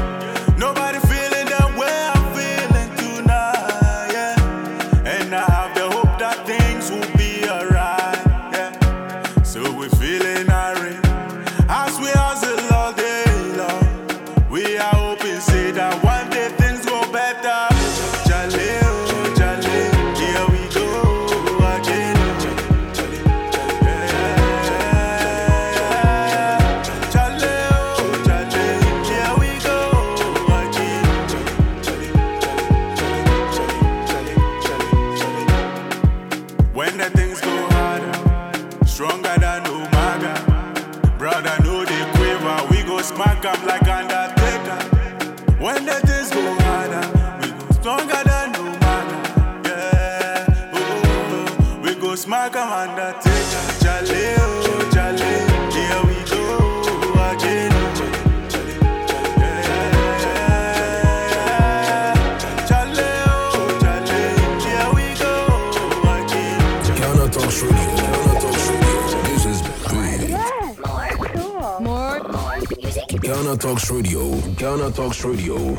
Ghana 73.50 73.58
Talks 73.58 73.90
Radio. 73.90 74.40
Ghana 74.52 74.92
Talks 74.92 75.24
Radio. 75.24 75.74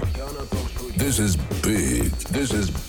This 0.97 1.19
is 1.19 1.37
big. 1.37 2.11
This 2.27 2.51
is. 2.51 2.80